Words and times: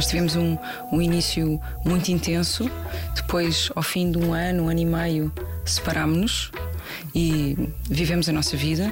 Nós 0.00 0.06
tivemos 0.06 0.34
um, 0.34 0.56
um 0.90 1.02
início 1.02 1.60
muito 1.84 2.10
intenso, 2.10 2.70
depois, 3.14 3.70
ao 3.76 3.82
fim 3.82 4.10
de 4.10 4.16
um 4.16 4.32
ano, 4.32 4.64
um 4.64 4.68
ano 4.70 4.80
e 4.80 4.86
meio, 4.86 5.30
separámos-nos 5.62 6.50
e 7.14 7.54
vivemos 7.82 8.26
a 8.26 8.32
nossa 8.32 8.56
vida. 8.56 8.90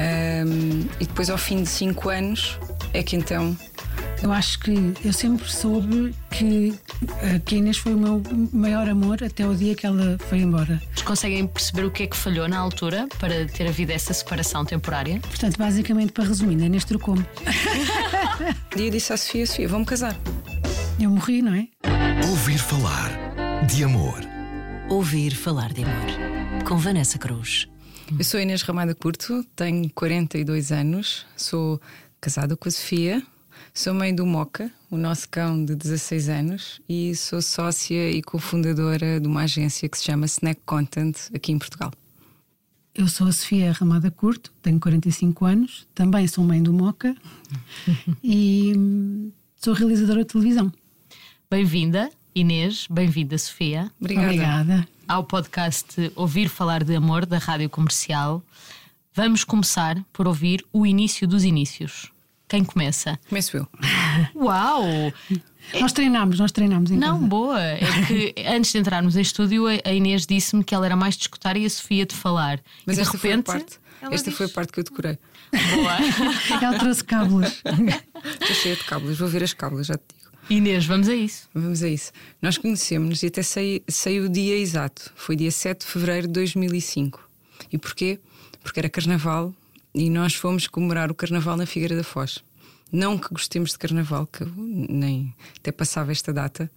Um, 0.00 0.88
e 0.98 1.04
depois, 1.04 1.28
ao 1.28 1.36
fim 1.36 1.62
de 1.62 1.68
cinco 1.68 2.08
anos, 2.08 2.58
é 2.94 3.02
que 3.02 3.14
então 3.14 3.54
eu 4.22 4.32
acho 4.32 4.58
que 4.60 4.72
eu 5.04 5.12
sempre 5.12 5.50
soube 5.50 6.14
que 6.30 6.74
a 7.22 7.54
Inês 7.54 7.78
foi 7.78 7.94
o 7.94 7.98
meu 7.98 8.22
maior 8.52 8.88
amor 8.88 9.22
até 9.22 9.46
o 9.46 9.54
dia 9.54 9.74
que 9.74 9.86
ela 9.86 10.16
foi 10.28 10.38
embora. 10.38 10.80
Vocês 10.92 11.02
conseguem 11.02 11.46
perceber 11.46 11.84
o 11.84 11.90
que 11.90 12.02
é 12.04 12.06
que 12.06 12.16
falhou 12.16 12.48
na 12.48 12.58
altura 12.58 13.06
para 13.18 13.46
ter 13.46 13.68
havido 13.68 13.92
essa 13.92 14.12
separação 14.12 14.64
temporária? 14.64 15.20
Portanto, 15.20 15.56
basicamente, 15.56 16.12
para 16.12 16.24
resumir, 16.24 16.60
a 16.62 16.66
Inês 16.66 16.84
trocou-me. 16.84 17.24
e 18.76 18.82
eu 18.82 18.90
disse 18.90 19.12
à 19.12 19.16
Sofia: 19.16 19.46
Sofia, 19.46 19.68
vamos 19.68 19.88
casar. 19.88 20.16
Eu 21.00 21.10
morri, 21.10 21.42
não 21.42 21.54
é? 21.54 21.68
Ouvir 22.28 22.58
falar 22.58 23.10
de 23.66 23.84
amor. 23.84 24.20
Ouvir 24.88 25.34
falar 25.34 25.72
de 25.72 25.84
amor. 25.84 26.64
Com 26.66 26.76
Vanessa 26.76 27.18
Cruz. 27.18 27.68
Eu 28.18 28.24
sou 28.24 28.40
Inês 28.40 28.62
Ramada 28.62 28.94
Curto, 28.94 29.44
tenho 29.54 29.90
42 29.90 30.72
anos, 30.72 31.26
sou 31.36 31.80
casada 32.20 32.56
com 32.56 32.68
a 32.68 32.72
Sofia 32.72 33.22
Sou 33.74 33.94
mãe 33.94 34.14
do 34.14 34.26
Moca, 34.26 34.72
o 34.90 34.96
nosso 34.96 35.28
cão 35.28 35.64
de 35.64 35.74
16 35.74 36.28
anos, 36.28 36.80
e 36.88 37.14
sou 37.14 37.40
sócia 37.40 38.10
e 38.10 38.22
cofundadora 38.22 39.20
de 39.20 39.28
uma 39.28 39.42
agência 39.42 39.88
que 39.88 39.96
se 39.96 40.04
chama 40.04 40.26
Snack 40.26 40.60
Content 40.66 41.16
aqui 41.34 41.52
em 41.52 41.58
Portugal. 41.58 41.92
Eu 42.94 43.06
sou 43.06 43.28
a 43.28 43.32
Sofia 43.32 43.70
Ramada 43.72 44.10
Curto, 44.10 44.52
tenho 44.62 44.80
45 44.80 45.44
anos, 45.44 45.86
também 45.94 46.26
sou 46.26 46.42
mãe 46.42 46.60
do 46.62 46.72
Moca 46.72 47.14
e 48.22 48.72
hum, 48.76 49.30
sou 49.56 49.74
realizadora 49.74 50.24
de 50.24 50.26
televisão. 50.26 50.72
Bem-vinda, 51.50 52.10
Inês, 52.34 52.86
bem-vinda, 52.90 53.38
Sofia. 53.38 53.90
Obrigada. 53.98 54.26
Obrigada. 54.26 54.88
Ao 55.08 55.24
podcast 55.24 56.12
Ouvir 56.14 56.46
Falar 56.46 56.84
de 56.84 56.94
Amor 56.94 57.24
da 57.24 57.38
Rádio 57.38 57.70
Comercial. 57.70 58.42
Vamos 59.14 59.44
começar 59.44 59.96
por 60.12 60.28
ouvir 60.28 60.62
o 60.70 60.84
início 60.84 61.26
dos 61.26 61.44
inícios. 61.44 62.12
Quem 62.46 62.62
começa? 62.62 63.18
Começo 63.30 63.56
eu. 63.56 63.66
Uau! 64.36 64.84
Nós 65.80 65.92
treinámos, 65.92 66.38
nós 66.38 66.52
treinámos 66.52 66.90
Não, 66.90 67.16
casa. 67.16 67.26
boa. 67.26 67.62
É 67.62 67.78
que 68.06 68.34
antes 68.46 68.70
de 68.72 68.78
entrarmos 68.78 69.16
em 69.16 69.22
estúdio, 69.22 69.64
a 69.68 69.90
Inês 69.90 70.26
disse-me 70.26 70.62
que 70.62 70.74
ela 70.74 70.84
era 70.84 70.96
mais 70.96 71.16
de 71.16 71.22
escutar 71.22 71.56
e 71.56 71.64
a 71.64 71.70
Sofia 71.70 72.04
de 72.04 72.14
falar. 72.14 72.60
Mas 72.84 72.98
e 72.98 73.00
esta 73.00 73.16
de 73.16 73.22
repente. 73.22 73.46
Foi 73.46 73.56
a 73.56 73.58
parte, 73.58 73.78
esta 74.14 74.28
diz... 74.28 74.36
foi 74.36 74.46
a 74.46 74.50
parte 74.50 74.70
que 74.70 74.80
eu 74.80 74.84
decorei. 74.84 75.18
Boa. 75.50 75.96
ela 76.62 76.78
trouxe 76.78 77.02
cábulas. 77.02 77.62
Estou 77.64 78.54
cheia 78.54 78.76
de 78.76 78.84
cábulas, 78.84 79.18
vou 79.18 79.28
ver 79.28 79.42
as 79.42 79.54
cábulas, 79.54 79.86
já 79.86 79.94
te 79.96 80.02
digo. 80.10 80.17
Inês, 80.50 80.86
vamos 80.86 81.10
a 81.10 81.14
isso. 81.14 81.46
Vamos 81.54 81.82
a 81.82 81.88
isso. 81.88 82.10
Nós 82.40 82.56
conhecemos-nos 82.56 83.22
e 83.22 83.26
até 83.26 83.42
sei, 83.42 83.82
sei 83.86 84.18
o 84.20 84.30
dia 84.30 84.56
exato. 84.56 85.12
Foi 85.14 85.36
dia 85.36 85.50
7 85.50 85.80
de 85.80 85.86
fevereiro 85.86 86.26
de 86.26 86.32
2005. 86.32 87.28
E 87.70 87.76
porquê? 87.76 88.18
Porque 88.62 88.80
era 88.80 88.88
carnaval 88.88 89.54
e 89.94 90.08
nós 90.08 90.34
fomos 90.34 90.66
comemorar 90.66 91.10
o 91.10 91.14
carnaval 91.14 91.54
na 91.54 91.66
Figueira 91.66 91.94
da 91.94 92.02
Foz. 92.02 92.42
Não 92.90 93.18
que 93.18 93.28
gostemos 93.28 93.72
de 93.72 93.78
carnaval, 93.78 94.26
que 94.26 94.42
nem 94.56 95.34
até 95.58 95.70
passava 95.70 96.12
esta 96.12 96.32
data, 96.32 96.70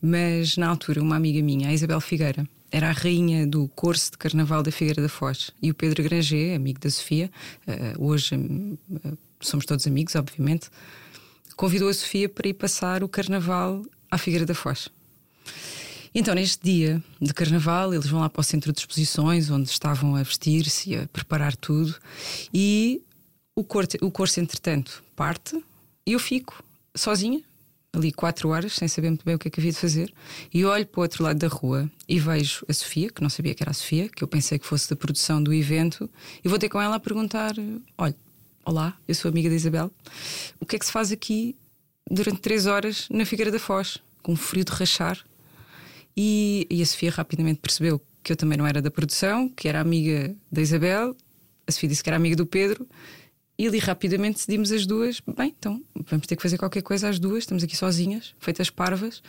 mas 0.00 0.56
na 0.56 0.66
altura, 0.66 1.02
uma 1.02 1.16
amiga 1.16 1.42
minha, 1.42 1.68
a 1.68 1.72
Isabel 1.74 2.00
Figueira, 2.00 2.48
era 2.72 2.88
a 2.88 2.92
rainha 2.92 3.46
do 3.46 3.68
curso 3.68 4.12
de 4.12 4.16
carnaval 4.16 4.62
da 4.62 4.72
Figueira 4.72 5.02
da 5.02 5.08
Foz. 5.08 5.50
E 5.60 5.70
o 5.70 5.74
Pedro 5.74 6.02
Granger, 6.02 6.56
amigo 6.56 6.80
da 6.80 6.88
Sofia, 6.88 7.30
uh, 7.66 8.02
hoje 8.02 8.36
uh, 8.36 9.18
somos 9.38 9.66
todos 9.66 9.86
amigos, 9.86 10.14
obviamente, 10.14 10.70
convidou 11.58 11.88
a 11.88 11.92
Sofia 11.92 12.28
para 12.28 12.48
ir 12.48 12.54
passar 12.54 13.02
o 13.02 13.08
carnaval 13.08 13.82
à 14.08 14.16
Figueira 14.16 14.46
da 14.46 14.54
Foz. 14.54 14.88
Então, 16.14 16.32
neste 16.32 16.62
dia 16.62 17.02
de 17.20 17.34
carnaval, 17.34 17.92
eles 17.92 18.06
vão 18.06 18.20
lá 18.20 18.30
para 18.30 18.40
o 18.40 18.44
centro 18.44 18.72
de 18.72 18.78
exposições, 18.78 19.50
onde 19.50 19.68
estavam 19.68 20.14
a 20.14 20.22
vestir-se 20.22 20.90
e 20.90 20.96
a 20.96 21.08
preparar 21.08 21.56
tudo, 21.56 21.94
e 22.54 23.02
o 23.56 23.64
curso, 23.64 23.98
o 24.00 24.10
curso 24.10 24.38
entretanto, 24.38 25.02
parte 25.16 25.60
e 26.06 26.12
eu 26.12 26.20
fico 26.20 26.62
sozinha, 26.94 27.42
ali 27.92 28.12
quatro 28.12 28.50
horas, 28.50 28.74
sem 28.74 28.86
saber 28.86 29.08
muito 29.08 29.24
bem 29.24 29.34
o 29.34 29.38
que 29.38 29.48
é 29.48 29.50
que 29.50 29.58
havia 29.58 29.72
de 29.72 29.78
fazer, 29.78 30.14
e 30.54 30.64
olho 30.64 30.86
para 30.86 31.00
o 31.00 31.02
outro 31.02 31.24
lado 31.24 31.40
da 31.40 31.48
rua 31.48 31.90
e 32.08 32.20
vejo 32.20 32.64
a 32.68 32.72
Sofia, 32.72 33.10
que 33.10 33.20
não 33.20 33.28
sabia 33.28 33.52
que 33.52 33.64
era 33.64 33.72
a 33.72 33.74
Sofia, 33.74 34.08
que 34.08 34.22
eu 34.22 34.28
pensei 34.28 34.60
que 34.60 34.66
fosse 34.66 34.88
da 34.88 34.94
produção 34.94 35.42
do 35.42 35.52
evento, 35.52 36.08
e 36.44 36.48
vou 36.48 36.56
ter 36.56 36.68
com 36.68 36.80
ela 36.80 36.96
a 36.96 37.00
perguntar: 37.00 37.52
olha, 37.98 38.14
olá, 38.68 38.94
eu 39.08 39.14
sou 39.14 39.30
amiga 39.30 39.48
da 39.48 39.54
Isabel, 39.54 39.90
o 40.60 40.66
que 40.66 40.76
é 40.76 40.78
que 40.78 40.84
se 40.84 40.92
faz 40.92 41.10
aqui 41.10 41.56
durante 42.10 42.40
três 42.40 42.66
horas 42.66 43.08
na 43.10 43.24
Figueira 43.24 43.50
da 43.50 43.58
Foz, 43.58 43.96
com 44.22 44.36
frio 44.36 44.62
de 44.62 44.72
rachar? 44.72 45.18
E, 46.14 46.66
e 46.68 46.82
a 46.82 46.86
Sofia 46.86 47.10
rapidamente 47.10 47.60
percebeu 47.60 47.98
que 48.22 48.30
eu 48.30 48.36
também 48.36 48.58
não 48.58 48.66
era 48.66 48.82
da 48.82 48.90
produção, 48.90 49.48
que 49.48 49.68
era 49.68 49.80
amiga 49.80 50.34
da 50.52 50.60
Isabel. 50.60 51.16
A 51.66 51.72
Sofia 51.72 51.88
disse 51.88 52.02
que 52.02 52.10
era 52.10 52.16
amiga 52.16 52.36
do 52.36 52.44
Pedro 52.44 52.86
e 53.56 53.66
ali 53.66 53.78
rapidamente 53.78 54.34
decidimos 54.34 54.70
as 54.70 54.84
duas: 54.84 55.22
bem, 55.34 55.54
então 55.58 55.82
vamos 56.06 56.26
ter 56.26 56.36
que 56.36 56.42
fazer 56.42 56.58
qualquer 56.58 56.82
coisa 56.82 57.08
às 57.08 57.18
duas, 57.18 57.44
estamos 57.44 57.64
aqui 57.64 57.76
sozinhas, 57.76 58.34
feitas 58.38 58.68
parvas. 58.68 59.22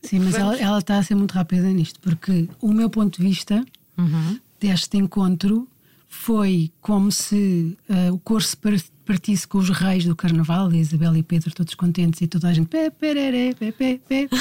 Sim, 0.00 0.20
mas 0.20 0.34
ela, 0.36 0.56
ela, 0.56 0.78
está 0.78 0.96
a 0.96 1.02
ser 1.02 1.16
muito 1.16 1.32
rápida 1.32 1.68
nisto, 1.68 2.00
porque 2.00 2.48
o 2.62 2.72
meu 2.72 2.88
ponto 2.88 3.20
de 3.20 3.26
vista 3.26 3.62
uhum. 3.98 4.40
deste 4.58 4.96
encontro 4.96 5.68
foi 6.08 6.72
como 6.80 7.10
se 7.10 7.76
uh, 7.88 8.12
o 8.12 8.18
curso 8.18 8.56
partisse 9.04 9.46
com 9.46 9.58
os 9.58 9.70
reis 9.70 10.04
do 10.04 10.16
carnaval, 10.16 10.72
Isabel 10.72 11.16
e 11.16 11.22
Pedro, 11.22 11.54
todos 11.54 11.74
contentes 11.74 12.20
e 12.20 12.26
toda 12.26 12.48
a 12.48 12.52
gente. 12.52 12.68
Pé, 12.68 12.90
perere, 12.90 13.54
pé, 13.54 13.72
pé, 13.72 14.00
pé, 14.08 14.28
pé. 14.28 14.36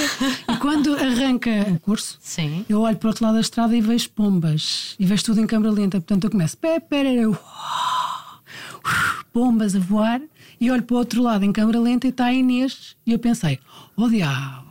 e 0.52 0.58
quando 0.58 0.96
arranca 0.96 1.52
o 1.72 1.80
curso, 1.80 2.18
Sim. 2.22 2.66
eu 2.68 2.82
olho 2.82 2.98
para 2.98 3.08
o 3.08 3.10
outro 3.10 3.26
lado 3.26 3.36
da 3.36 3.42
estrada 3.42 3.76
e 3.76 3.82
vejo 3.82 4.10
pombas 4.10 4.96
e 5.00 5.06
vejo 5.06 5.24
tudo 5.24 5.42
em 5.42 5.48
câmera 5.48 5.72
lenta. 5.72 6.00
Portanto, 6.00 6.24
eu 6.26 6.32
começo. 6.32 6.58
Pé, 6.58 6.80
perere, 6.80 7.26
uau, 7.28 7.38
bombas 9.34 9.76
a 9.76 9.80
voar 9.80 10.22
e 10.60 10.72
olho 10.72 10.84
para 10.84 10.96
o 10.96 10.98
outro 10.98 11.22
lado 11.22 11.44
em 11.44 11.52
câmera 11.52 11.80
lenta 11.80 12.08
e 12.08 12.10
está 12.10 12.26
a 12.26 12.34
Inês. 12.34 12.96
E 13.06 13.12
eu 13.12 13.20
pensei: 13.20 13.60
oh 13.96 14.10
diabo, 14.10 14.66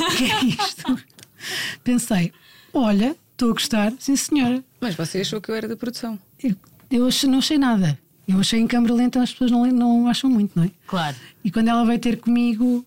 o 0.00 0.16
que 0.16 0.30
é 0.30 0.44
isto? 0.44 0.98
pensei: 1.82 2.32
olha, 2.72 3.16
estou 3.42 3.50
a 3.50 3.52
gostar, 3.52 3.92
sim 3.98 4.14
senhora. 4.14 4.62
Mas 4.80 4.94
você 4.94 5.20
achou 5.20 5.40
que 5.40 5.50
eu 5.50 5.54
era 5.54 5.66
da 5.66 5.76
produção? 5.76 6.18
Eu, 6.42 6.54
eu 6.90 7.06
achei, 7.06 7.28
não 7.28 7.38
achei 7.38 7.58
nada. 7.58 7.98
Eu 8.26 8.38
achei 8.38 8.60
em 8.60 8.66
câmera 8.68 8.94
lenta 8.94 9.20
as 9.20 9.32
pessoas 9.32 9.50
não, 9.50 9.66
não 9.66 10.06
acham 10.06 10.30
muito, 10.30 10.52
não 10.54 10.64
é? 10.64 10.70
Claro. 10.86 11.16
E 11.42 11.50
quando 11.50 11.68
ela 11.68 11.84
veio 11.84 11.98
ter 11.98 12.18
comigo, 12.18 12.86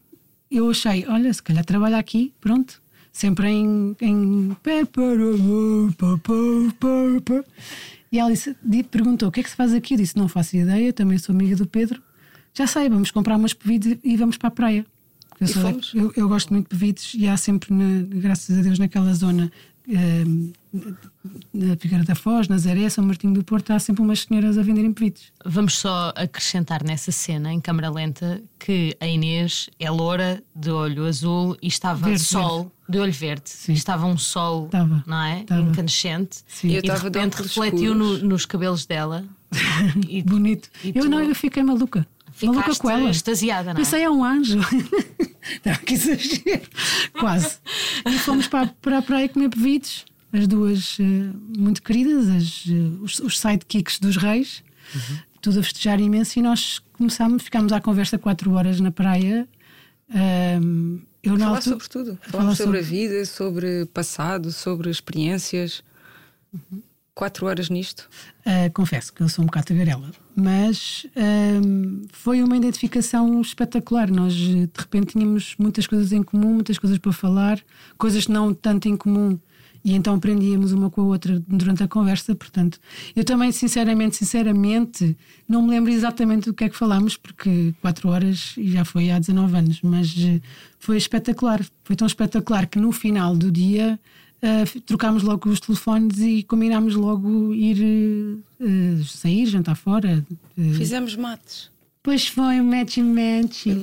eu 0.49 0.69
achei: 0.69 1.05
olha, 1.07 1.33
se 1.33 1.43
calhar 1.43 1.65
trabalha 1.65 1.97
aqui, 1.97 2.33
pronto. 2.39 2.81
Sempre 3.11 3.47
em. 3.47 3.95
em... 4.01 4.57
E 8.11 8.19
ela 8.19 8.31
disse, 8.31 8.55
perguntou: 8.89 9.29
o 9.29 9.31
que 9.31 9.41
é 9.41 9.43
que 9.43 9.49
se 9.49 9.55
faz 9.55 9.73
aqui? 9.73 9.95
Eu 9.95 9.97
disse: 9.97 10.17
não 10.17 10.29
faço 10.29 10.55
ideia, 10.55 10.93
também 10.93 11.17
sou 11.17 11.35
amiga 11.35 11.55
do 11.55 11.67
Pedro. 11.67 12.01
Já 12.53 12.65
sei, 12.65 12.87
vamos 12.87 13.11
comprar 13.11 13.35
umas 13.35 13.53
pevides 13.53 13.97
e 14.01 14.15
vamos 14.15 14.37
para 14.37 14.47
a 14.47 14.51
praia. 14.51 14.85
Eu, 15.39 15.47
sou, 15.47 15.81
eu, 15.93 16.13
eu, 16.15 16.29
gosto 16.29 16.53
muito 16.53 16.69
de 16.69 16.69
pevides 16.69 17.13
e 17.13 17.27
há 17.27 17.35
sempre, 17.35 17.73
na, 17.73 18.05
graças 18.07 18.57
a 18.57 18.61
Deus, 18.61 18.79
naquela 18.79 19.13
zona 19.13 19.51
na 21.53 21.75
Figueira 21.77 22.03
da 22.03 22.15
Foz, 22.15 22.47
Nazaré, 22.47 22.89
São 22.89 23.05
Martinho 23.05 23.33
do 23.33 23.43
Porto, 23.43 23.71
há 23.71 23.79
sempre 23.79 24.01
umas 24.01 24.21
senhoras 24.21 24.57
a 24.57 24.61
venderem 24.61 24.91
pevidos. 24.91 25.31
Vamos 25.45 25.77
só 25.77 26.11
acrescentar 26.15 26.83
nessa 26.83 27.11
cena, 27.11 27.53
em 27.53 27.59
câmara 27.59 27.89
lenta, 27.89 28.41
que 28.59 28.95
a 28.99 29.07
Inês 29.07 29.69
é 29.79 29.89
loura, 29.89 30.43
de 30.55 30.71
olho 30.71 31.05
azul 31.05 31.55
e 31.61 31.67
estava 31.67 32.07
verde, 32.07 32.23
sol, 32.23 32.57
verde. 32.57 32.71
de 32.89 32.99
olho 32.99 33.13
verde. 33.13 33.49
Sim. 33.49 33.73
Estava 33.73 34.05
um 34.05 34.17
sol, 34.17 34.65
estava, 34.65 35.03
não 35.05 35.21
é? 35.21 35.41
Estava. 35.41 35.61
Incandescente. 35.61 36.39
Sim. 36.47 36.75
E, 36.75 36.81
de 36.81 36.91
repente 36.91 37.35
refletiu 37.35 37.93
no, 37.93 38.17
nos 38.19 38.45
cabelos 38.45 38.85
dela. 38.85 39.23
e, 40.09 40.21
Bonito. 40.23 40.69
E 40.83 40.89
eu 40.89 41.03
tu... 41.03 41.09
não, 41.09 41.21
eu 41.21 41.35
fiquei 41.35 41.63
maluca. 41.63 42.05
Ficaste 42.31 42.55
maluca 42.55 42.75
com 42.75 42.89
ela. 42.89 43.09
extasiada, 43.09 43.73
não 43.73 43.79
é? 43.79 43.83
Pensei, 43.83 44.03
é 44.03 44.09
um 44.09 44.23
anjo. 44.23 44.59
não, 45.65 45.75
que 45.75 45.93
exagero. 45.93 46.67
Quase. 47.19 47.57
E 48.05 48.17
fomos 48.19 48.47
para, 48.47 48.67
para 48.81 48.97
a 48.99 49.01
praia 49.01 49.29
comer 49.29 49.49
pevidos 49.49 50.05
as 50.35 50.47
duas 50.47 50.99
uh, 50.99 51.03
muito 51.57 51.81
queridas, 51.81 52.27
as, 52.27 52.65
uh, 52.65 52.99
os, 53.01 53.19
os, 53.19 53.39
sidekicks 53.39 53.99
dos 53.99 54.17
reis, 54.17 54.63
uhum. 54.93 55.17
tudo 55.41 55.59
a 55.59 55.63
festejar 55.63 55.99
imenso, 55.99 56.37
e 56.39 56.41
nós 56.41 56.79
começámos, 56.93 57.43
ficámos 57.43 57.71
à 57.71 57.79
conversa 57.79 58.17
quatro 58.17 58.51
horas 58.51 58.79
na 58.79 58.91
praia. 58.91 59.47
Um, 60.09 61.01
eu 61.23 61.37
falar 61.39 61.55
altura, 61.55 61.61
sobre 61.61 61.87
tudo, 61.87 62.19
falar 62.21 62.55
sobre, 62.55 62.55
sobre, 62.55 62.79
a 62.79 62.81
vida, 62.81 63.25
sobre 63.25 63.85
passado, 63.87 64.51
sobre 64.51 64.89
experiências. 64.89 65.81
Uhum. 66.53 66.81
Quatro 67.15 67.45
horas 67.45 67.69
nisto? 67.69 68.09
Uh, 68.45 68.69
confesso 68.73 69.13
que 69.13 69.23
eu 69.23 69.29
sou 69.29 69.43
um 69.43 69.45
bocado 69.45 69.67
tagarela, 69.67 70.11
mas 70.35 71.07
um, 71.63 72.01
foi 72.11 72.43
uma 72.43 72.57
identificação 72.57 73.39
espetacular. 73.39 74.11
Nós 74.11 74.33
de 74.33 74.69
repente 74.77 75.13
tínhamos 75.13 75.55
muitas 75.57 75.87
coisas 75.87 76.11
em 76.11 76.21
comum, 76.21 76.53
muitas 76.53 76.77
coisas 76.77 76.97
para 76.97 77.13
falar, 77.13 77.57
coisas 77.97 78.27
não 78.27 78.53
tanto 78.53 78.89
em 78.89 78.97
comum 78.97 79.39
E 79.81 79.93
então 79.93 80.15
aprendíamos 80.15 80.73
uma 80.73 80.89
com 80.89 81.01
a 81.01 81.03
outra 81.05 81.41
durante 81.47 81.83
a 81.83 81.87
conversa. 81.87 82.35
Portanto, 82.35 82.81
eu 83.15 83.23
também, 83.23 83.49
sinceramente, 83.53 84.17
sinceramente, 84.17 85.15
não 85.47 85.61
me 85.61 85.69
lembro 85.69 85.93
exatamente 85.93 86.47
do 86.47 86.53
que 86.53 86.65
é 86.65 86.69
que 86.69 86.75
falámos, 86.75 87.15
porque 87.15 87.73
quatro 87.81 88.09
horas 88.09 88.55
já 88.57 88.83
foi 88.83 89.09
há 89.09 89.19
19 89.19 89.55
anos, 89.55 89.79
mas 89.81 90.13
eh, 90.17 90.41
foi 90.79 90.97
espetacular. 90.97 91.65
Foi 91.85 91.95
tão 91.95 92.07
espetacular 92.07 92.67
que 92.67 92.77
no 92.77 92.91
final 92.91 93.37
do 93.37 93.49
dia 93.49 93.97
uh, 94.43 94.81
trocámos 94.81 95.23
logo 95.23 95.49
os 95.49 95.59
telefones 95.59 96.19
e 96.19 96.43
combinámos 96.43 96.95
logo 96.95 97.53
ir 97.53 98.41
uh, 98.59 99.03
sair, 99.03 99.45
jantar 99.45 99.75
fora. 99.75 100.25
Uh. 100.57 100.73
Fizemos 100.73 101.15
mates. 101.15 101.69
Pois 102.05 102.27
foi, 102.27 102.61
match 102.61 102.97
match. 102.97 103.65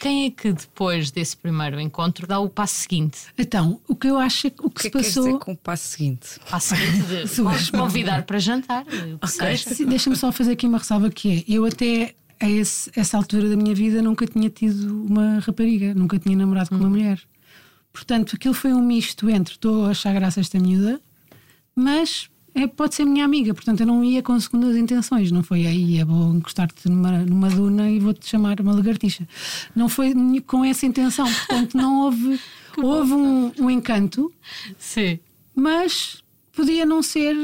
Quem 0.00 0.26
é 0.26 0.30
que 0.30 0.52
depois 0.52 1.12
desse 1.12 1.36
primeiro 1.36 1.78
encontro 1.78 2.26
dá 2.26 2.40
o 2.40 2.48
passo 2.48 2.74
seguinte? 2.74 3.18
Então, 3.38 3.78
o 3.86 3.94
que 3.94 4.08
eu 4.08 4.18
acho 4.18 4.48
é 4.48 4.50
que 4.50 4.66
o 4.66 4.70
que, 4.70 4.76
que 4.76 4.82
se 4.82 4.88
é 4.88 4.90
que 4.90 4.98
passou. 4.98 5.24
Dizer 5.26 5.38
com 5.38 5.52
o 5.52 5.56
passo 5.56 5.88
seguinte? 5.88 6.40
Passo 6.50 6.74
seguinte 6.74 7.02
de 7.66 7.70
convidar 7.78 8.24
para 8.24 8.40
jantar. 8.40 8.84
Okay. 9.22 9.86
Deixa-me 9.86 10.16
só 10.16 10.32
fazer 10.32 10.52
aqui 10.52 10.66
uma 10.66 10.78
ressalva 10.78 11.08
que 11.08 11.30
é: 11.30 11.44
eu 11.54 11.64
até 11.64 12.16
a 12.40 12.50
esse, 12.50 12.90
essa 12.96 13.16
altura 13.16 13.48
da 13.48 13.56
minha 13.56 13.74
vida 13.74 14.02
nunca 14.02 14.26
tinha 14.26 14.48
tido 14.48 15.04
uma 15.04 15.38
rapariga, 15.38 15.94
nunca 15.94 16.18
tinha 16.18 16.36
namorado 16.36 16.70
com 16.70 16.76
uma 16.76 16.86
hum. 16.86 16.90
mulher. 16.90 17.20
Portanto, 17.92 18.36
aquilo 18.36 18.54
foi 18.54 18.72
um 18.72 18.82
misto 18.82 19.28
entre 19.28 19.54
estou 19.54 19.86
a 19.86 19.90
achar 19.90 20.12
graça 20.14 20.40
esta 20.40 20.58
miúda, 20.58 21.00
mas 21.74 22.30
é, 22.54 22.66
pode 22.66 22.94
ser 22.94 23.04
minha 23.04 23.24
amiga, 23.24 23.54
portanto 23.54 23.80
eu 23.80 23.86
não 23.86 24.04
ia 24.04 24.22
com 24.22 24.38
segundas 24.38 24.76
intenções, 24.76 25.30
não 25.30 25.42
foi 25.42 25.66
aí, 25.66 25.98
é 25.98 26.04
vou 26.04 26.34
encostar-te 26.34 26.88
numa, 26.88 27.18
numa 27.18 27.48
duna 27.48 27.90
e 27.90 27.98
vou-te 27.98 28.28
chamar 28.28 28.60
uma 28.60 28.72
lagartixa. 28.72 29.26
Não 29.74 29.88
foi 29.88 30.12
com 30.46 30.64
essa 30.64 30.86
intenção, 30.86 31.26
portanto 31.26 31.76
não 31.76 32.02
houve, 32.02 32.40
houve 32.78 33.12
um, 33.12 33.52
um 33.58 33.70
encanto, 33.70 34.32
Sim. 34.78 35.20
mas 35.54 36.22
podia 36.52 36.84
não 36.84 37.02
ser, 37.02 37.36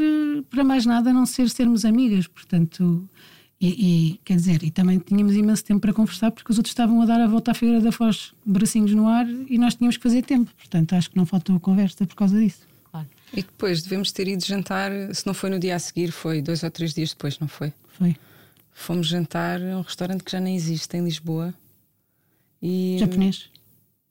para 0.51 0.65
mais 0.65 0.85
nada, 0.85 1.13
não 1.13 1.25
ser 1.27 1.49
sermos 1.51 1.85
amigas, 1.85 2.27
portanto. 2.27 3.09
E, 3.59 3.69
e, 3.69 4.21
quer 4.23 4.37
dizer, 4.37 4.63
e 4.63 4.71
também 4.71 4.99
tínhamos 4.99 5.35
imenso 5.35 5.65
tempo 5.65 5.81
para 5.81 5.93
conversar 5.93 6.31
porque 6.31 6.53
os 6.53 6.59
outros 6.59 6.73
estavam 6.73 7.01
a 7.01 7.07
dar 7.07 7.21
a 7.21 7.27
volta 7.27 7.53
à 7.53 7.55
Figueira 7.55 7.81
da 7.81 7.91
Foz, 7.91 8.35
bracinhos 8.45 8.93
no 8.93 9.09
ar, 9.09 9.27
e 9.49 9.57
nós 9.57 9.75
tínhamos 9.75 9.97
que 9.97 10.03
fazer 10.03 10.23
tempo. 10.23 10.51
Portanto, 10.57 10.95
acho 10.95 11.11
que 11.11 11.17
não 11.17 11.25
faltou 11.25 11.59
conversa 11.59 12.07
por 12.07 12.15
causa 12.15 12.39
disso. 12.39 12.67
E 13.33 13.43
depois 13.43 13.83
devemos 13.83 14.13
ter 14.13 14.29
ido 14.29 14.45
jantar, 14.45 14.91
se 15.13 15.27
não 15.27 15.35
foi 15.35 15.51
no 15.51 15.59
dia 15.59 15.75
a 15.75 15.79
seguir, 15.79 16.13
foi 16.13 16.41
dois 16.41 16.63
ou 16.63 16.71
três 16.71 16.95
dias 16.95 17.11
depois, 17.11 17.39
não 17.39 17.49
foi? 17.49 17.73
Foi. 17.99 18.17
Fomos 18.73 19.09
jantar 19.09 19.61
a 19.61 19.79
um 19.79 19.81
restaurante 19.81 20.23
que 20.23 20.31
já 20.31 20.41
nem 20.41 20.55
existe 20.55 20.97
em 20.97 21.05
Lisboa. 21.05 21.53
E... 22.63 22.97
Japonês? 22.99 23.51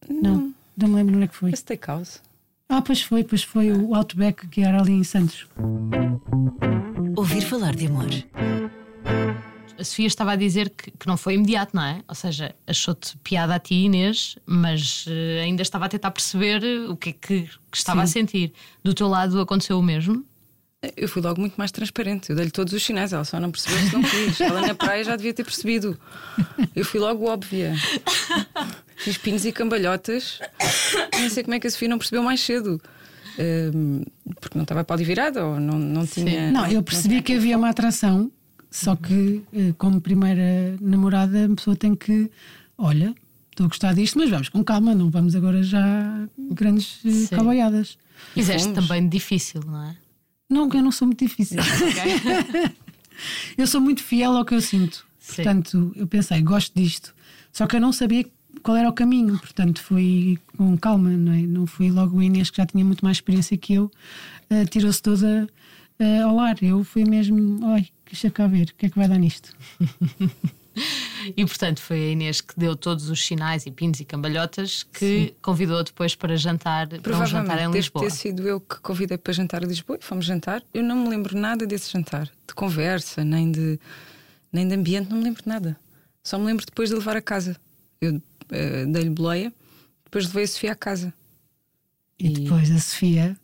Não, 0.09 0.53
não 0.75 0.87
me 0.89 0.95
lembro 0.95 1.15
onde 1.15 1.25
é 1.25 1.27
que 1.27 1.35
foi. 1.35 1.51
A 1.53 1.55
Steakhouse. 1.55 2.19
Ah, 2.67 2.81
pois 2.81 3.01
foi, 3.01 3.23
pois 3.23 3.43
foi 3.43 3.71
o 3.71 3.95
Outback 3.95 4.47
que 4.47 4.61
era 4.61 4.81
ali 4.81 4.91
em 4.91 5.03
Santos. 5.03 5.47
Ouvir 7.15 7.41
falar 7.41 7.75
de 7.75 7.87
amor 7.87 8.09
a 9.77 9.83
Sofia 9.83 10.07
estava 10.07 10.31
a 10.31 10.35
dizer 10.35 10.69
que, 10.69 10.91
que 10.91 11.07
não 11.07 11.17
foi 11.17 11.35
imediato, 11.35 11.75
não 11.75 11.83
é? 11.83 12.01
Ou 12.07 12.15
seja, 12.15 12.55
achou-te 12.65 13.17
piada 13.17 13.55
a 13.55 13.59
ti, 13.59 13.75
Inês, 13.75 14.37
mas 14.45 15.05
uh, 15.07 15.43
ainda 15.43 15.61
estava 15.61 15.85
a 15.85 15.89
tentar 15.89 16.11
perceber 16.11 16.63
o 16.89 16.95
que 16.95 17.09
é 17.09 17.13
que, 17.13 17.41
que 17.71 17.77
estava 17.77 18.01
Sim. 18.01 18.03
a 18.03 18.07
sentir. 18.07 18.53
Do 18.83 18.93
teu 18.93 19.07
lado 19.07 19.39
aconteceu 19.39 19.77
o 19.77 19.83
mesmo? 19.83 20.25
Eu 20.95 21.09
fui 21.09 21.21
logo 21.21 21.39
muito 21.39 21.55
mais 21.55 21.71
transparente. 21.71 22.29
Eu 22.29 22.35
dei-lhe 22.35 22.51
todos 22.51 22.71
os 22.71 22.83
sinais, 22.83 23.11
ela 23.11 23.25
só 23.25 23.39
não 23.39 23.51
percebeu 23.51 23.79
se 23.79 23.93
não 23.93 24.03
quis. 24.03 24.39
Ela 24.39 24.61
na 24.61 24.75
praia 24.75 25.03
já 25.03 25.15
devia 25.15 25.33
ter 25.33 25.43
percebido. 25.43 25.99
Eu 26.75 26.85
fui 26.85 26.99
logo 26.99 27.25
óbvia. 27.25 27.73
Fiz 28.95 29.17
pinos 29.17 29.45
e 29.45 29.51
cambalhotas. 29.51 30.39
Não 31.19 31.29
sei 31.29 31.43
como 31.43 31.55
é 31.55 31.59
que 31.59 31.67
a 31.67 31.71
Sofia 31.71 31.89
não 31.89 31.97
percebeu 31.97 32.21
mais 32.21 32.39
cedo. 32.39 32.79
Um, 33.37 34.03
porque 34.39 34.57
não 34.57 34.63
estava 34.63 34.83
para 34.83 34.95
ali 34.95 35.03
virada 35.03 35.43
ou 35.43 35.59
não, 35.59 35.77
não 35.77 36.05
tinha. 36.05 36.51
Não, 36.51 36.67
eu 36.67 36.81
percebi 36.83 37.15
não 37.15 37.23
que 37.23 37.33
havia 37.33 37.57
uma 37.57 37.69
atração 37.69 38.31
só 38.75 38.93
que, 38.93 39.41
eh, 39.53 39.73
como 39.77 40.01
primeira 40.01 40.75
namorada, 40.81 41.45
a 41.45 41.55
pessoa 41.55 41.77
tem 41.77 41.95
que, 41.95 42.29
olha, 42.77 43.15
estou 43.49 43.67
a 43.67 43.69
gostar 43.69 43.93
disto, 43.93 44.19
mas 44.19 44.29
vamos 44.29 44.49
com 44.49 44.61
calma, 44.65 44.93
não 44.93 45.09
vamos 45.09 45.33
agora 45.33 45.63
já 45.63 46.27
grandes 46.37 46.99
eh, 47.05 47.33
caboiadas. 47.33 47.97
Fizeste 48.33 48.73
também 48.73 49.07
difícil, 49.07 49.61
não 49.65 49.81
é? 49.81 49.95
Não, 50.49 50.69
eu 50.73 50.83
não 50.83 50.91
sou 50.91 51.07
muito 51.07 51.25
difícil. 51.25 51.57
eu 53.57 53.65
sou 53.65 53.79
muito 53.79 54.03
fiel 54.03 54.35
ao 54.35 54.43
que 54.43 54.53
eu 54.53 54.61
sinto. 54.61 55.05
Sim. 55.19 55.35
Portanto, 55.35 55.93
eu 55.95 56.05
pensei, 56.05 56.41
gosto 56.41 56.73
disto. 56.75 57.15
Só 57.53 57.67
que 57.67 57.77
eu 57.77 57.81
não 57.81 57.93
sabia 57.93 58.25
qual 58.61 58.75
era 58.75 58.89
o 58.89 58.93
caminho, 58.93 59.39
portanto, 59.39 59.81
fui 59.81 60.37
com 60.57 60.77
calma, 60.77 61.11
não 61.11 61.31
é? 61.31 61.43
Não 61.43 61.65
fui 61.65 61.89
logo 61.89 62.17
o 62.17 62.21
Inês, 62.21 62.49
que 62.49 62.57
já 62.57 62.65
tinha 62.65 62.83
muito 62.83 63.05
mais 63.05 63.17
experiência 63.17 63.57
que 63.57 63.75
eu, 63.75 63.85
uh, 64.51 64.65
tirou-se 64.69 65.01
toda 65.01 65.47
uh, 65.99 66.27
ao 66.27 66.39
ar. 66.39 66.61
Eu 66.61 66.83
fui 66.83 67.03
mesmo, 67.03 67.65
oi, 67.73 67.87
deixa 68.05 68.29
cá 68.29 68.47
ver, 68.47 68.69
o 68.69 68.75
que 68.75 68.87
é 68.87 68.89
que 68.89 68.97
vai 68.97 69.07
dar 69.07 69.17
nisto? 69.17 69.55
e 71.35 71.45
portanto 71.45 71.81
foi 71.81 71.97
a 71.97 72.11
Inês 72.11 72.41
que 72.41 72.53
deu 72.57 72.75
todos 72.75 73.09
os 73.09 73.25
sinais 73.25 73.65
e 73.65 73.71
pinos 73.71 73.99
e 73.99 74.05
cambalhotas 74.05 74.83
que 74.83 75.27
Sim. 75.27 75.35
convidou 75.41 75.83
depois 75.83 76.15
para 76.15 76.35
jantar, 76.35 76.87
para 76.87 77.17
um 77.17 77.25
jantar 77.25 77.61
em 77.61 77.71
Lisboa. 77.71 78.03
Deve 78.03 78.15
ter 78.15 78.19
sido 78.19 78.47
eu 78.47 78.59
que 78.59 78.79
convidei 78.79 79.17
para 79.17 79.33
jantar 79.33 79.63
em 79.63 79.67
Lisboa 79.67 79.97
e 80.01 80.05
fomos 80.05 80.25
jantar. 80.25 80.61
Eu 80.73 80.83
não 80.83 80.95
me 80.95 81.09
lembro 81.09 81.37
nada 81.37 81.65
desse 81.65 81.91
jantar, 81.91 82.29
de 82.47 82.53
conversa, 82.53 83.23
nem 83.23 83.51
de, 83.51 83.79
nem 84.51 84.67
de 84.67 84.75
ambiente, 84.75 85.09
não 85.09 85.17
me 85.17 85.23
lembro 85.23 85.43
de 85.43 85.49
nada. 85.49 85.77
Só 86.23 86.37
me 86.37 86.45
lembro 86.45 86.65
depois 86.65 86.89
de 86.89 86.95
levar 86.95 87.15
a 87.15 87.21
casa. 87.21 87.55
Eu 88.01 88.15
uh, 88.15 88.91
dei-lhe 88.91 89.09
boleia, 89.09 89.53
depois 90.03 90.25
levei 90.25 90.43
a 90.43 90.47
Sofia 90.47 90.71
à 90.71 90.75
casa. 90.75 91.13
E, 92.19 92.27
e 92.27 92.29
depois 92.29 92.71
a 92.71 92.79
Sofia 92.79 93.37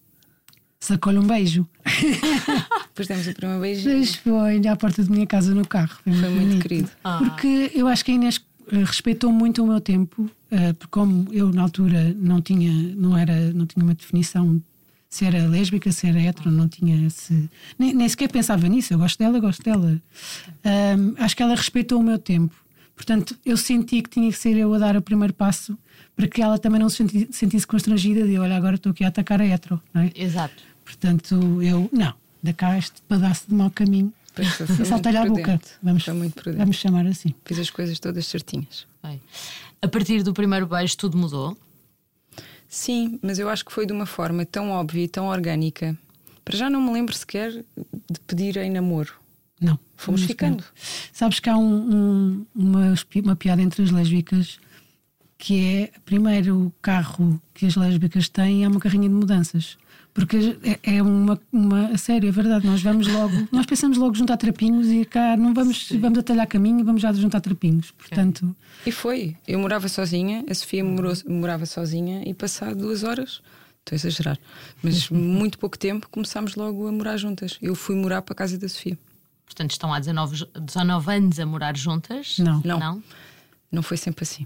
sacou-lhe 0.82 1.20
um 1.20 1.28
beijo. 1.28 1.66
Depois 2.90 3.08
demos 3.08 3.28
o 3.28 3.34
primeiro 3.34 3.62
beijo. 3.62 3.88
Depois 3.88 4.16
foi 4.16 4.68
à 4.68 4.76
porta 4.76 5.04
da 5.04 5.10
minha 5.10 5.28
casa 5.28 5.56
no 5.56 5.66
carro. 5.66 5.98
Foi, 6.04 6.12
foi 6.12 6.30
muito, 6.30 6.48
muito 6.48 6.62
querido. 6.62 6.90
Ah. 7.04 7.20
Porque 7.20 7.72
eu 7.74 7.88
acho 7.88 8.04
que 8.04 8.12
a 8.12 8.16
Inês 8.16 8.42
eh, 8.72 8.84
respeitou 8.84 9.32
muito 9.32 9.64
o 9.64 9.68
meu 9.68 9.80
tempo, 9.80 10.30
eh, 10.50 10.74
porque 10.74 10.92
como 10.92 11.28
eu 11.32 11.54
na 11.54 11.62
altura 11.62 12.14
não 12.18 12.42
tinha, 12.42 12.72
não 12.96 13.18
era, 13.18 13.54
não 13.54 13.66
tinha 13.66 13.86
uma 13.86 13.94
definição 13.94 14.62
se 15.08 15.26
era 15.26 15.46
lésbica, 15.46 15.92
se 15.92 16.08
era 16.08 16.22
hetero, 16.22 16.50
não 16.50 16.68
tinha 16.68 17.06
esse. 17.06 17.50
Nem, 17.78 17.94
nem 17.94 18.08
sequer 18.08 18.32
pensava 18.32 18.68
nisso. 18.68 18.94
Eu 18.94 18.98
gosto 18.98 19.20
dela, 19.20 19.40
gosto 19.40 19.62
dela. 19.62 20.02
Um, 20.66 21.16
acho 21.18 21.36
que 21.36 21.44
ela 21.44 21.54
respeitou 21.54 22.00
o 22.00 22.04
meu 22.04 22.18
tempo. 22.18 22.56
Portanto, 22.96 23.38
eu 23.46 23.58
senti 23.58 24.02
que 24.02 24.10
tinha 24.10 24.32
que 24.32 24.38
ser 24.38 24.56
eu 24.56 24.74
a 24.74 24.78
dar 24.78 24.96
o 24.96 25.02
primeiro 25.02 25.34
passo 25.34 25.78
para 26.16 26.28
que 26.28 26.42
ela 26.42 26.58
também 26.58 26.80
não 26.80 26.88
se 26.88 27.06
sentisse 27.32 27.68
constrangida 27.68 28.26
de 28.26 28.38
olha, 28.38 28.56
agora 28.56 28.76
estou 28.76 28.92
aqui 28.92 29.04
a 29.04 29.10
atacar 29.10 29.42
a 29.42 29.46
hetero. 29.46 29.82
Não 29.94 30.04
é? 30.04 30.12
Exato. 30.16 30.64
Portanto, 30.92 31.62
eu, 31.62 31.90
não, 31.92 32.14
da 32.44 32.54
cá 32.54 32.78
este 32.78 33.02
pedaço 33.04 33.46
de 33.48 33.54
mau 33.54 33.72
caminho. 33.72 34.14
Salta-lhe 34.86 35.18
à 35.18 35.26
boca. 35.26 35.60
Vamos, 35.82 36.06
vamos 36.06 36.76
chamar 36.76 37.06
assim. 37.06 37.34
Fiz 37.46 37.60
as 37.60 37.70
coisas 37.70 38.00
todas 38.00 38.26
certinhas. 38.28 38.86
Bem. 39.02 39.22
A 39.82 39.88
partir 39.88 40.22
do 40.24 40.34
primeiro 40.34 40.68
beijo, 40.68 40.98
tudo 40.98 41.18
mudou? 41.18 41.58
Sim, 42.68 43.20
mas 43.22 43.40
eu 43.40 43.50
acho 43.50 43.66
que 43.66 43.72
foi 43.72 43.86
de 43.86 43.94
uma 43.94 44.06
forma 44.06 44.46
tão 44.46 44.70
óbvia 44.70 45.04
e 45.04 45.08
tão 45.08 45.28
orgânica. 45.28 45.98
Para 46.44 46.58
já 46.58 46.70
não 46.70 46.82
me 46.82 46.92
lembro 46.92 47.16
sequer 47.16 47.52
de 47.52 48.20
pedir 48.28 48.58
em 48.58 48.70
namoro. 48.70 49.14
Não. 49.60 49.80
Fomos 49.96 50.24
ficando. 50.24 50.64
Sabes 51.14 51.40
que 51.40 51.50
há 51.50 51.58
um, 51.58 51.64
um, 51.64 52.46
uma, 52.56 52.94
uma 53.24 53.36
piada 53.36 53.62
entre 53.62 53.84
as 53.84 53.92
lésbicas 53.92 54.60
que 55.38 55.66
é 55.66 55.92
primeiro 56.06 56.68
o 56.68 56.74
carro 56.82 57.42
que 57.54 57.66
as 57.66 57.76
lésbicas 57.76 58.30
têm 58.30 58.64
é 58.64 58.68
uma 58.68 58.80
carrinha 58.80 59.10
de 59.10 59.16
mudanças. 59.16 59.78
Porque 60.14 60.58
é, 60.64 60.98
é 60.98 61.02
uma, 61.02 61.40
uma. 61.52 61.88
A 61.88 61.98
sério, 61.98 62.28
é 62.28 62.32
verdade. 62.32 62.66
Nós 62.66 62.82
vamos 62.82 63.08
logo. 63.08 63.34
Nós 63.52 63.66
pensamos 63.66 63.98
logo 63.98 64.14
juntar 64.14 64.38
trapinhos 64.38 64.88
e 64.88 65.06
cá 65.06 65.38
não 65.38 65.54
vamos, 65.54 65.90
vamos 65.92 66.20
atalhar 66.20 66.48
caminho, 66.48 66.84
vamos 66.84 67.02
já 67.02 67.14
juntar 67.14 67.40
trapinhos. 67.40 67.92
Portanto. 67.92 68.56
E 68.86 68.92
foi. 68.92 69.36
Eu 69.48 69.60
morava 69.60 69.88
sozinha, 69.88 70.44
a 70.50 70.54
Sofia 70.54 70.84
morou, 70.84 71.14
morava 71.28 71.66
sozinha 71.66 72.24
e 72.26 72.34
passado 72.34 72.76
duas 72.76 73.04
horas. 73.04 73.42
Estou 73.80 73.96
a 73.96 73.98
exagerar, 73.98 74.40
mas 74.84 75.10
muito 75.10 75.58
pouco 75.58 75.76
tempo 75.78 76.08
começámos 76.10 76.56
logo 76.56 76.88
a 76.88 76.92
morar 76.92 77.18
juntas. 77.18 77.58
Eu 77.60 77.74
fui 77.74 77.96
morar 77.96 78.22
para 78.22 78.34
a 78.34 78.36
casa 78.36 78.58
da 78.58 78.70
Sofia. 78.70 78.98
Portanto, 79.44 79.72
estão 79.72 79.92
há 79.92 80.00
19, 80.00 80.48
19 80.56 81.12
anos 81.12 81.40
a 81.40 81.46
morar 81.46 81.76
juntas? 81.76 82.38
Não. 82.38 82.62
Não. 82.64 82.80
Não, 82.80 83.04
não 83.72 83.84
foi 83.84 83.98
sempre 83.98 84.24
assim. 84.24 84.46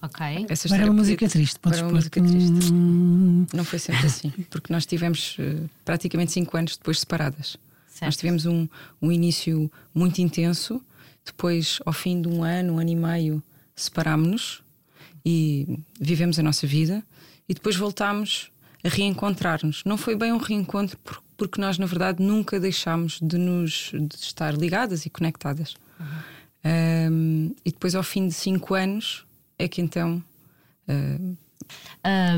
Ok. 0.00 0.46
Essa 0.48 0.68
Para 0.68 0.84
uma 0.84 0.94
música 0.94 1.28
triste, 1.28 1.58
podes 1.58 1.80
Para 1.80 1.88
uma 1.88 1.96
música 1.96 2.20
triste. 2.20 2.72
Não 2.72 3.64
foi 3.64 3.78
sempre 3.78 4.06
assim, 4.06 4.30
porque 4.48 4.72
nós 4.72 4.86
tivemos 4.86 5.36
uh, 5.38 5.68
praticamente 5.84 6.32
5 6.32 6.56
anos 6.56 6.76
depois 6.76 7.00
separadas. 7.00 7.56
Certo. 7.88 8.04
Nós 8.04 8.16
tivemos 8.16 8.46
um, 8.46 8.68
um 9.02 9.10
início 9.10 9.70
muito 9.92 10.20
intenso, 10.20 10.80
depois, 11.24 11.80
ao 11.84 11.92
fim 11.92 12.22
de 12.22 12.28
um 12.28 12.44
ano, 12.44 12.74
um 12.74 12.78
ano 12.78 12.90
e 12.90 12.96
meio, 12.96 13.42
separámos-nos 13.74 14.62
e 15.24 15.78
vivemos 16.00 16.38
a 16.38 16.42
nossa 16.42 16.66
vida 16.66 17.02
e 17.48 17.54
depois 17.54 17.74
voltámos 17.74 18.52
a 18.84 18.88
reencontrar-nos. 18.88 19.82
Não 19.84 19.98
foi 19.98 20.14
bem 20.14 20.32
um 20.32 20.38
reencontro 20.38 20.96
porque 21.36 21.60
nós, 21.60 21.76
na 21.76 21.86
verdade, 21.86 22.22
nunca 22.22 22.58
deixámos 22.58 23.18
de 23.20 23.36
nos 23.36 23.90
de 23.92 24.16
estar 24.16 24.54
ligadas 24.54 25.06
e 25.06 25.10
conectadas. 25.10 25.74
Uhum. 25.98 26.06
Um, 26.64 27.54
e 27.64 27.70
depois, 27.70 27.94
ao 27.94 28.02
fim 28.02 28.26
de 28.26 28.34
cinco 28.34 28.74
anos, 28.74 29.24
é 29.58 29.68
que 29.68 29.80
então 29.80 30.22
uh, 30.88 31.36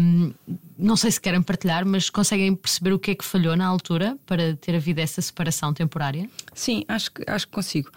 Um, 0.00 0.32
não 0.78 0.96
sei 0.96 1.10
se 1.10 1.20
querem 1.20 1.42
partilhar, 1.42 1.84
mas 1.86 2.10
conseguem 2.10 2.54
perceber 2.54 2.92
o 2.92 2.98
que 2.98 3.12
é 3.12 3.14
que 3.14 3.24
falhou 3.24 3.56
na 3.56 3.66
altura 3.66 4.16
para 4.26 4.56
ter 4.56 4.74
havido 4.74 5.00
essa 5.00 5.20
separação 5.20 5.72
temporária? 5.72 6.28
Sim, 6.54 6.84
acho 6.88 7.12
que, 7.12 7.22
acho 7.26 7.46
que 7.46 7.52
consigo. 7.52 7.90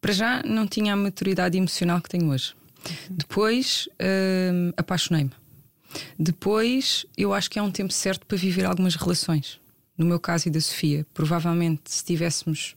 Para 0.00 0.12
já 0.12 0.42
não 0.44 0.66
tinha 0.66 0.92
a 0.92 0.96
maturidade 0.96 1.56
emocional 1.56 2.00
que 2.00 2.08
tenho 2.08 2.30
hoje. 2.30 2.54
Depois 3.10 3.88
hum, 4.00 4.72
apaixonei-me. 4.76 5.32
Depois 6.18 7.06
eu 7.16 7.32
acho 7.32 7.50
que 7.50 7.58
é 7.58 7.62
um 7.62 7.70
tempo 7.70 7.92
certo 7.92 8.26
para 8.26 8.36
viver 8.36 8.64
algumas 8.64 8.94
relações. 8.94 9.58
No 9.96 10.06
meu 10.06 10.20
caso 10.20 10.48
e 10.48 10.50
da 10.50 10.60
Sofia, 10.60 11.04
provavelmente 11.12 11.82
se 11.86 12.04
tivéssemos 12.04 12.76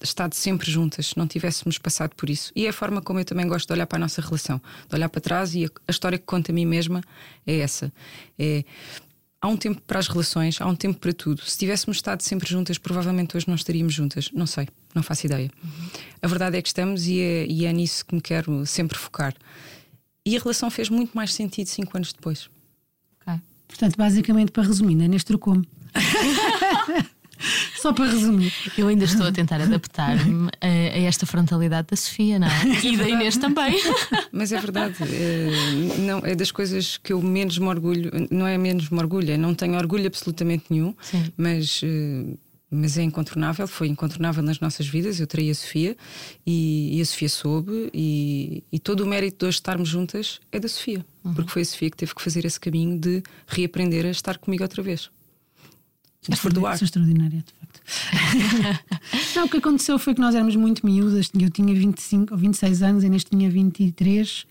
estado 0.00 0.34
sempre 0.34 0.70
juntas, 0.70 1.14
não 1.16 1.26
tivéssemos 1.26 1.78
passado 1.78 2.14
por 2.14 2.28
isso. 2.28 2.52
E 2.54 2.66
é 2.66 2.68
a 2.68 2.72
forma 2.72 3.00
como 3.00 3.18
eu 3.18 3.24
também 3.24 3.46
gosto 3.46 3.66
de 3.66 3.72
olhar 3.72 3.86
para 3.86 3.98
a 3.98 4.00
nossa 4.00 4.20
relação, 4.20 4.60
de 4.88 4.94
olhar 4.94 5.08
para 5.08 5.20
trás 5.20 5.54
e 5.54 5.64
a, 5.64 5.68
a 5.88 5.90
história 5.90 6.18
que 6.18 6.24
conta 6.24 6.52
a 6.52 6.54
mim 6.54 6.66
mesma 6.66 7.02
é 7.46 7.58
essa. 7.58 7.92
É, 8.38 8.64
há 9.40 9.48
um 9.48 9.56
tempo 9.56 9.80
para 9.82 9.98
as 9.98 10.08
relações, 10.08 10.60
há 10.60 10.66
um 10.66 10.74
tempo 10.74 10.98
para 10.98 11.12
tudo. 11.12 11.42
Se 11.42 11.56
tivéssemos 11.58 11.98
estado 11.98 12.22
sempre 12.22 12.48
juntas, 12.48 12.78
provavelmente 12.78 13.36
hoje 13.36 13.46
não 13.48 13.54
estaríamos 13.54 13.94
juntas. 13.94 14.30
Não 14.32 14.46
sei, 14.46 14.68
não 14.94 15.02
faço 15.02 15.26
ideia. 15.26 15.50
Uhum. 15.62 15.88
A 16.22 16.26
verdade 16.26 16.56
é 16.56 16.62
que 16.62 16.68
estamos 16.68 17.06
e 17.06 17.20
é, 17.20 17.46
e 17.46 17.64
é 17.64 17.72
nisso 17.72 18.04
que 18.04 18.14
me 18.14 18.20
quero 18.20 18.66
sempre 18.66 18.98
focar. 18.98 19.34
E 20.24 20.36
a 20.36 20.40
relação 20.40 20.70
fez 20.70 20.88
muito 20.88 21.14
mais 21.14 21.32
sentido 21.32 21.68
cinco 21.68 21.96
anos 21.96 22.12
depois. 22.12 22.50
Okay. 23.20 23.40
Portanto, 23.68 23.96
basicamente, 23.96 24.50
para 24.50 24.64
resumir, 24.64 25.00
é 25.02 25.08
neste 25.08 25.26
trocou-me. 25.26 25.66
Só 27.80 27.92
para 27.92 28.06
resumir. 28.06 28.52
Eu 28.76 28.88
ainda 28.88 29.04
estou 29.04 29.26
a 29.26 29.32
tentar 29.32 29.60
adaptar-me 29.60 30.48
a, 30.60 30.66
a, 30.66 31.00
esta 31.00 31.26
frontalidade 31.26 31.88
da 31.90 31.96
Sofia, 31.96 32.38
não 32.38 32.46
é? 32.46 32.66
E 32.86 32.96
da 32.96 33.08
Inês 33.08 33.36
também. 33.36 33.80
Mas 34.32 34.52
é 34.52 34.60
verdade, 34.60 34.96
é, 35.02 35.98
não, 35.98 36.18
é 36.18 36.34
das 36.34 36.50
coisas 36.50 36.96
que 36.96 37.12
eu 37.12 37.20
menos 37.20 37.58
me 37.58 37.66
orgulho, 37.66 38.10
não 38.30 38.46
é 38.46 38.56
menos 38.56 38.90
me 38.90 38.98
orgulho, 38.98 39.32
é 39.32 39.36
não 39.36 39.54
tenho 39.54 39.76
orgulho 39.76 40.06
absolutamente 40.06 40.64
nenhum, 40.70 40.94
Sim. 41.00 41.24
mas. 41.36 41.82
Uh, 41.82 42.38
mas 42.68 42.98
é 42.98 43.02
incontornável, 43.02 43.66
foi 43.68 43.88
incontornável 43.88 44.42
nas 44.42 44.58
nossas 44.58 44.88
vidas. 44.88 45.20
Eu 45.20 45.26
traí 45.26 45.50
a 45.50 45.54
Sofia 45.54 45.96
e, 46.44 46.98
e 46.98 47.00
a 47.00 47.04
Sofia 47.04 47.28
soube, 47.28 47.90
e, 47.94 48.64
e, 48.72 48.78
todo 48.78 49.00
o 49.00 49.06
mérito 49.06 49.38
de 49.38 49.46
hoje 49.46 49.58
estarmos 49.58 49.88
juntas 49.88 50.40
é 50.50 50.58
da 50.58 50.68
Sofia, 50.68 51.04
uhum. 51.24 51.34
porque 51.34 51.50
foi 51.50 51.62
a 51.62 51.64
Sofia 51.64 51.90
que 51.90 51.96
teve 51.96 52.14
que 52.14 52.20
fazer 52.20 52.44
esse 52.44 52.58
caminho 52.58 52.98
de 52.98 53.22
reaprender 53.46 54.04
a 54.04 54.10
estar 54.10 54.38
comigo 54.38 54.64
outra 54.64 54.82
vez. 54.82 55.10
De 56.28 56.40
perdoar. 56.40 56.78
Sou 56.78 56.84
extraordinária, 56.84 57.42
de 57.42 57.52
facto. 57.52 57.80
Não, 59.36 59.44
o 59.44 59.48
que 59.48 59.58
aconteceu 59.58 59.98
foi 59.98 60.14
que 60.14 60.20
nós 60.20 60.34
éramos 60.34 60.56
muito 60.56 60.84
miúdas. 60.84 61.30
Eu 61.38 61.50
tinha 61.50 61.74
25 61.74 62.34
ou 62.34 62.38
26 62.38 62.82
anos, 62.82 63.04
e 63.04 63.08
neste 63.08 63.30
tinha 63.30 63.50
23. 63.50 64.46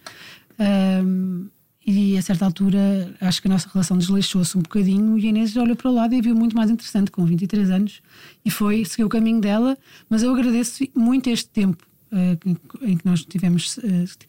Um, 0.60 1.48
e 1.86 2.18
a 2.18 2.22
certa 2.22 2.46
altura 2.46 3.14
acho 3.22 3.42
que 3.42 3.48
a 3.48 3.52
nossa 3.52 3.70
relação 3.72 3.96
desleixou-se 3.96 4.58
um 4.58 4.62
bocadinho 4.62 5.20
e 5.20 5.28
a 5.28 5.30
Inês 5.30 5.56
olhou 5.56 5.76
para 5.76 5.92
o 5.92 5.94
lado 5.94 6.16
e 6.16 6.22
viu 6.22 6.34
muito 6.34 6.56
mais 6.56 6.72
interessante 6.72 7.12
com 7.12 7.24
23 7.24 7.70
anos 7.70 8.02
e 8.44 8.50
foi 8.50 8.84
seguir 8.84 9.04
o 9.04 9.10
caminho 9.10 9.40
dela. 9.40 9.78
Mas 10.10 10.24
eu 10.24 10.34
agradeço 10.34 10.84
muito 10.96 11.30
este 11.30 11.48
tempo 11.50 11.86
uh, 12.12 12.58
em 12.82 12.98
que 12.98 13.06
nós 13.06 13.24
tivemos, 13.24 13.78
uh, 13.78 13.82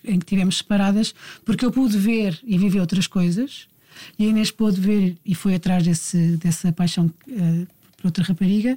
em 0.05 0.19
que 0.19 0.27
tivemos 0.27 0.59
separadas, 0.59 1.15
porque 1.47 1.65
eu 1.65 1.73
pude 1.73 1.97
ver 1.97 2.39
e 2.45 2.59
viver 2.59 2.81
outras 2.81 3.07
coisas 3.07 3.67
e 4.19 4.25
a 4.25 4.29
Inês 4.29 4.51
pôde 4.51 4.81
ver 4.81 5.17
e 5.25 5.35
foi 5.35 5.55
atrás 5.55 5.85
desse, 5.85 6.37
dessa 6.37 6.73
paixão 6.73 7.07
uh, 7.07 7.67
por 7.97 8.07
outra 8.07 8.25
rapariga 8.25 8.77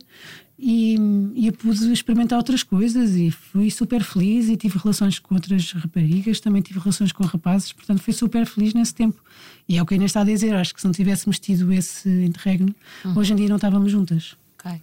e, 0.61 0.97
e 1.35 1.47
eu 1.47 1.53
pude 1.53 1.89
experimentar 1.91 2.37
outras 2.37 2.63
coisas 2.63 3.15
e 3.15 3.31
fui 3.31 3.71
super 3.71 4.03
feliz 4.03 4.49
e 4.49 4.57
tive 4.57 4.77
relações 4.77 5.17
com 5.17 5.33
outras 5.33 5.71
raparigas, 5.71 6.41
também 6.41 6.61
tive 6.61 6.79
relações 6.79 7.13
com 7.13 7.23
rapazes, 7.23 7.71
portanto 7.71 8.01
fui 8.01 8.13
super 8.13 8.45
feliz 8.45 8.73
nesse 8.73 8.93
tempo. 8.93 9.23
E 9.69 9.77
é 9.77 9.81
o 9.81 9.85
que 9.85 9.93
a 9.93 9.95
Inês 9.95 10.09
está 10.09 10.19
a 10.19 10.25
dizer, 10.25 10.53
acho 10.53 10.75
que 10.75 10.81
se 10.81 10.85
não 10.85 10.91
tivéssemos 10.91 11.39
tido 11.39 11.71
esse 11.71 12.09
interregno, 12.09 12.75
hum. 13.05 13.13
hoje 13.15 13.31
em 13.31 13.37
dia 13.37 13.47
não 13.47 13.55
estávamos 13.55 13.89
juntas. 13.89 14.35
Ok. 14.59 14.81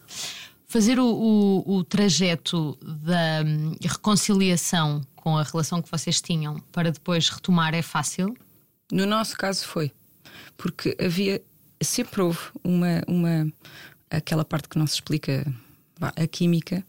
Fazer 0.67 0.99
o, 0.99 1.07
o, 1.07 1.77
o 1.77 1.85
trajeto 1.85 2.79
da 2.83 3.45
hum, 3.47 3.77
reconciliação 3.83 5.03
com 5.15 5.37
a 5.37 5.43
relação 5.43 5.83
que 5.83 5.91
vocês 5.91 6.23
tinham 6.23 6.59
para 6.73 6.91
depois 6.91 7.29
retomar 7.29 7.75
é 7.75 7.83
fácil? 7.83 8.35
No 8.91 9.05
nosso 9.05 9.37
caso 9.37 9.67
foi 9.67 9.93
porque 10.57 10.97
havia 11.01 11.41
sempre 11.81 12.23
houve 12.23 12.39
uma, 12.65 13.03
uma 13.07 13.53
aquela 14.11 14.45
parte 14.45 14.69
que 14.69 14.79
não 14.79 14.87
se 14.87 14.95
explica 14.95 15.47
a 16.01 16.27
química 16.27 16.85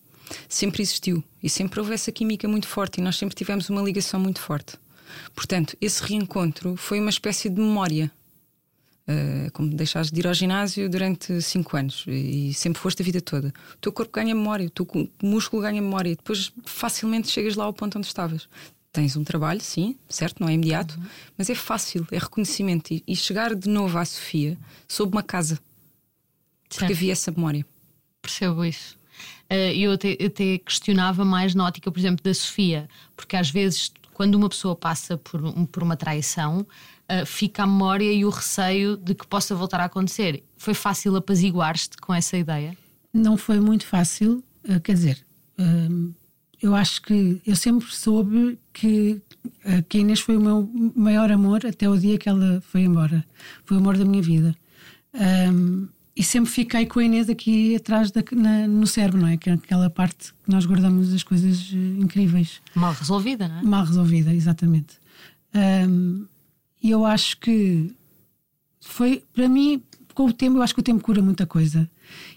sempre 0.48 0.82
existiu 0.82 1.24
e 1.42 1.50
sempre 1.50 1.80
houve 1.80 1.94
essa 1.94 2.12
química 2.12 2.48
muito 2.48 2.68
forte 2.68 3.00
e 3.00 3.02
nós 3.02 3.16
sempre 3.18 3.36
tivemos 3.36 3.70
uma 3.70 3.82
ligação 3.82 4.20
muito 4.20 4.42
forte. 4.42 4.78
Portanto, 5.34 5.78
esse 5.80 6.04
reencontro 6.04 6.76
foi 6.76 7.00
uma 7.00 7.10
espécie 7.10 7.50
de 7.50 7.62
memória. 7.62 8.12
Uh, 9.10 9.50
como 9.54 9.70
deixares 9.70 10.12
de 10.12 10.20
ir 10.20 10.28
ao 10.28 10.34
ginásio 10.34 10.90
durante 10.90 11.42
5 11.42 11.78
anos 11.78 12.04
e 12.10 12.54
sempre 12.54 12.82
foste 12.82 13.02
a 13.02 13.06
vida 13.06 13.22
toda. 13.22 13.54
O 13.76 13.78
teu 13.78 13.90
corpo 13.90 14.12
ganha 14.12 14.36
memória, 14.36 14.68
o 14.68 14.70
teu 14.70 14.86
músculo 15.24 15.62
ganha 15.62 15.82
memória, 15.82 16.10
e 16.10 16.16
depois 16.18 16.52
facilmente 16.66 17.30
chegas 17.30 17.56
lá 17.56 17.64
ao 17.64 17.72
ponto 17.72 17.98
onde 17.98 18.06
estavas 18.06 18.50
tens 18.98 19.16
um 19.16 19.24
trabalho, 19.24 19.62
sim, 19.62 19.96
certo, 20.10 20.40
não 20.40 20.50
é 20.50 20.54
imediato, 20.54 20.98
uhum. 20.98 21.06
mas 21.38 21.52
é 21.52 21.54
fácil, 21.54 22.08
é 22.12 22.18
reconhecimento. 22.18 22.92
E, 22.92 23.04
e, 23.08 23.16
chegar 23.16 23.54
de 23.54 23.70
novo 23.70 23.96
à 23.96 24.04
Sofia 24.04 24.58
sob 24.88 25.12
uma 25.12 25.22
casa, 25.22 25.60
certo. 26.68 26.80
porque 26.80 26.94
havia 26.94 27.12
essa 27.12 27.30
memória. 27.30 27.64
Percebo 28.24 28.66
isso. 28.66 28.98
Uh, 29.52 29.72
eu, 29.76 29.92
até, 29.92 30.18
eu 30.20 30.26
até 30.26 30.58
questionava 30.58 31.24
mais 31.24 31.54
na 31.54 31.66
ótica, 31.66 31.92
por 31.92 32.00
exemplo, 32.00 32.24
da 32.24 32.34
Sofia, 32.34 32.90
porque 33.16 33.36
às 33.36 33.52
vezes, 33.52 33.92
quando 34.16 34.34
uma 34.34 34.50
pessoa 34.50 34.76
passa 34.76 35.16
por, 35.16 35.40
por 35.68 35.84
uma 35.84 35.96
traição, 35.96 36.62
uh, 36.62 37.24
fica 37.24 37.64
a 37.64 37.68
memória 37.68 38.12
e 38.12 38.26
o 38.26 38.30
receio 38.30 38.98
de 38.98 39.14
que 39.14 39.28
possa 39.28 39.54
voltar 39.54 39.80
a 39.80 39.86
acontecer. 39.86 40.44
Foi 40.58 40.74
fácil 40.74 41.16
apaziguar-te 41.16 41.98
com 41.98 42.16
essa 42.16 42.36
ideia? 42.36 42.76
Não 43.14 43.38
foi 43.38 43.60
muito 43.60 43.86
fácil, 43.86 44.44
uh, 44.68 44.80
quer 44.82 44.94
dizer 44.94 45.28
eu 46.62 46.76
acho 46.76 47.02
que 47.02 47.42
eu 47.46 47.56
sempre 47.56 47.88
soube 47.94 48.58
que 48.74 49.22
a 49.66 49.98
Inês 49.98 50.20
foi 50.20 50.38
o 50.38 50.42
meu 50.42 50.70
maior 50.96 51.32
amor 51.32 51.66
até 51.66 51.90
o 51.90 51.98
dia 51.98 52.18
que 52.18 52.28
ela 52.28 52.62
foi 52.62 52.82
embora. 52.82 53.26
Foi 53.64 53.78
o 53.78 53.80
amor 53.80 53.98
da 53.98 54.06
minha 54.06 54.22
vida. 54.22 54.56
Um, 55.14 55.88
e 56.16 56.24
sempre 56.24 56.50
fiquei 56.50 56.88
com 56.88 57.00
a 57.00 57.04
Inês 57.04 57.30
aqui 57.30 57.76
atrás 57.76 58.10
da, 58.10 58.24
na, 58.32 58.68
no 58.68 58.88
cérebro, 58.88 59.22
não 59.22 59.28
é? 59.28 59.38
É 59.46 59.52
aquela 59.52 59.88
parte 59.88 60.34
que 60.44 60.50
nós 60.50 60.66
guardamos 60.66 61.14
as 61.14 61.22
coisas 61.22 61.72
eh, 61.72 62.02
incríveis. 62.02 62.60
Mal 62.74 62.94
resolvida, 62.94 63.48
não 63.48 63.60
é? 63.60 63.62
Mal 63.64 63.86
resolvida, 63.86 64.34
exatamente. 64.34 64.98
Um, 65.88 66.26
e 66.82 66.90
eu 66.90 67.06
acho 67.06 67.38
que 67.38 67.94
foi, 68.82 69.24
para 69.32 69.48
mim, 69.48 69.84
com 70.16 70.26
o 70.26 70.34
tempo, 70.34 70.58
eu 70.58 70.64
acho 70.64 70.74
que 70.74 70.80
o 70.80 70.84
tempo 70.84 71.04
cura 71.04 71.22
muita 71.22 71.46
coisa. 71.46 71.88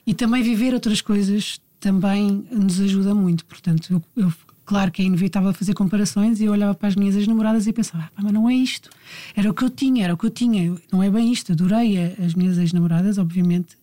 E 0.06 0.12
também 0.12 0.42
viver 0.42 0.74
outras 0.74 1.00
coisas 1.00 1.58
também 1.80 2.46
nos 2.52 2.78
ajuda 2.80 3.14
muito. 3.14 3.44
Portanto, 3.46 3.90
eu, 3.90 4.24
eu, 4.24 4.32
claro 4.64 4.92
que 4.92 5.02
é 5.02 5.04
inevitável 5.04 5.52
fazer 5.52 5.74
comparações 5.74 6.40
e 6.40 6.44
eu 6.44 6.52
olhava 6.52 6.74
para 6.74 6.88
as 6.88 6.94
minhas 6.94 7.16
ex-namoradas 7.16 7.66
e 7.66 7.72
pensava, 7.72 8.10
ah, 8.16 8.22
mas 8.22 8.32
não 8.32 8.48
é 8.48 8.54
isto. 8.54 8.90
Era 9.34 9.50
o 9.50 9.54
que 9.54 9.64
eu 9.64 9.70
tinha, 9.70 10.04
era 10.04 10.14
o 10.14 10.16
que 10.16 10.26
eu 10.26 10.30
tinha. 10.30 10.76
Não 10.92 11.02
é 11.02 11.10
bem 11.10 11.32
isto. 11.32 11.52
Adorei 11.52 11.98
as 12.24 12.34
minhas 12.34 12.58
ex-namoradas, 12.58 13.18
obviamente. 13.18 13.76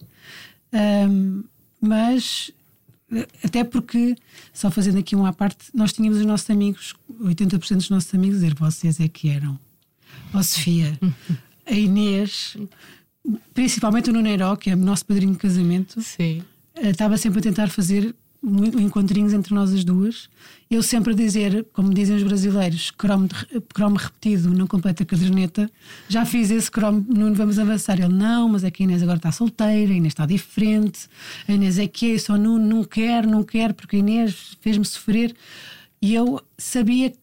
Um, 0.72 1.44
mas 1.82 2.52
até 3.44 3.64
porque, 3.64 4.16
só 4.54 4.70
fazendo 4.70 5.00
aqui 5.00 5.16
uma 5.16 5.30
à 5.30 5.34
parte, 5.34 5.58
nós 5.74 5.94
tínhamos 5.94 6.20
os 6.20 6.26
nossos 6.26 6.50
amigos, 6.50 6.94
80% 7.22 7.76
dos 7.78 7.90
nossos 7.90 8.14
amigos, 8.14 8.38
dizer 8.38 8.54
vocês 8.54 9.00
é 9.00 9.08
que 9.08 9.30
eram. 9.30 9.60
Ó 10.34 10.42
Sofia, 10.44 11.00
a 11.66 11.74
Inês, 11.74 12.58
principalmente 13.54 14.10
o 14.10 14.14
Nuneiro, 14.14 14.56
que 14.58 14.70
é 14.70 14.74
o 14.74 14.78
nosso 14.78 15.06
padrinho 15.06 15.34
de 15.34 15.40
casamento. 15.40 16.02
Sim 16.02 16.44
estava 16.82 17.18
sempre 17.18 17.40
a 17.40 17.42
tentar 17.42 17.70
fazer 17.70 18.16
encontrinhos 18.44 19.34
entre 19.34 19.54
nós 19.54 19.74
as 19.74 19.84
duas. 19.84 20.30
Eu 20.70 20.84
sempre 20.84 21.14
a 21.14 21.16
dizer, 21.16 21.66
como 21.74 21.94
dizem 21.94 22.16
os 22.16 22.24
brasileiros, 22.24 22.92
cromo, 22.92 23.28
cromo 23.74 23.96
repetido 23.96 24.50
não 24.50 24.68
completa 24.68 25.04
caderneta. 25.06 25.70
Já 26.08 26.26
fiz 26.26 26.52
esse 26.52 26.70
cromo, 26.70 27.06
não 27.10 27.34
vamos 27.34 27.58
avançar. 27.58 28.00
Ele, 28.00 28.14
não, 28.14 28.50
mas 28.50 28.64
é 28.64 28.72
que 28.72 28.84
a 28.84 28.86
Inês 28.86 29.02
agora 29.02 29.18
está 29.18 29.32
solteira, 29.32 29.92
a 29.92 29.96
Inês 29.96 30.14
está 30.14 30.26
diferente. 30.26 31.08
A 31.48 31.54
Inês 31.54 31.80
é 31.80 31.88
que 31.88 32.14
é, 32.14 32.18
só 32.18 32.38
não, 32.38 32.58
não 32.58 32.84
quer, 32.84 33.26
não 33.26 33.44
quer, 33.44 33.74
porque 33.74 33.96
a 33.96 34.00
Inês 34.00 34.58
fez-me 34.62 34.86
sofrer. 34.86 35.36
E 36.02 36.14
eu 36.14 36.42
sabia 36.58 37.14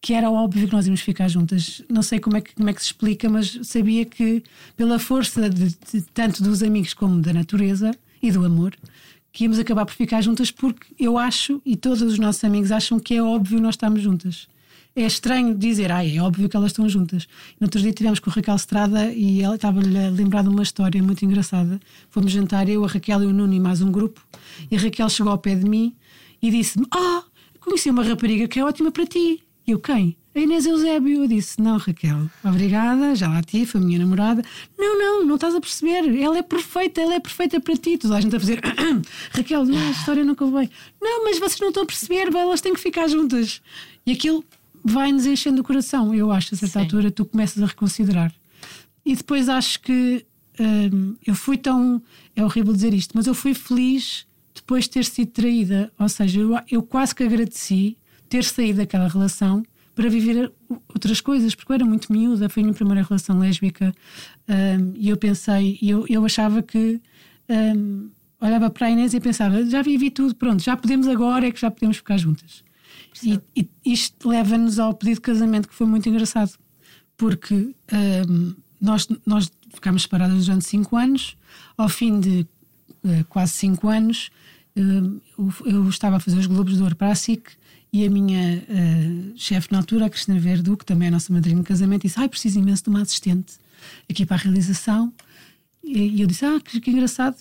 que 0.00 0.14
era 0.14 0.30
óbvio 0.30 0.66
que 0.66 0.72
nós 0.72 0.86
íamos 0.86 1.00
ficar 1.00 1.28
juntas. 1.28 1.82
Não 1.88 2.02
sei 2.02 2.18
como 2.18 2.36
é 2.36 2.40
que, 2.40 2.54
como 2.54 2.68
é 2.68 2.72
que 2.72 2.80
se 2.80 2.86
explica, 2.86 3.28
mas 3.28 3.58
sabia 3.62 4.04
que, 4.04 4.42
pela 4.76 4.98
força 4.98 5.48
de, 5.48 5.68
de 5.68 6.02
tanto 6.14 6.42
dos 6.42 6.62
amigos 6.62 6.94
como 6.94 7.20
da 7.20 7.32
natureza, 7.32 7.92
e 8.22 8.30
do 8.30 8.44
amor, 8.44 8.74
que 9.32 9.44
íamos 9.44 9.58
acabar 9.58 9.84
por 9.84 9.94
ficar 9.94 10.20
juntas 10.20 10.50
porque 10.50 10.86
eu 10.98 11.18
acho, 11.18 11.60
e 11.64 11.76
todos 11.76 12.02
os 12.02 12.18
nossos 12.18 12.42
amigos 12.44 12.72
acham 12.72 12.98
que 12.98 13.14
é 13.14 13.22
óbvio 13.22 13.60
nós 13.60 13.74
estarmos 13.74 14.02
juntas. 14.02 14.48
É 14.96 15.02
estranho 15.02 15.54
dizer, 15.54 15.92
ah, 15.92 16.04
é 16.04 16.20
óbvio 16.20 16.48
que 16.48 16.56
elas 16.56 16.72
estão 16.72 16.88
juntas. 16.88 17.28
No 17.60 17.66
outro 17.66 17.80
dia 17.80 17.92
tivemos 17.92 18.18
com 18.18 18.30
a 18.30 18.32
Raquel 18.32 18.56
Estrada 18.56 19.12
e 19.12 19.40
ela 19.42 19.54
estava-lhe 19.54 19.96
a 19.96 20.10
lembrar 20.10 20.42
de 20.42 20.48
uma 20.48 20.62
história 20.62 21.00
muito 21.00 21.24
engraçada. 21.24 21.78
Fomos 22.10 22.32
jantar, 22.32 22.68
eu, 22.68 22.84
a 22.84 22.88
Raquel 22.88 23.22
e 23.22 23.26
o 23.26 23.32
Nuno 23.32 23.54
e 23.54 23.60
mais 23.60 23.80
um 23.80 23.92
grupo, 23.92 24.20
e 24.68 24.76
a 24.76 24.80
Raquel 24.80 25.08
chegou 25.08 25.30
ao 25.30 25.38
pé 25.38 25.54
de 25.54 25.68
mim 25.68 25.94
e 26.42 26.50
disse-me: 26.50 26.84
Ah, 26.90 27.22
conheci 27.60 27.90
uma 27.90 28.02
rapariga 28.02 28.48
que 28.48 28.58
é 28.58 28.64
ótima 28.64 28.90
para 28.90 29.06
ti. 29.06 29.40
E 29.66 29.70
eu, 29.70 29.78
quem? 29.78 30.16
A 30.34 30.38
Inês 30.38 30.66
Eusébio. 30.66 31.22
Eu 31.22 31.28
disse: 31.28 31.60
Não, 31.60 31.76
Raquel, 31.76 32.30
obrigada, 32.44 33.14
já 33.14 33.28
lá 33.28 33.42
tive, 33.42 33.78
a 33.78 33.80
minha 33.80 33.98
namorada. 33.98 34.42
Não, 34.78 34.98
não, 34.98 35.26
não 35.26 35.34
estás 35.34 35.54
a 35.54 35.60
perceber. 35.60 36.16
Ela 36.20 36.38
é 36.38 36.42
perfeita, 36.42 37.00
ela 37.00 37.14
é 37.14 37.20
perfeita 37.20 37.60
para 37.60 37.76
ti. 37.76 37.98
Toda 37.98 38.16
a 38.16 38.20
gente 38.20 38.34
a 38.36 38.40
fazer: 38.40 38.60
Raquel, 39.32 39.64
não, 39.64 39.88
a 39.88 39.90
história 39.90 40.24
nunca 40.24 40.46
bem. 40.46 40.70
Não, 41.00 41.24
mas 41.24 41.38
vocês 41.38 41.60
não 41.60 41.68
estão 41.68 41.82
a 41.82 41.86
perceber, 41.86 42.34
elas 42.34 42.60
têm 42.60 42.74
que 42.74 42.80
ficar 42.80 43.08
juntas. 43.08 43.60
E 44.06 44.12
aquilo 44.12 44.44
vai-nos 44.84 45.26
enchendo 45.26 45.60
o 45.60 45.64
coração. 45.64 46.14
Eu 46.14 46.30
acho, 46.30 46.54
a 46.54 46.58
certa 46.58 46.78
Sim. 46.78 46.84
altura, 46.84 47.10
tu 47.10 47.24
começas 47.24 47.62
a 47.62 47.66
reconsiderar. 47.66 48.32
E 49.04 49.14
depois 49.14 49.48
acho 49.48 49.80
que 49.80 50.24
hum, 50.60 51.16
eu 51.26 51.34
fui 51.34 51.56
tão. 51.56 52.02
É 52.36 52.44
horrível 52.44 52.72
dizer 52.72 52.94
isto, 52.94 53.12
mas 53.14 53.26
eu 53.26 53.34
fui 53.34 53.54
feliz 53.54 54.26
depois 54.54 54.84
de 54.84 54.90
ter 54.90 55.04
sido 55.04 55.30
traída. 55.30 55.90
Ou 55.98 56.08
seja, 56.08 56.40
eu, 56.40 56.58
eu 56.70 56.82
quase 56.82 57.14
que 57.14 57.22
agradeci 57.22 57.96
ter 58.28 58.44
saído 58.44 58.78
daquela 58.78 59.08
relação 59.08 59.64
para 59.98 60.08
viver 60.08 60.52
outras 60.94 61.20
coisas, 61.20 61.56
porque 61.56 61.72
eu 61.72 61.74
era 61.74 61.84
muito 61.84 62.12
miúda, 62.12 62.48
foi 62.48 62.62
a 62.62 62.66
minha 62.66 62.74
primeira 62.74 63.02
relação 63.02 63.36
lésbica 63.36 63.92
hum, 64.48 64.92
e 64.94 65.08
eu 65.08 65.16
pensei, 65.16 65.76
eu, 65.82 66.06
eu 66.08 66.24
achava 66.24 66.62
que. 66.62 67.00
hum, 67.48 68.08
olhava 68.40 68.70
para 68.70 68.86
a 68.86 68.90
Inês 68.92 69.12
e 69.12 69.18
pensava, 69.18 69.66
já 69.66 69.82
vivi 69.82 70.12
tudo, 70.12 70.36
pronto, 70.36 70.62
já 70.62 70.76
podemos 70.76 71.08
agora, 71.08 71.48
é 71.48 71.50
que 71.50 71.60
já 71.60 71.68
podemos 71.68 71.96
ficar 71.96 72.16
juntas. 72.16 72.62
E, 73.24 73.40
e 73.56 73.68
isto 73.84 74.28
leva-nos 74.28 74.78
ao 74.78 74.94
pedido 74.94 75.16
de 75.16 75.22
casamento, 75.22 75.68
que 75.68 75.74
foi 75.74 75.88
muito 75.88 76.08
engraçado, 76.08 76.52
porque 77.16 77.74
hum, 78.28 78.54
nós, 78.80 79.08
nós 79.26 79.50
ficámos 79.74 80.02
separadas 80.02 80.46
durante 80.46 80.64
cinco 80.64 80.96
anos, 80.96 81.36
ao 81.76 81.88
fim 81.88 82.20
de 82.20 82.46
eh, 83.04 83.24
quase 83.28 83.54
cinco 83.54 83.88
anos, 83.88 84.30
hum, 84.76 85.18
eu, 85.36 85.52
eu 85.66 85.88
estava 85.88 86.18
a 86.18 86.20
fazer 86.20 86.38
os 86.38 86.46
Globos 86.46 86.76
de 86.76 86.82
Ouro 86.84 86.94
para 86.94 87.10
a 87.10 87.16
SIC 87.16 87.58
e 87.92 88.04
a 88.06 88.10
minha 88.10 88.62
eh, 88.68 89.32
chefe 89.36 89.68
na 89.72 89.78
altura, 89.78 90.06
a 90.06 90.10
Cristina 90.10 90.38
Verdu, 90.38 90.76
que 90.76 90.84
também 90.84 91.06
é 91.06 91.08
a 91.08 91.12
nossa 91.12 91.32
madrinha 91.32 91.60
de 91.60 91.66
casamento, 91.66 92.02
disse: 92.02 92.18
Ai, 92.20 92.28
preciso 92.28 92.58
imenso 92.58 92.84
de 92.84 92.90
uma 92.90 93.00
assistente 93.02 93.54
aqui 94.10 94.26
para 94.26 94.36
a 94.36 94.40
realização. 94.40 95.12
E, 95.82 95.98
e 95.98 96.20
eu 96.20 96.26
disse: 96.26 96.44
Ah, 96.44 96.60
que, 96.62 96.80
que 96.80 96.90
engraçado, 96.90 97.36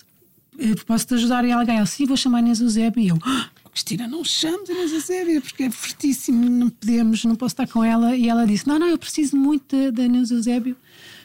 eh, 0.57 0.73
posso-te 0.85 1.15
ajudar 1.15 1.43
em 1.43 1.51
alguém? 1.51 1.77
Ela, 1.77 1.85
sim, 1.85 2.05
vou 2.05 2.15
chamar 2.15 2.37
a 2.37 2.41
Inês 2.41 2.61
Eusébio. 2.61 3.01
E 3.03 3.07
eu, 3.09 3.19
"Ah, 3.23 3.49
Cristina, 3.71 4.07
não 4.07 4.23
chames 4.23 4.69
Inês 4.69 4.91
Eusébio, 4.93 5.41
porque 5.41 5.63
é 5.63 5.69
fortíssimo, 5.71 6.49
não 6.49 6.69
podemos, 6.69 7.23
não 7.25 7.35
posso 7.35 7.53
estar 7.53 7.67
com 7.67 7.83
ela. 7.83 8.15
E 8.15 8.29
ela 8.29 8.45
disse: 8.47 8.65
Não, 8.67 8.79
não, 8.79 8.87
eu 8.87 8.97
preciso 8.97 9.35
muito 9.35 9.91
da- 9.91 10.03
Inês 10.03 10.31
Eusébio. 10.31 10.75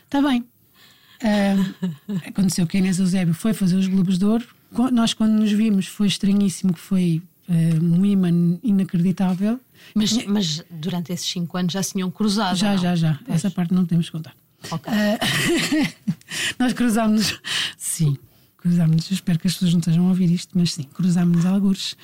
Está 0.04 0.20
bem. 0.20 0.44
Ah, 1.22 1.86
aconteceu 2.26 2.66
que 2.66 2.76
a 2.76 2.80
Inês 2.80 2.98
Eusébio 2.98 3.34
foi 3.34 3.54
fazer 3.54 3.76
os 3.76 3.86
Globos 3.86 4.18
de 4.18 4.24
Ouro. 4.24 4.44
Nós, 4.90 5.14
quando 5.14 5.32
nos 5.32 5.52
vimos, 5.52 5.86
foi 5.86 6.06
estranhíssimo, 6.08 6.72
que 6.72 6.80
foi 6.80 7.22
um 7.48 8.04
imã 8.04 8.58
inacreditável. 8.62 9.60
Mas, 9.94 10.26
mas 10.26 10.64
durante 10.70 11.12
esses 11.12 11.26
cinco 11.26 11.56
anos 11.56 11.72
já 11.72 11.82
se 11.82 11.92
tinham 11.92 12.10
cruzado. 12.10 12.56
Já, 12.56 12.76
já, 12.76 12.94
já. 12.94 13.18
Essa 13.28 13.50
parte 13.50 13.74
não 13.74 13.82
podemos 13.82 14.08
contar. 14.10 14.34
Ok. 14.70 14.92
Ah, 14.92 15.18
nós 16.58 16.72
cruzámos-nos. 16.72 17.40
Sim, 17.76 18.16
cruzámos-nos. 18.56 19.10
Eu 19.10 19.14
espero 19.14 19.38
que 19.38 19.48
as 19.48 19.54
pessoas 19.54 19.72
não 19.72 19.80
estejam 19.80 20.06
a 20.06 20.08
ouvir 20.08 20.30
isto, 20.30 20.56
mas 20.56 20.72
sim, 20.72 20.84
cruzámos-nos 20.84 21.44
alguns 21.46 21.96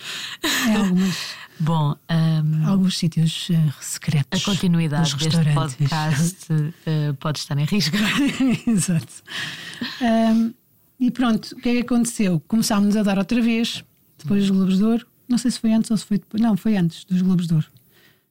em 0.66 0.74
algumas, 0.74 1.16
Bom, 1.60 1.96
hum, 2.10 2.66
alguns 2.66 2.98
sítios 2.98 3.48
ah, 3.52 3.74
secretos. 3.80 4.40
a 4.40 4.44
continuidade 4.44 5.14
deste 5.16 5.54
podcast 5.54 6.46
eh, 6.86 7.12
pode 7.18 7.38
estar 7.38 7.58
em 7.58 7.64
risco. 7.64 7.96
Exato. 8.66 9.22
Ahm, 10.00 10.52
e 11.00 11.10
pronto, 11.10 11.52
o 11.52 11.56
que 11.56 11.68
é 11.68 11.72
que 11.74 11.80
aconteceu? 11.80 12.40
Começámos 12.46 12.96
a 12.96 13.02
dar 13.02 13.18
outra 13.18 13.40
vez, 13.40 13.84
depois 14.18 14.42
dos 14.42 14.50
Globos 14.50 14.78
de 14.78 14.84
Ouro. 14.84 15.06
Não 15.28 15.38
sei 15.38 15.50
se 15.50 15.58
foi 15.60 15.72
antes 15.72 15.90
ou 15.90 15.96
se 15.96 16.04
foi 16.04 16.18
depois. 16.18 16.42
Não, 16.42 16.56
foi 16.56 16.76
antes 16.76 17.04
dos 17.04 17.20
Globos 17.22 17.46
de 17.46 17.54
Ouro. 17.54 17.66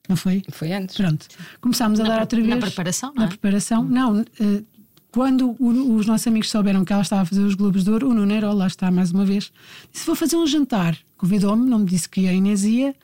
Não 0.10 0.16
foi? 0.16 0.42
Foi 0.51 0.72
antes. 0.72 0.96
Pronto. 0.96 1.27
Começámos 1.62 2.00
a 2.00 2.04
Na 2.04 2.10
dar 2.10 2.22
outra 2.22 2.39
na 2.39 2.46
vez. 2.46 2.60
preparação, 2.60 3.10
não 3.10 3.22
Na 3.22 3.25
é? 3.25 3.27
preparação. 3.27 3.84
Não, 3.84 4.22
eh, 4.22 4.63
quando 5.12 5.56
o- 5.60 5.96
os 5.96 6.06
nossos 6.06 6.25
amigos 6.27 6.50
souberam 6.50 6.86
que 6.86 6.94
ela 6.94 7.01
estava 7.01 7.22
a 7.24 7.25
fazer 7.25 7.42
os 7.42 7.56
Globos 7.56 7.84
de 7.84 7.89
Ouro, 7.92 8.10
o 8.10 8.13
Nuno 8.13 8.32
Herói, 8.32 8.54
lá 8.56 8.68
está 8.68 8.89
mais 8.89 9.12
uma 9.12 9.25
vez, 9.25 9.51
disse: 9.92 10.06
Vou 10.06 10.16
fazer 10.16 10.36
um 10.38 10.48
jantar. 10.48 10.98
Convidou-me, 11.18 11.70
não 11.70 11.80
me 11.80 11.86
disse 11.86 12.08
que 12.08 12.27
a 12.27 12.34
Inês 12.34 12.63
ia. 12.63 12.96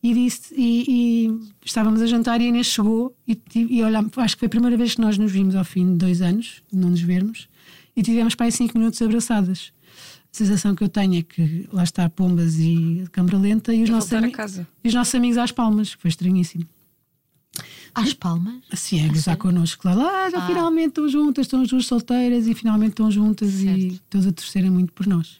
E, 0.00 0.14
disse, 0.14 0.54
e, 0.56 0.84
e 1.26 1.40
estávamos 1.64 2.00
a 2.00 2.06
jantar 2.06 2.40
e 2.40 2.44
a 2.44 2.48
Inês 2.48 2.68
chegou 2.68 3.12
e, 3.26 3.34
tive- 3.34 3.74
e 3.74 3.82
olhámos, 3.82 4.12
acho 4.18 4.36
que 4.36 4.38
foi 4.40 4.46
a 4.46 4.50
primeira 4.50 4.76
vez 4.76 4.94
que 4.94 5.00
nós 5.00 5.18
nos 5.18 5.32
vimos 5.32 5.56
ao 5.56 5.64
fim 5.64 5.90
de 5.92 5.98
dois 5.98 6.22
anos, 6.22 6.62
não 6.72 6.90
nos 6.90 7.00
vermos, 7.00 7.48
e 7.96 8.02
tivemos 8.04 8.36
para 8.36 8.46
aí 8.46 8.52
cinco 8.52 8.78
minutos 8.78 9.02
abraçadas. 9.02 9.72
A 10.32 10.36
sensação 10.38 10.74
que 10.74 10.84
eu 10.84 10.88
tenho 10.88 11.18
é 11.18 11.22
que 11.22 11.68
lá 11.72 11.82
está 11.82 12.08
Pombas 12.08 12.58
e 12.58 13.04
câmara 13.12 13.38
lenta 13.38 13.74
e 13.74 13.82
os, 13.82 13.88
nossos, 13.90 14.10
ami- 14.18 14.32
e 14.84 14.88
os 14.88 14.94
nossos 14.94 15.14
amigos 15.14 15.38
às 15.38 15.50
palmas, 15.52 15.94
que 15.94 16.02
foi 16.02 16.08
estranhíssimo. 16.10 16.64
Às 17.94 18.12
palmas? 18.12 18.62
Assim, 18.70 19.00
é 19.04 19.08
gozar 19.08 19.36
connosco, 19.36 19.88
lá, 19.88 19.94
ah, 20.26 20.30
já 20.30 20.46
finalmente 20.46 20.88
estão 20.88 21.08
juntas, 21.08 21.46
estão 21.46 21.62
as 21.62 21.68
duas 21.68 21.86
solteiras 21.86 22.46
e 22.46 22.54
finalmente 22.54 22.90
estão 22.90 23.10
juntas 23.10 23.60
e 23.60 24.00
todos 24.10 24.26
a 24.26 24.32
torcerem 24.32 24.70
muito 24.70 24.92
por 24.92 25.06
nós. 25.06 25.38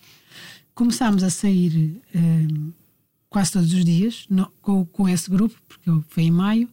Começámos 0.74 1.22
a 1.22 1.31
sair 1.31 2.01
hum, 2.14 2.72
quase 3.29 3.53
todos 3.53 3.72
os 3.72 3.85
dias 3.85 4.24
no- 4.31 4.51
com, 4.62 4.85
com 4.87 5.09
esse 5.09 5.31
grupo, 5.31 5.55
porque 5.68 5.88
eu- 5.90 6.03
foi 6.09 6.24
em 6.24 6.31
maio, 6.31 6.68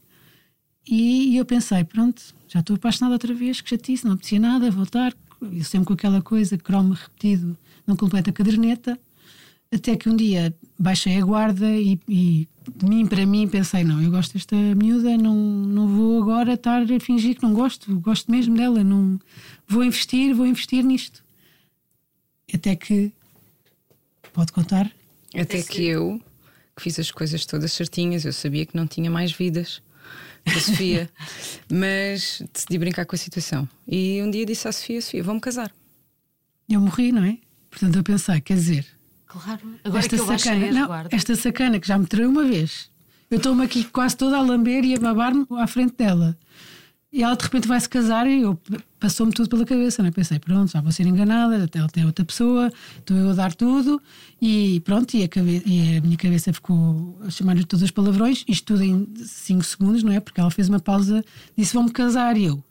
e, 0.87 1.35
eu 1.37 1.45
pensei, 1.45 1.83
pronto, 1.83 2.21
já 2.47 2.61
estou 2.61 2.75
apaixonada 2.77 3.13
outra 3.15 3.33
vez, 3.33 3.59
que 3.61 3.69
chatice, 3.69 4.05
não 4.05 4.13
apetecia 4.13 4.39
nada, 4.39 4.71
voltar, 4.71 5.13
eu 5.41 5.63
sempre 5.63 5.87
com 5.87 5.93
aquela 5.93 6.21
coisa, 6.21 6.57
cromo 6.57 6.93
repetido, 6.93 7.57
não 7.87 7.95
completa 7.95 8.29
a 8.29 8.33
caderneta, 8.33 8.99
até 9.71 9.95
que 9.95 10.09
um 10.09 10.15
dia 10.15 10.53
baixei 10.77 11.17
a 11.19 11.25
guarda 11.25 11.69
e, 11.69 11.99
e 12.07 12.47
de 12.75 12.85
mim 12.85 13.05
para 13.05 13.25
mim 13.25 13.47
pensei: 13.47 13.83
não, 13.83 14.01
eu 14.01 14.09
gosto 14.11 14.33
desta 14.33 14.55
miúda, 14.55 15.17
não, 15.17 15.35
não 15.35 15.87
vou 15.87 16.21
agora 16.21 16.53
estar 16.53 16.81
a 16.81 16.99
fingir 16.99 17.35
que 17.35 17.43
não 17.43 17.53
gosto, 17.53 17.99
gosto 17.99 18.31
mesmo 18.31 18.55
dela, 18.55 18.83
não 18.83 19.19
vou 19.67 19.83
investir, 19.83 20.33
vou 20.33 20.45
investir 20.45 20.83
nisto. 20.83 21.23
Até 22.53 22.75
que 22.75 23.11
pode 24.33 24.51
contar? 24.51 24.91
Até 25.33 25.61
que 25.61 25.83
eu, 25.83 26.21
que 26.75 26.83
fiz 26.83 26.99
as 26.99 27.11
coisas 27.11 27.45
todas 27.45 27.73
certinhas, 27.73 28.23
eu 28.23 28.33
sabia 28.33 28.65
que 28.65 28.75
não 28.75 28.87
tinha 28.87 29.09
mais 29.11 29.31
vidas 29.31 29.81
da 30.45 30.59
Sofia, 30.59 31.09
mas 31.69 32.41
decidi 32.53 32.77
brincar 32.77 33.05
com 33.05 33.15
a 33.15 33.19
situação. 33.19 33.67
E 33.87 34.21
um 34.21 34.29
dia 34.29 34.45
disse 34.45 34.67
à 34.67 34.71
Sofia: 34.71 35.01
Sofia, 35.01 35.23
vamos 35.23 35.41
casar. 35.41 35.73
Eu 36.69 36.81
morri, 36.81 37.11
não 37.11 37.23
é? 37.23 37.37
Portanto, 37.75 37.95
eu 37.97 38.03
pensei: 38.03 38.39
quer 38.41 38.53
dizer, 38.55 38.85
Claro. 39.27 39.59
Agora 39.83 39.99
esta 39.99 40.15
que 40.15 40.21
eu 40.21 40.25
sacana, 40.25 40.71
não, 40.71 40.87
guardas. 40.87 41.13
esta 41.13 41.35
sacana 41.35 41.77
que 41.79 41.87
já 41.87 41.97
me 41.97 42.05
traiu 42.07 42.29
uma 42.29 42.45
vez, 42.45 42.89
eu 43.29 43.35
estou-me 43.37 43.65
aqui 43.65 43.83
quase 43.83 44.15
toda 44.15 44.37
a 44.37 44.41
lamber 44.41 44.85
e 44.85 44.95
a 44.95 44.99
babar-me 44.99 45.45
à 45.57 45.67
frente 45.67 45.95
dela. 45.97 46.37
E 47.11 47.21
ela 47.23 47.35
de 47.35 47.43
repente 47.43 47.67
vai 47.67 47.79
se 47.79 47.87
casar 47.87 48.27
e 48.27 48.41
eu 48.41 48.59
passou-me 48.99 49.31
tudo 49.33 49.49
pela 49.49 49.65
cabeça, 49.65 50.01
não 50.01 50.09
é? 50.09 50.11
Pensei, 50.11 50.37
pronto, 50.39 50.71
já 50.71 50.79
vou 50.81 50.91
ser 50.91 51.05
enganada, 51.05 51.63
até 51.63 51.79
ela 51.79 51.87
tem 51.89 52.05
outra 52.05 52.23
pessoa, 52.25 52.71
estou 52.97 53.15
eu 53.15 53.29
a 53.29 53.33
dar 53.33 53.53
tudo 53.53 54.01
e 54.41 54.79
pronto, 54.81 55.13
e 55.15 55.23
a, 55.23 55.27
cabe- 55.29 55.63
e 55.65 55.97
a 55.97 56.01
minha 56.01 56.17
cabeça 56.17 56.51
ficou 56.53 57.17
a 57.25 57.29
chamar-lhe 57.29 57.63
todos 57.63 57.83
os 57.83 57.91
palavrões, 57.91 58.43
isto 58.47 58.65
tudo 58.73 58.83
em 58.83 59.07
5 59.17 59.63
segundos, 59.63 60.03
não 60.03 60.11
é? 60.11 60.19
Porque 60.19 60.39
ela 60.41 60.51
fez 60.51 60.67
uma 60.69 60.79
pausa, 60.79 61.23
disse 61.57 61.73
vou-me 61.73 61.91
casar 61.91 62.35
e 62.37 62.45
eu, 62.45 62.61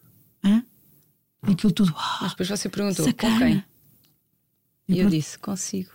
hã? 0.44 0.62
E 1.48 1.52
aquilo 1.52 1.72
tudo, 1.72 1.94
"Ah, 1.96 2.18
Mas 2.22 2.30
depois 2.32 2.48
você 2.48 2.68
perguntou: 2.68 3.04
sacana." 3.04 3.32
com 3.34 3.38
quem? 3.38 3.64
E 4.88 4.92
eu 4.92 4.98
pronto. 5.00 5.10
disse: 5.14 5.38
consigo. 5.38 5.90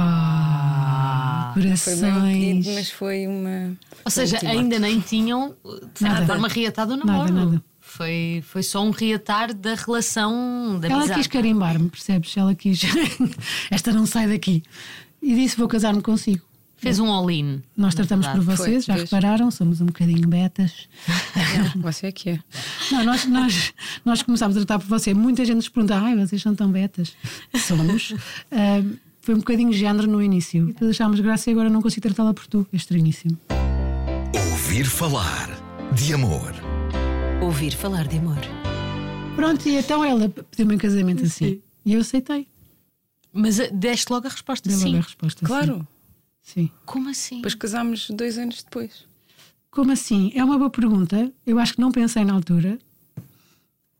Ah, 0.00 1.50
Foi 1.54 1.62
bem 1.62 1.72
um 1.72 1.76
corações. 1.76 2.32
pedido, 2.56 2.74
mas 2.74 2.90
foi 2.90 3.26
uma. 3.26 3.76
Ou 4.04 4.10
seja, 4.10 4.38
ainda 4.46 4.78
nem 4.78 5.00
tinham, 5.00 5.56
de 5.92 5.98
certa 5.98 6.14
Nada. 6.14 6.26
forma, 6.26 6.48
reatado 6.48 6.94
o 6.94 6.96
Nada, 6.96 7.12
namoro. 7.12 7.32
nada. 7.32 7.62
Foi, 7.80 8.44
foi 8.46 8.62
só 8.62 8.84
um 8.84 8.90
reatar 8.90 9.54
da 9.54 9.74
relação 9.74 10.78
da 10.78 10.88
Ela 10.88 10.98
amizade. 10.98 11.20
quis 11.20 11.26
carimbar-me, 11.26 11.88
percebes? 11.88 12.36
Ela 12.36 12.54
quis. 12.54 12.80
Esta 13.70 13.92
não 13.92 14.04
sai 14.06 14.28
daqui. 14.28 14.62
E 15.22 15.34
disse: 15.34 15.56
Vou 15.56 15.66
casar-me 15.68 16.02
consigo. 16.02 16.44
Fez 16.78 17.00
um 17.00 17.10
all-in. 17.10 17.60
Nós 17.76 17.94
tratamos 17.94 18.26
por 18.28 18.40
vocês, 18.40 18.86
Foi, 18.86 18.94
já 18.94 18.94
fez. 18.94 19.10
repararam, 19.10 19.50
somos 19.50 19.80
um 19.80 19.86
bocadinho 19.86 20.26
betas. 20.28 20.88
Você 21.76 22.06
é 22.06 22.12
que 22.12 22.30
é. 22.30 22.40
Não, 22.92 23.04
nós, 23.04 23.24
nós, 23.26 23.74
nós 24.04 24.22
começámos 24.22 24.56
a 24.56 24.60
tratar 24.60 24.78
por 24.78 24.86
você. 24.86 25.12
Muita 25.12 25.44
gente 25.44 25.56
nos 25.56 25.68
pergunta: 25.68 25.96
Ai, 25.96 26.16
vocês 26.16 26.40
são 26.40 26.54
tão 26.54 26.70
betas. 26.70 27.14
Somos. 27.66 28.14
Ah, 28.52 28.82
foi 29.20 29.34
um 29.34 29.38
bocadinho 29.38 29.72
género 29.72 30.06
no 30.06 30.22
início. 30.22 30.64
E 30.70 30.72
depois 30.72 30.90
achámos 30.92 31.18
graça 31.20 31.50
e 31.50 31.52
agora 31.52 31.68
não 31.68 31.82
consigo 31.82 32.02
tratá-la 32.02 32.32
por 32.32 32.46
tu. 32.46 32.66
É 32.72 32.76
estranhíssimo. 32.76 33.36
Ouvir 34.52 34.84
falar 34.86 35.50
de 35.92 36.14
amor. 36.14 36.54
Ouvir 37.42 37.72
falar 37.74 38.06
de 38.06 38.18
amor. 38.18 38.38
Pronto, 39.36 39.68
e 39.68 39.76
então 39.76 40.04
ela 40.04 40.28
pediu-me 40.28 40.74
em 40.74 40.78
casamento 40.78 41.24
assim. 41.24 41.60
E 41.84 41.94
eu 41.94 42.00
aceitei. 42.00 42.46
Mas 43.32 43.58
eh, 43.58 43.70
deste 43.72 44.10
logo 44.12 44.26
a 44.26 44.30
resposta 44.30 44.68
Dei 44.68 44.76
logo 44.78 44.90
sim. 44.90 44.98
a 44.98 45.02
resposta. 45.02 45.46
Claro. 45.46 45.74
Sim. 45.76 45.86
Sim. 46.48 46.70
Como 46.84 47.08
assim? 47.08 47.36
Depois 47.36 47.54
casámos 47.54 48.10
dois 48.10 48.38
anos 48.38 48.62
depois. 48.62 49.06
Como 49.70 49.92
assim? 49.92 50.32
É 50.34 50.42
uma 50.42 50.58
boa 50.58 50.70
pergunta. 50.70 51.30
Eu 51.46 51.58
acho 51.58 51.74
que 51.74 51.80
não 51.80 51.92
pensei 51.92 52.24
na 52.24 52.32
altura. 52.32 52.78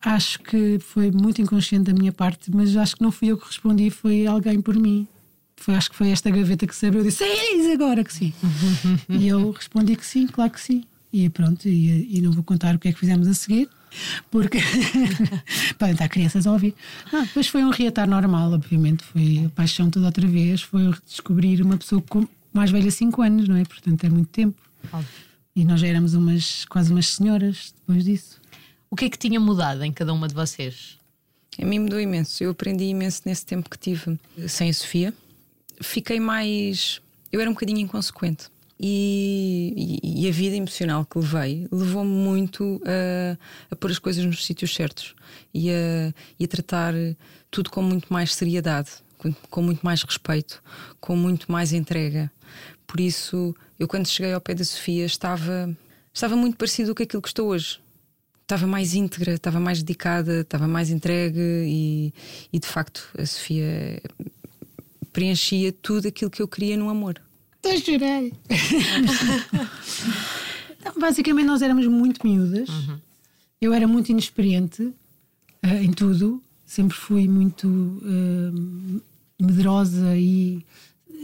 Acho 0.00 0.38
que 0.40 0.78
foi 0.78 1.10
muito 1.10 1.42
inconsciente 1.42 1.92
da 1.92 1.98
minha 1.98 2.12
parte, 2.12 2.50
mas 2.54 2.76
acho 2.76 2.96
que 2.96 3.02
não 3.02 3.10
fui 3.10 3.28
eu 3.28 3.36
que 3.36 3.46
respondi, 3.46 3.90
foi 3.90 4.26
alguém 4.26 4.60
por 4.60 4.76
mim. 4.76 5.06
Foi, 5.56 5.74
acho 5.74 5.90
que 5.90 5.96
foi 5.96 6.10
esta 6.10 6.30
gaveta 6.30 6.66
que 6.66 6.74
se 6.74 6.86
abriu 6.86 7.02
e 7.02 7.06
disse: 7.06 7.24
É 7.24 7.72
agora 7.72 8.04
que 8.04 8.12
sim. 8.12 8.32
e 9.08 9.26
eu 9.26 9.50
respondi 9.50 9.96
que 9.96 10.06
sim, 10.06 10.26
claro 10.28 10.52
que 10.52 10.60
sim. 10.60 10.84
e 11.12 11.28
pronto, 11.28 11.68
e, 11.68 12.16
e 12.16 12.20
não 12.20 12.30
vou 12.30 12.44
contar 12.44 12.76
o 12.76 12.78
que 12.78 12.88
é 12.88 12.92
que 12.92 12.98
fizemos 12.98 13.26
a 13.26 13.34
seguir 13.34 13.68
porque 14.30 14.58
podem 15.78 15.92
estar 15.92 16.08
crianças 16.08 16.46
a 16.46 16.52
ouvir. 16.52 16.74
Não, 17.12 17.22
depois 17.22 17.48
foi 17.48 17.64
um 17.64 17.70
reatar 17.70 18.08
normal, 18.08 18.52
obviamente, 18.52 19.04
foi 19.04 19.44
a 19.46 19.48
paixão 19.50 19.90
toda 19.90 20.06
outra 20.06 20.26
vez, 20.26 20.62
foi 20.62 20.92
descobrir 21.06 21.62
uma 21.62 21.76
pessoa 21.76 22.02
com 22.02 22.26
mais 22.58 22.70
velha 22.70 22.90
5 22.90 23.22
anos, 23.22 23.48
não 23.48 23.56
é? 23.56 23.64
Portanto, 23.64 24.04
é 24.04 24.08
muito 24.08 24.28
tempo. 24.28 24.60
Óbvio. 24.92 25.28
E 25.54 25.64
nós 25.64 25.80
já 25.80 25.88
éramos 25.88 26.14
umas, 26.14 26.64
quase 26.66 26.92
umas 26.92 27.08
senhoras 27.08 27.74
depois 27.78 28.04
disso. 28.04 28.40
O 28.90 28.96
que 28.96 29.06
é 29.06 29.10
que 29.10 29.18
tinha 29.18 29.40
mudado 29.40 29.82
em 29.82 29.92
cada 29.92 30.12
uma 30.12 30.28
de 30.28 30.34
vocês? 30.34 30.98
A 31.60 31.64
mim 31.64 31.80
mudou 31.80 32.00
imenso. 32.00 32.42
Eu 32.42 32.50
aprendi 32.50 32.84
imenso 32.84 33.22
nesse 33.26 33.44
tempo 33.44 33.68
que 33.68 33.78
tive 33.78 34.18
sem 34.46 34.70
a 34.70 34.72
Sofia. 34.72 35.12
Fiquei 35.80 36.20
mais. 36.20 37.00
Eu 37.32 37.40
era 37.40 37.50
um 37.50 37.52
bocadinho 37.52 37.78
inconsequente. 37.78 38.46
E, 38.80 40.00
e, 40.04 40.24
e, 40.24 40.28
a 40.28 40.30
vida 40.30 40.54
emocional 40.54 41.04
que 41.04 41.18
levei 41.18 41.66
levou-me 41.72 42.12
muito 42.12 42.80
a, 42.84 43.36
a 43.72 43.74
pôr 43.74 43.90
as 43.90 43.98
coisas 43.98 44.24
nos 44.24 44.46
sítios 44.46 44.72
certos 44.72 45.16
e 45.52 45.68
a, 45.68 46.14
e 46.38 46.44
a 46.44 46.48
tratar 46.48 46.94
tudo 47.50 47.70
com 47.70 47.82
muito 47.82 48.12
mais 48.12 48.32
seriedade, 48.32 48.90
com, 49.50 49.62
muito 49.62 49.82
mais 49.82 50.02
respeito, 50.02 50.62
com 51.00 51.16
muito 51.16 51.50
mais 51.50 51.72
entrega. 51.72 52.30
Por 52.86 53.00
isso, 53.00 53.54
eu 53.78 53.86
quando 53.86 54.06
cheguei 54.06 54.32
ao 54.32 54.40
pé 54.40 54.54
da 54.54 54.64
Sofia 54.64 55.04
estava, 55.04 55.76
estava 56.12 56.36
muito 56.36 56.56
parecido 56.56 56.94
com 56.94 57.02
aquilo 57.02 57.22
que 57.22 57.28
estou 57.28 57.48
hoje. 57.48 57.80
Estava 58.42 58.66
mais 58.66 58.94
íntegra, 58.94 59.34
estava 59.34 59.60
mais 59.60 59.82
dedicada, 59.82 60.40
estava 60.40 60.66
mais 60.66 60.88
entregue 60.90 61.38
e, 61.38 62.14
e 62.50 62.58
de 62.58 62.66
facto 62.66 63.06
a 63.18 63.26
Sofia 63.26 64.00
preenchia 65.12 65.72
tudo 65.72 66.08
aquilo 66.08 66.30
que 66.30 66.40
eu 66.40 66.48
queria 66.48 66.76
no 66.76 66.88
amor. 66.88 67.20
Estou 67.56 67.72
a 67.72 67.76
chorar. 67.76 68.22
basicamente, 70.98 71.46
nós 71.46 71.62
éramos 71.62 71.86
muito 71.86 72.26
miúdas. 72.26 72.68
Uhum. 72.68 72.98
Eu 73.60 73.72
era 73.72 73.86
muito 73.86 74.10
inexperiente 74.10 74.82
uh, 74.82 75.82
em 75.82 75.90
tudo. 75.92 76.42
Sempre 76.68 76.98
fui 76.98 77.26
muito 77.26 77.66
uh, 77.66 79.02
medrosa 79.40 80.14
e, 80.18 80.62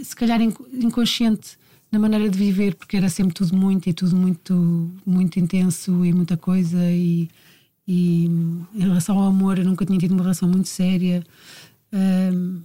se 0.02 0.16
calhar, 0.16 0.40
inconsciente 0.40 1.58
na 1.92 1.98
maneira 1.98 2.30
de 2.30 2.38
viver, 2.38 2.76
porque 2.76 2.96
era 2.96 3.10
sempre 3.10 3.34
tudo 3.34 3.54
muito 3.54 3.86
e 3.86 3.92
tudo 3.92 4.16
muito, 4.16 4.90
muito 5.04 5.38
intenso 5.38 6.02
e 6.02 6.14
muita 6.14 6.38
coisa. 6.38 6.78
E, 6.90 7.28
e 7.86 8.24
em 8.74 8.80
relação 8.80 9.18
ao 9.18 9.26
amor, 9.26 9.58
eu 9.58 9.66
nunca 9.66 9.84
tinha 9.84 9.98
tido 9.98 10.12
uma 10.12 10.22
relação 10.22 10.48
muito 10.48 10.66
séria. 10.66 11.22
Uh, 11.92 12.62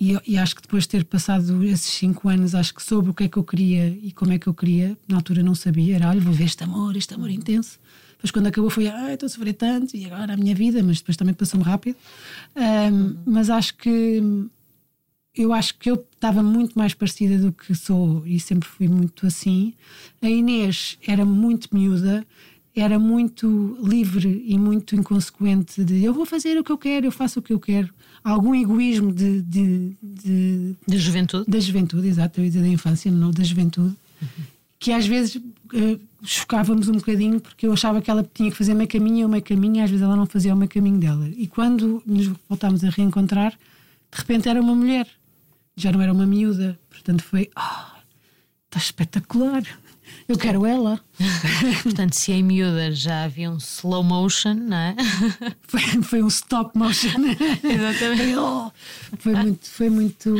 e, 0.00 0.18
e, 0.26 0.36
acho 0.36 0.56
que 0.56 0.62
depois 0.62 0.82
de 0.82 0.88
ter 0.88 1.04
passado 1.04 1.62
esses 1.62 1.94
cinco 1.94 2.28
anos, 2.28 2.56
acho 2.56 2.74
que 2.74 2.82
soube 2.82 3.10
o 3.10 3.14
que 3.14 3.22
é 3.22 3.28
que 3.28 3.36
eu 3.36 3.44
queria 3.44 3.96
e 4.02 4.10
como 4.10 4.32
é 4.32 4.38
que 4.38 4.48
eu 4.48 4.52
queria. 4.52 4.98
Na 5.06 5.14
altura 5.14 5.44
não 5.44 5.54
sabia, 5.54 5.94
era 5.94 6.08
olha, 6.08 6.20
vou 6.20 6.32
ver 6.34 6.46
este 6.46 6.64
amor, 6.64 6.96
este 6.96 7.14
amor 7.14 7.30
intenso. 7.30 7.78
Depois, 8.16 8.30
quando 8.30 8.46
acabou, 8.46 8.70
foi 8.70 8.88
ai, 8.88 9.14
estou 9.14 9.26
a 9.26 9.30
sofrer 9.30 9.54
tanto 9.54 9.96
e 9.96 10.06
agora 10.06 10.34
a 10.34 10.36
minha 10.36 10.54
vida, 10.54 10.82
mas 10.82 10.98
depois 10.98 11.16
também 11.16 11.34
passou-me 11.34 11.64
rápido. 11.64 11.96
Um, 12.56 13.16
mas 13.26 13.50
acho 13.50 13.76
que 13.76 14.22
eu 15.34 15.52
acho 15.52 15.78
que 15.78 15.90
eu 15.90 16.06
estava 16.14 16.42
muito 16.42 16.78
mais 16.78 16.94
parecida 16.94 17.38
do 17.38 17.52
que 17.52 17.74
sou 17.74 18.26
e 18.26 18.40
sempre 18.40 18.66
fui 18.68 18.88
muito 18.88 19.26
assim. 19.26 19.74
A 20.22 20.30
Inês 20.30 20.98
era 21.06 21.26
muito 21.26 21.68
miúda, 21.72 22.26
era 22.74 22.98
muito 22.98 23.78
livre 23.82 24.44
e 24.46 24.58
muito 24.58 24.96
inconsequente 24.96 25.84
de 25.84 26.02
eu 26.02 26.14
vou 26.14 26.24
fazer 26.24 26.56
o 26.56 26.64
que 26.64 26.72
eu 26.72 26.78
quero, 26.78 27.06
eu 27.06 27.12
faço 27.12 27.40
o 27.40 27.42
que 27.42 27.52
eu 27.52 27.60
quero 27.60 27.94
algum 28.24 28.54
egoísmo 28.54 29.12
de, 29.12 29.40
de, 29.42 29.96
de, 30.02 30.74
de 30.86 30.98
juventude. 30.98 31.48
Da 31.48 31.60
juventude, 31.60 32.08
exato, 32.08 32.40
eu 32.40 32.44
ia 32.44 32.50
dizer 32.50 32.62
da 32.62 32.68
infância, 32.68 33.10
não 33.10 33.30
da 33.30 33.44
juventude, 33.44 33.94
uhum. 34.20 34.44
que 34.80 34.90
às 34.90 35.06
vezes 35.06 35.40
uh, 35.72 36.00
chocávamos 36.22 36.88
um 36.88 36.94
bocadinho 36.94 37.40
porque 37.40 37.66
eu 37.66 37.72
achava 37.72 38.00
que 38.00 38.10
ela 38.10 38.28
tinha 38.34 38.50
que 38.50 38.56
fazer 38.56 38.72
o 38.72 38.76
meu 38.76 38.88
caminho 38.88 39.34
e 39.36 39.42
caminho, 39.42 39.76
e 39.76 39.80
às 39.80 39.90
vezes 39.90 40.04
ela 40.04 40.16
não 40.16 40.26
fazia 40.26 40.54
meu 40.54 40.68
caminho 40.68 40.98
dela. 40.98 41.28
E 41.28 41.46
quando 41.46 42.02
nos 42.06 42.26
voltámos 42.48 42.84
a 42.84 42.90
reencontrar, 42.90 43.52
de 43.52 44.18
repente 44.18 44.48
era 44.48 44.60
uma 44.60 44.74
mulher, 44.74 45.06
já 45.76 45.92
não 45.92 46.00
era 46.00 46.12
uma 46.12 46.26
miúda, 46.26 46.78
portanto 46.88 47.22
foi, 47.22 47.50
oh, 47.56 47.96
está 48.66 48.78
espetacular. 48.78 49.62
Eu 50.28 50.36
quero 50.36 50.66
ela. 50.66 51.00
Portanto, 51.82 52.14
se 52.14 52.32
em 52.32 52.42
miúda 52.42 52.92
já 52.92 53.24
havia 53.24 53.50
um 53.50 53.58
slow 53.58 54.02
motion, 54.02 54.54
não 54.54 54.76
é? 54.76 54.96
Foi, 55.62 55.80
foi 56.02 56.22
um 56.22 56.28
stop 56.28 56.76
motion. 56.76 57.08
Exatamente. 57.62 58.36
Oh, 58.36 58.70
foi 59.18 59.34
muito, 59.34 59.68
foi 59.68 59.90
muito, 59.90 60.34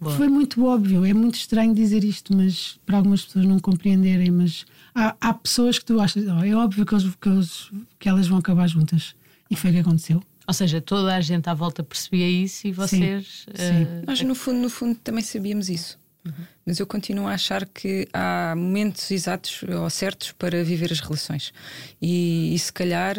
Boa. 0.00 0.16
foi 0.16 0.28
muito 0.28 0.64
óbvio. 0.64 1.04
É 1.04 1.12
muito 1.12 1.34
estranho 1.34 1.74
dizer 1.74 2.04
isto, 2.04 2.34
mas 2.34 2.78
para 2.84 2.98
algumas 2.98 3.24
pessoas 3.24 3.46
não 3.46 3.58
compreenderem. 3.58 4.30
Mas 4.30 4.64
há, 4.94 5.16
há 5.20 5.34
pessoas 5.34 5.78
que 5.78 5.84
tu 5.84 6.00
achas, 6.00 6.24
oh, 6.26 6.44
é 6.44 6.54
óbvio 6.54 6.84
que, 6.86 6.94
eles, 6.94 7.14
que, 7.20 7.28
eles, 7.28 7.70
que 7.98 8.08
elas 8.08 8.26
vão 8.26 8.38
acabar 8.38 8.66
juntas. 8.68 9.14
E 9.50 9.56
foi 9.56 9.70
o 9.70 9.72
que 9.74 9.80
aconteceu. 9.80 10.22
Ou 10.46 10.54
seja, 10.54 10.80
toda 10.80 11.14
a 11.14 11.20
gente 11.20 11.48
à 11.48 11.54
volta 11.54 11.82
percebia 11.82 12.28
isso 12.28 12.66
e 12.66 12.72
vocês. 12.72 13.46
Sim, 13.46 13.52
sim. 13.54 13.82
Uh... 13.84 14.06
Nós, 14.06 14.20
no 14.20 14.34
fundo, 14.34 14.58
no 14.60 14.70
fundo, 14.70 14.98
também 15.02 15.22
sabíamos 15.22 15.68
isso. 15.68 15.98
Uhum. 16.24 16.32
Mas 16.64 16.80
eu 16.80 16.86
continuo 16.86 17.26
a 17.26 17.32
achar 17.32 17.66
que 17.66 18.08
há 18.12 18.54
momentos 18.56 19.10
exatos 19.10 19.62
ou 19.62 19.88
certos 19.90 20.32
para 20.32 20.64
viver 20.64 20.90
as 20.90 21.00
relações. 21.00 21.52
E, 22.00 22.54
e, 22.54 22.58
se 22.58 22.72
calhar, 22.72 23.16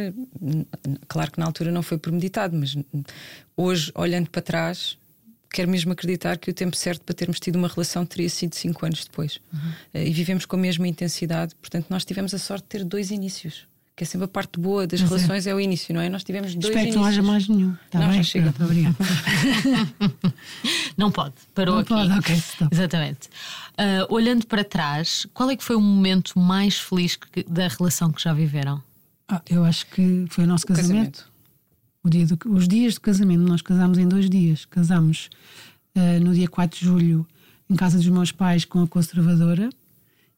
claro 1.08 1.32
que 1.32 1.39
na 1.39 1.46
altura 1.46 1.72
não 1.72 1.84
foi 1.84 1.98
premeditado, 1.98 2.58
mas 2.58 2.76
hoje, 3.56 3.91
olhando 3.94 4.30
para 4.30 4.41
trás, 4.41 4.98
quero 5.52 5.70
mesmo 5.70 5.94
acreditar 5.94 6.38
que 6.38 6.50
o 6.50 6.54
tempo 6.54 6.76
certo 6.76 7.04
para 7.04 7.15
termos 7.15 7.39
tido 7.39 7.56
uma 7.56 7.68
relação 7.68 8.06
teria 8.06 8.30
sido 8.30 8.56
cinco 8.56 8.86
anos 8.86 9.06
depois. 9.06 9.39
Uhum. 9.54 10.02
E 10.02 10.12
vivemos 10.12 10.46
com 10.46 10.56
a 10.56 10.60
mesma 10.60 10.88
intensidade. 10.88 11.54
Portanto, 11.56 11.88
nós 11.89 12.04
tivemos 12.04 12.34
a 12.34 12.39
sorte 12.39 12.63
de 12.63 12.70
ter 12.70 12.84
dois 12.84 13.12
inícios 13.12 13.68
que 13.96 14.04
é 14.04 14.06
sempre 14.08 14.26
a 14.26 14.28
parte 14.28 14.60
boa 14.60 14.86
das 14.86 15.02
Mas 15.02 15.12
é. 15.12 15.16
relações 15.16 15.48
é. 15.48 15.52
é. 15.52 15.56
o 15.56 15.60
início, 15.60 15.94
não 15.94 16.02
é? 16.02 16.10
Nós 16.10 16.24
tivemos 16.24 16.54
dois 16.54 16.66
Espero 16.66 16.80
inícios. 16.82 16.96
que 16.96 17.02
não 17.02 17.08
haja 17.08 17.22
mais 17.22 17.48
nenhum. 17.48 17.76
Tá 17.90 18.00
não, 18.00 18.08
bem? 18.08 18.18
já 18.18 18.24
chega. 18.24 18.52
Pronto, 18.52 18.74
não 20.98 21.12
pode, 21.12 21.36
parou 21.54 21.76
não 21.76 21.82
aqui. 21.82 21.90
Pode, 21.94 22.12
ok, 22.12 22.36
stop. 22.36 22.76
Exatamente. 22.76 23.30
Uh, 23.80 24.14
olhando 24.14 24.46
para 24.48 24.66
trás, 24.66 25.26
qual 25.34 25.50
é 25.50 25.56
que 25.56 25.64
foi 25.64 25.78
o 25.78 25.82
momento 25.82 26.38
mais 26.38 26.78
feliz 26.78 27.16
que, 27.16 27.44
da 27.44 27.70
relação 27.70 28.12
que 28.12 28.22
já 28.22 28.34
viveram? 28.34 28.84
Ah, 29.30 29.42
eu 29.50 29.64
acho 29.64 29.86
que 29.88 30.26
foi 30.30 30.44
o 30.44 30.48
nosso 30.48 30.66
o 30.66 30.68
casamento. 30.68 31.20
casamento. 31.20 31.36
O 32.04 32.10
dia 32.10 32.26
do, 32.26 32.38
os 32.54 32.68
dias 32.68 32.96
do 32.96 33.02
casamento, 33.02 33.42
nós 33.42 33.62
casámos 33.62 33.98
em 33.98 34.08
dois 34.08 34.30
dias. 34.30 34.66
Casámos 34.66 35.30
uh, 35.96 36.24
no 36.24 36.34
dia 36.34 36.50
4 36.50 36.78
de 36.80 36.86
julho 36.86 37.26
em 37.70 37.76
casa 37.76 37.98
dos 37.98 38.08
meus 38.10 38.32
pais 38.32 38.66
com 38.66 38.84
a 38.84 38.88
conservadora 38.88 39.70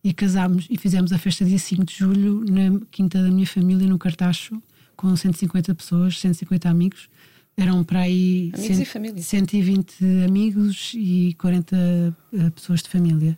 e 0.08 0.14
casámos 0.14 0.68
e 0.70 0.78
fizemos 0.78 1.12
a 1.12 1.18
festa 1.18 1.44
dia 1.44 1.60
5 1.60 1.84
de 1.84 1.94
julho 1.94 2.46
na 2.50 2.80
quinta 2.90 3.22
da 3.22 3.30
minha 3.30 3.46
família, 3.46 3.86
no 3.86 4.00
Cartacho, 4.00 4.64
com 4.96 5.14
150 5.14 5.76
pessoas, 5.76 6.18
150 6.18 6.70
amigos. 6.70 7.10
Eram 7.58 7.84
para 7.84 8.00
aí 8.00 8.50
amigos 8.54 8.78
100, 8.78 8.82
e 8.82 8.86
família. 8.86 9.22
120 9.22 10.06
amigos 10.26 10.94
e 10.96 11.36
40 11.38 11.76
uh, 11.76 12.38
eh, 12.38 12.50
pessoas 12.52 12.84
de 12.84 12.88
família. 12.88 13.38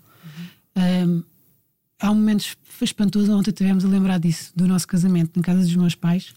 Uhum. 0.77 1.09
Um, 1.09 1.23
há 1.99 2.11
um 2.11 2.15
momento 2.15 2.55
espantoso, 2.79 3.35
ontem 3.35 3.51
tivemos 3.51 3.83
a 3.83 3.87
lembrar 3.87 4.19
disso, 4.19 4.51
do 4.55 4.67
nosso 4.67 4.87
casamento, 4.87 5.37
na 5.37 5.41
casa 5.41 5.61
dos 5.61 5.75
meus 5.75 5.95
pais, 5.95 6.35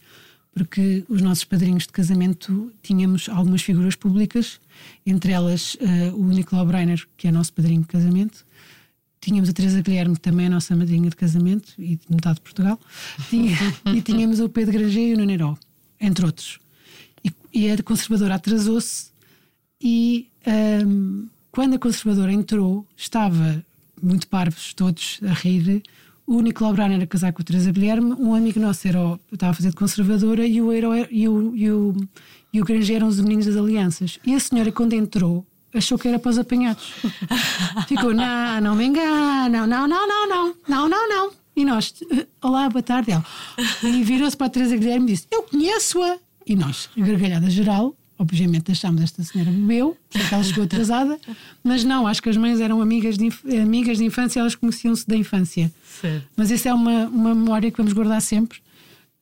porque 0.55 1.05
os 1.11 1.21
nossos 1.21 1.45
padrinhos 1.45 1.83
de 1.83 1.93
casamento 1.93 2.73
tínhamos 2.83 3.29
algumas 3.29 3.61
figuras 3.61 3.97
públicas, 3.97 4.59
entre 5.05 5.33
elas 5.33 5.75
uh, 5.75 6.17
o 6.17 6.27
Nicolau 6.29 6.65
Breiner, 6.65 7.07
que 7.19 7.29
é 7.29 7.31
nosso 7.31 7.53
padrinho 7.53 7.83
de 7.83 7.89
casamento, 7.89 8.47
Tínhamos 9.23 9.49
a 9.49 9.53
Teresa 9.53 9.81
Guilherme, 9.81 10.17
também 10.17 10.47
é 10.47 10.49
a 10.49 10.51
nossa 10.51 10.75
madrinha 10.75 11.09
de 11.09 11.15
casamento 11.15 11.73
e 11.79 11.95
de 11.95 12.03
metade 12.11 12.35
de 12.35 12.41
Portugal. 12.41 12.79
Tinha, 13.31 13.57
e 13.95 14.03
tínhamos 14.03 14.41
o 14.41 14.49
Pedro 14.49 14.73
Granger 14.73 15.11
e 15.11 15.15
o 15.15 15.17
Nuneró, 15.17 15.57
entre 16.01 16.27
outros. 16.27 16.59
E, 17.25 17.33
e 17.55 17.71
a 17.71 17.81
conservadora 17.85 18.35
atrasou-se 18.35 19.13
e 19.81 20.29
um, 20.85 21.29
quando 21.53 21.75
a 21.75 21.79
conservadora 21.79 22.33
entrou, 22.33 22.85
estava 22.97 23.65
muito 24.03 24.27
parvos 24.27 24.75
todos 24.75 25.21
a 25.23 25.33
rir. 25.33 25.85
O 26.27 26.41
Nicolau 26.41 26.73
Brown 26.73 26.91
era 26.91 27.07
casar 27.07 27.33
com 27.33 27.43
a 27.43 27.45
Teresa 27.45 27.71
Guilherme, 27.71 28.15
um 28.15 28.35
amigo 28.35 28.59
nosso 28.59 28.89
era, 28.89 29.21
estava 29.33 29.53
a 29.53 29.55
fazer 29.55 29.71
de 29.71 29.77
conservadora 29.77 30.45
e 30.45 30.61
o, 30.61 30.73
e 30.73 30.85
o, 31.29 31.55
e 31.55 31.71
o, 31.71 32.09
e 32.53 32.61
o 32.61 32.65
Granger 32.65 32.97
eram 32.97 33.07
os 33.07 33.21
meninos 33.21 33.47
das 33.47 33.57
alianças. 33.57 34.19
E 34.27 34.35
a 34.35 34.41
senhora, 34.41 34.73
quando 34.73 34.95
entrou, 34.95 35.47
achou 35.75 35.99
que 35.99 36.09
era 36.09 36.19
para 36.19 36.31
os 36.31 36.39
apanhados. 36.39 36.93
Ficou, 37.89 38.15
não, 38.15 38.61
não 38.61 38.75
me 38.75 38.85
engano, 38.85 39.67
não, 39.67 39.87
não, 39.87 39.89
não, 39.89 40.29
não, 40.29 40.55
não, 40.69 40.89
não, 40.89 41.09
não. 41.09 41.33
E 41.55 41.65
nós, 41.65 41.95
olá, 42.43 42.69
boa 42.69 42.83
tarde. 42.83 43.13
Ela. 43.13 43.25
E 43.83 44.03
virou-se 44.03 44.37
para 44.37 44.47
a 44.47 44.51
Teresa 44.51 44.77
Guilherme 44.77 45.11
e 45.11 45.15
disse: 45.15 45.27
Eu 45.31 45.43
conheço-a. 45.43 46.17
E 46.47 46.57
nós, 46.57 46.89
gargalhada 46.97 47.49
geral, 47.51 47.95
obviamente 48.19 48.73
achámos 48.73 49.03
esta 49.03 49.23
senhora 49.23 49.51
bebeu, 49.51 49.97
porque 50.11 50.35
ela 50.35 50.43
chegou 50.43 50.65
atrasada, 50.65 51.19
mas 51.63 51.85
não, 51.85 52.07
acho 52.07 52.23
que 52.23 52.29
as 52.29 52.37
mães 52.37 52.61
eram 52.61 52.81
amigas 52.81 53.19
de, 53.19 53.29
amigas 53.61 53.99
de 53.99 54.05
infância, 54.05 54.41
elas 54.41 54.55
conheciam-se 54.55 55.07
da 55.07 55.17
infância. 55.17 55.73
Certo. 56.01 56.27
Mas 56.37 56.51
isso 56.51 56.69
é 56.69 56.75
uma, 56.75 57.07
uma 57.07 57.35
memória 57.35 57.71
que 57.71 57.77
vamos 57.77 57.93
guardar 57.93 58.21
sempre, 58.23 58.59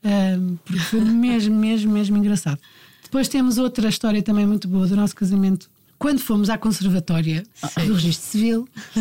uh, 0.04 0.58
porque 0.64 0.80
foi 0.80 1.00
mesmo, 1.00 1.56
mesmo, 1.56 1.92
mesmo 1.92 2.16
engraçado. 2.16 2.60
Depois 3.02 3.26
temos 3.26 3.58
outra 3.58 3.88
história 3.88 4.22
também 4.22 4.46
muito 4.46 4.68
boa 4.68 4.86
do 4.86 4.94
nosso 4.94 5.16
casamento 5.16 5.68
quando 6.00 6.18
fomos 6.18 6.48
à 6.48 6.56
Conservatória 6.56 7.44
Sim. 7.54 7.86
do 7.86 7.92
Registro 7.92 8.26
Civil, 8.30 8.68
uh, 8.96 8.98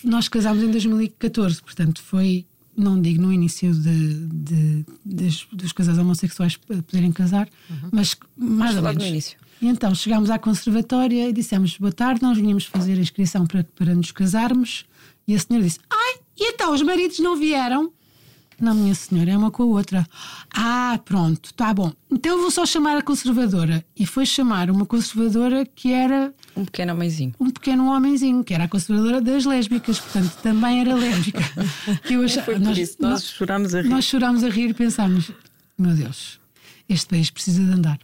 nós 0.02 0.28
casámos 0.28 0.62
em 0.64 0.70
2014, 0.70 1.62
portanto 1.62 2.02
foi 2.02 2.46
não 2.74 2.98
digo 2.98 3.20
no 3.20 3.30
início 3.30 3.70
de, 3.74 4.14
de, 4.28 4.86
de 5.04 5.46
dos 5.52 5.72
casais 5.72 5.98
homossexuais 5.98 6.56
poderem 6.56 7.12
casar, 7.12 7.46
uhum. 7.68 7.90
mas 7.92 8.16
mais 8.34 8.74
ou 8.76 8.82
menos. 8.82 9.02
no 9.02 9.08
início. 9.10 9.38
E 9.60 9.68
então 9.68 9.94
chegámos 9.94 10.30
à 10.30 10.38
conservatória 10.38 11.28
e 11.28 11.32
dissemos: 11.34 11.76
Boa 11.76 11.92
tarde, 11.92 12.22
nós 12.22 12.38
vinhamos 12.38 12.64
fazer 12.64 12.94
a 12.94 13.00
inscrição 13.00 13.46
para, 13.46 13.62
para 13.62 13.94
nos 13.94 14.10
casarmos. 14.10 14.86
E 15.28 15.34
a 15.34 15.38
senhora 15.38 15.66
disse: 15.66 15.80
Ai, 15.90 16.20
e 16.38 16.52
então 16.54 16.72
os 16.72 16.80
maridos 16.80 17.18
não 17.18 17.36
vieram? 17.36 17.92
Não, 18.60 18.74
minha 18.74 18.94
senhora, 18.94 19.30
é 19.30 19.36
uma 19.36 19.50
com 19.50 19.62
a 19.62 19.66
outra. 19.66 20.06
Ah, 20.54 21.00
pronto, 21.04 21.54
tá 21.54 21.72
bom. 21.72 21.92
Então 22.10 22.32
eu 22.32 22.40
vou 22.42 22.50
só 22.50 22.66
chamar 22.66 22.96
a 22.96 23.02
conservadora. 23.02 23.84
E 23.96 24.04
foi 24.04 24.26
chamar 24.26 24.70
uma 24.70 24.84
conservadora 24.84 25.64
que 25.64 25.92
era. 25.92 26.34
Um 26.56 26.64
pequeno 26.64 26.92
homenzinho. 26.92 27.34
Um 27.40 27.50
pequeno 27.50 27.90
homenzinho, 27.90 28.44
que 28.44 28.52
era 28.52 28.64
a 28.64 28.68
conservadora 28.68 29.20
das 29.20 29.44
lésbicas, 29.44 29.98
portanto 29.98 30.36
também 30.42 30.80
era 30.80 30.94
lésbica. 30.94 31.40
Que 32.04 32.14
eu 32.14 32.24
achava, 32.24 32.58
nós, 32.58 32.78
isso, 32.78 32.96
nós, 33.00 33.12
nós 33.12 33.24
chorámos 33.24 33.74
a 33.74 33.82
rir. 33.82 33.88
Nós 33.88 34.04
chorámos 34.04 34.44
a 34.44 34.48
rir 34.48 34.70
e 34.70 34.74
pensámos: 34.74 35.30
meu 35.78 35.94
Deus, 35.94 36.40
este 36.88 37.06
país 37.06 37.30
precisa 37.30 37.64
de 37.64 37.72
andar. 37.72 37.98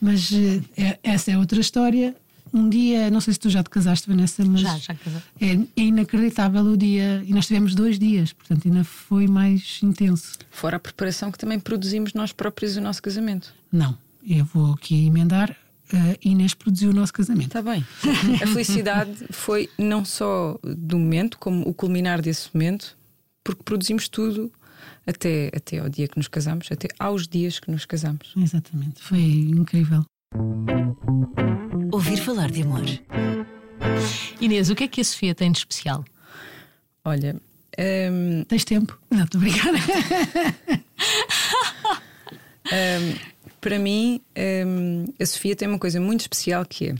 Mas 0.00 0.30
eh, 0.32 0.60
é, 0.76 0.98
essa 1.02 1.30
é 1.30 1.38
outra 1.38 1.60
história 1.60 2.14
um 2.52 2.68
dia, 2.68 3.10
não 3.10 3.20
sei 3.20 3.34
se 3.34 3.40
tu 3.40 3.50
já 3.50 3.62
te 3.62 3.70
casaste, 3.70 4.08
Vanessa, 4.08 4.44
mas 4.44 4.60
já, 4.60 4.78
já 4.78 4.94
é, 5.40 5.54
é, 5.54 5.82
inacreditável 5.82 6.64
o 6.64 6.76
dia. 6.76 7.22
E 7.26 7.32
nós 7.32 7.46
tivemos 7.46 7.74
dois 7.74 7.98
dias, 7.98 8.32
portanto 8.32 8.66
ainda 8.66 8.84
foi 8.84 9.26
mais 9.26 9.80
intenso. 9.82 10.38
Fora 10.50 10.76
a 10.76 10.80
preparação 10.80 11.30
que 11.30 11.38
também 11.38 11.58
produzimos 11.58 12.14
nós 12.14 12.32
próprios 12.32 12.76
o 12.76 12.80
nosso 12.80 13.02
casamento. 13.02 13.54
Não, 13.72 13.96
eu 14.26 14.44
vou 14.44 14.72
aqui 14.72 15.06
emendar. 15.06 15.56
Uh, 15.92 16.18
Inês 16.20 16.52
produziu 16.52 16.90
o 16.90 16.92
nosso 16.92 17.12
casamento. 17.12 17.46
Está 17.46 17.62
bem. 17.62 17.86
A 18.42 18.46
felicidade 18.48 19.26
foi 19.30 19.70
não 19.78 20.04
só 20.04 20.58
do 20.62 20.98
momento, 20.98 21.38
como 21.38 21.62
o 21.68 21.72
culminar 21.72 22.20
desse 22.20 22.48
momento, 22.52 22.96
porque 23.44 23.62
produzimos 23.62 24.08
tudo 24.08 24.50
até, 25.06 25.50
até 25.54 25.78
ao 25.78 25.88
dia 25.88 26.08
que 26.08 26.16
nos 26.16 26.26
casamos, 26.26 26.66
até 26.72 26.88
aos 26.98 27.28
dias 27.28 27.60
que 27.60 27.70
nos 27.70 27.84
casamos. 27.84 28.32
Exatamente, 28.36 29.00
foi 29.00 29.20
incrível. 29.20 30.04
Ouvir 31.92 32.18
falar 32.18 32.50
de 32.50 32.62
amor. 32.62 32.82
Inês, 34.40 34.70
o 34.70 34.74
que 34.74 34.84
é 34.84 34.88
que 34.88 35.00
a 35.00 35.04
Sofia 35.04 35.34
tem 35.34 35.50
de 35.50 35.58
especial? 35.58 36.04
Olha. 37.04 37.36
Um... 37.78 38.44
Tens 38.44 38.64
tempo? 38.64 38.98
Não, 39.10 39.24
estou 39.24 39.40
obrigada. 39.40 39.78
um, 42.66 43.18
para 43.60 43.78
mim, 43.78 44.20
um, 44.66 45.04
a 45.20 45.26
Sofia 45.26 45.56
tem 45.56 45.68
uma 45.68 45.78
coisa 45.78 46.00
muito 46.00 46.20
especial 46.20 46.64
que 46.64 46.90
é 46.90 46.94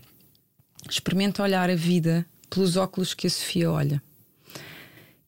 experimenta 0.88 1.42
olhar 1.42 1.68
a 1.68 1.74
vida 1.74 2.26
pelos 2.48 2.76
óculos 2.76 3.14
que 3.14 3.26
a 3.26 3.30
Sofia 3.30 3.70
olha. 3.70 4.02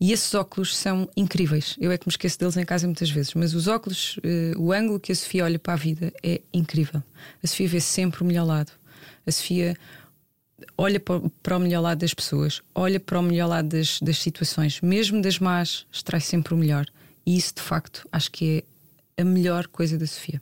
E 0.00 0.12
esses 0.12 0.32
óculos 0.34 0.76
são 0.76 1.08
incríveis. 1.16 1.76
Eu 1.80 1.90
é 1.90 1.98
que 1.98 2.06
me 2.06 2.12
esqueço 2.12 2.38
deles 2.38 2.56
em 2.56 2.64
casa 2.64 2.86
muitas 2.86 3.10
vezes, 3.10 3.34
mas 3.34 3.52
os 3.52 3.66
óculos, 3.66 4.16
uh, 4.18 4.60
o 4.60 4.72
ângulo 4.72 5.00
que 5.00 5.10
a 5.10 5.14
Sofia 5.14 5.44
olha 5.44 5.58
para 5.58 5.72
a 5.72 5.76
vida 5.76 6.12
é 6.22 6.40
incrível. 6.52 7.02
A 7.42 7.46
Sofia 7.46 7.68
vê 7.68 7.80
sempre 7.80 8.22
o 8.22 8.24
melhor 8.24 8.44
lado. 8.44 8.70
A 9.26 9.32
Sofia 9.32 9.76
olha 10.76 11.00
para 11.00 11.56
o 11.56 11.60
melhor 11.60 11.80
lado 11.80 11.98
das 11.98 12.14
pessoas, 12.14 12.62
olha 12.74 13.00
para 13.00 13.18
o 13.18 13.22
melhor 13.22 13.48
lado 13.48 13.68
das, 13.68 14.00
das 14.00 14.18
situações, 14.18 14.80
mesmo 14.80 15.20
das 15.20 15.38
más, 15.38 15.86
extrai 15.92 16.20
sempre 16.20 16.54
o 16.54 16.56
melhor. 16.56 16.86
E 17.26 17.36
isso, 17.36 17.54
de 17.56 17.62
facto, 17.62 18.08
acho 18.12 18.30
que 18.30 18.64
é 19.16 19.22
a 19.22 19.24
melhor 19.24 19.66
coisa 19.66 19.98
da 19.98 20.06
Sofia. 20.06 20.40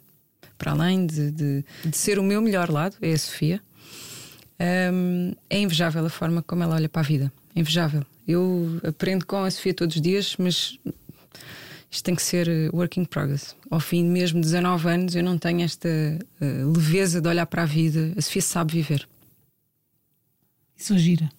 Para 0.58 0.72
além 0.72 1.06
de, 1.06 1.30
de, 1.30 1.64
de 1.84 1.96
ser 1.96 2.18
o 2.18 2.22
meu 2.22 2.40
melhor 2.42 2.70
lado, 2.70 2.96
é 3.00 3.12
a 3.12 3.18
Sofia. 3.18 3.60
É 4.58 4.90
invejável 5.58 6.04
a 6.04 6.10
forma 6.10 6.42
como 6.42 6.62
ela 6.62 6.76
olha 6.76 6.88
para 6.88 7.00
a 7.00 7.04
vida. 7.04 7.32
É 7.54 7.60
invejável. 7.60 8.04
Eu 8.26 8.80
aprendo 8.82 9.24
com 9.24 9.44
a 9.44 9.50
Sofia 9.50 9.74
todos 9.74 9.96
os 9.96 10.02
dias, 10.02 10.36
mas 10.38 10.78
isto 11.90 12.04
tem 12.04 12.14
que 12.14 12.22
ser 12.22 12.48
eh, 12.48 12.68
work 12.72 12.98
in 12.98 13.04
progress. 13.04 13.54
Ao 13.70 13.80
fim 13.80 14.02
de 14.02 14.10
mesmo 14.10 14.40
19 14.40 14.88
anos, 14.88 15.14
eu 15.14 15.22
não 15.22 15.38
tenho 15.38 15.62
esta 15.62 15.88
uh, 15.88 16.72
leveza 16.72 17.20
de 17.20 17.28
olhar 17.28 17.46
para 17.46 17.62
a 17.62 17.66
vida. 17.66 18.12
A 18.16 18.20
Sofia 18.20 18.42
sabe 18.42 18.72
viver. 18.72 19.08
Isso 20.76 20.98
gira. 20.98 21.30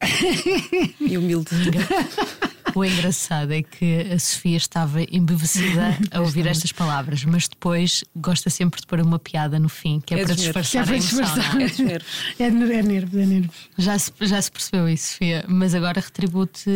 e 1.00 1.16
humilde. 1.16 1.50
O 2.74 2.84
engraçado 2.84 3.52
é 3.52 3.62
que 3.62 4.00
a 4.12 4.18
Sofia 4.18 4.56
estava 4.56 5.02
embevecida 5.02 5.96
a 6.10 6.20
ouvir 6.20 6.46
estas 6.46 6.72
palavras, 6.72 7.24
mas 7.24 7.46
depois 7.46 8.02
gosta 8.16 8.50
sempre 8.50 8.80
de 8.80 8.86
pôr 8.86 9.00
uma 9.00 9.18
piada 9.18 9.58
no 9.58 9.68
fim, 9.68 10.00
que 10.00 10.14
é, 10.14 10.20
é 10.20 10.24
para 10.24 10.34
disfarçar 10.34 10.82
é 10.82 10.86
para 10.86 10.98
disfarçar. 10.98 11.60
É 11.60 11.66
dos 11.68 11.78
nervos. 11.78 12.08
É, 12.38 12.44
é 12.44 12.50
nervos, 12.82 13.14
é 13.14 13.26
nervos. 13.26 13.56
Já 13.78 13.98
se, 13.98 14.12
já 14.22 14.42
se 14.42 14.50
percebeu 14.50 14.88
isso, 14.88 15.12
Sofia, 15.12 15.44
mas 15.46 15.74
agora 15.74 16.00
retribuo-te 16.00 16.70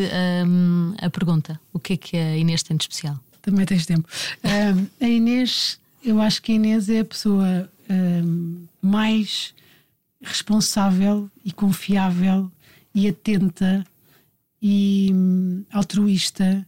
um, 0.47 0.95
a 0.99 1.11
pergunta: 1.11 1.61
o 1.73 1.81
que 1.81 1.95
é 1.95 1.97
que 1.97 2.17
a 2.17 2.37
Inês 2.37 2.63
tem 2.63 2.77
de 2.77 2.85
especial? 2.85 3.19
Também 3.43 3.67
tens 3.67 3.85
tempo. 3.85 4.09
Um, 4.45 4.87
a 5.05 5.09
Inês, 5.09 5.81
eu 6.05 6.21
acho 6.21 6.41
que 6.43 6.53
a 6.53 6.55
Inês 6.55 6.89
é 6.89 7.01
a 7.01 7.05
pessoa 7.05 7.69
um, 7.91 8.67
mais 8.81 9.53
responsável 10.23 11.31
e 11.45 11.53
confiável 11.53 12.51
e 12.95 13.09
atenta 13.09 13.85
e 14.61 15.11
hum, 15.13 15.65
altruísta 15.71 16.67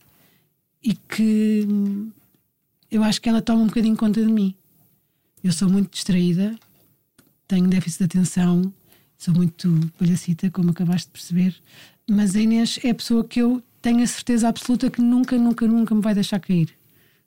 e 0.82 0.94
que 0.94 1.66
hum, 1.68 2.10
eu 2.90 3.02
acho 3.04 3.20
que 3.20 3.28
ela 3.28 3.42
toma 3.42 3.62
um 3.62 3.66
bocadinho 3.66 3.96
conta 3.96 4.24
de 4.24 4.30
mim. 4.30 4.54
Eu 5.42 5.52
sou 5.52 5.68
muito 5.68 5.90
distraída, 5.92 6.58
tenho 7.46 7.68
déficit 7.68 8.00
de 8.00 8.04
atenção, 8.04 8.72
sou 9.16 9.34
muito 9.34 9.90
palhacita, 9.98 10.50
como 10.50 10.70
acabaste 10.70 11.06
de 11.06 11.12
perceber, 11.12 11.54
mas 12.08 12.34
a 12.36 12.40
Inês 12.40 12.78
é 12.82 12.90
a 12.90 12.94
pessoa 12.94 13.24
que 13.24 13.40
eu 13.40 13.62
tenho 13.80 14.02
a 14.02 14.06
certeza 14.06 14.48
absoluta 14.48 14.90
que 14.90 15.00
nunca, 15.00 15.36
nunca, 15.36 15.66
nunca 15.66 15.94
me 15.94 16.02
vai 16.02 16.14
deixar 16.14 16.40
cair. 16.40 16.70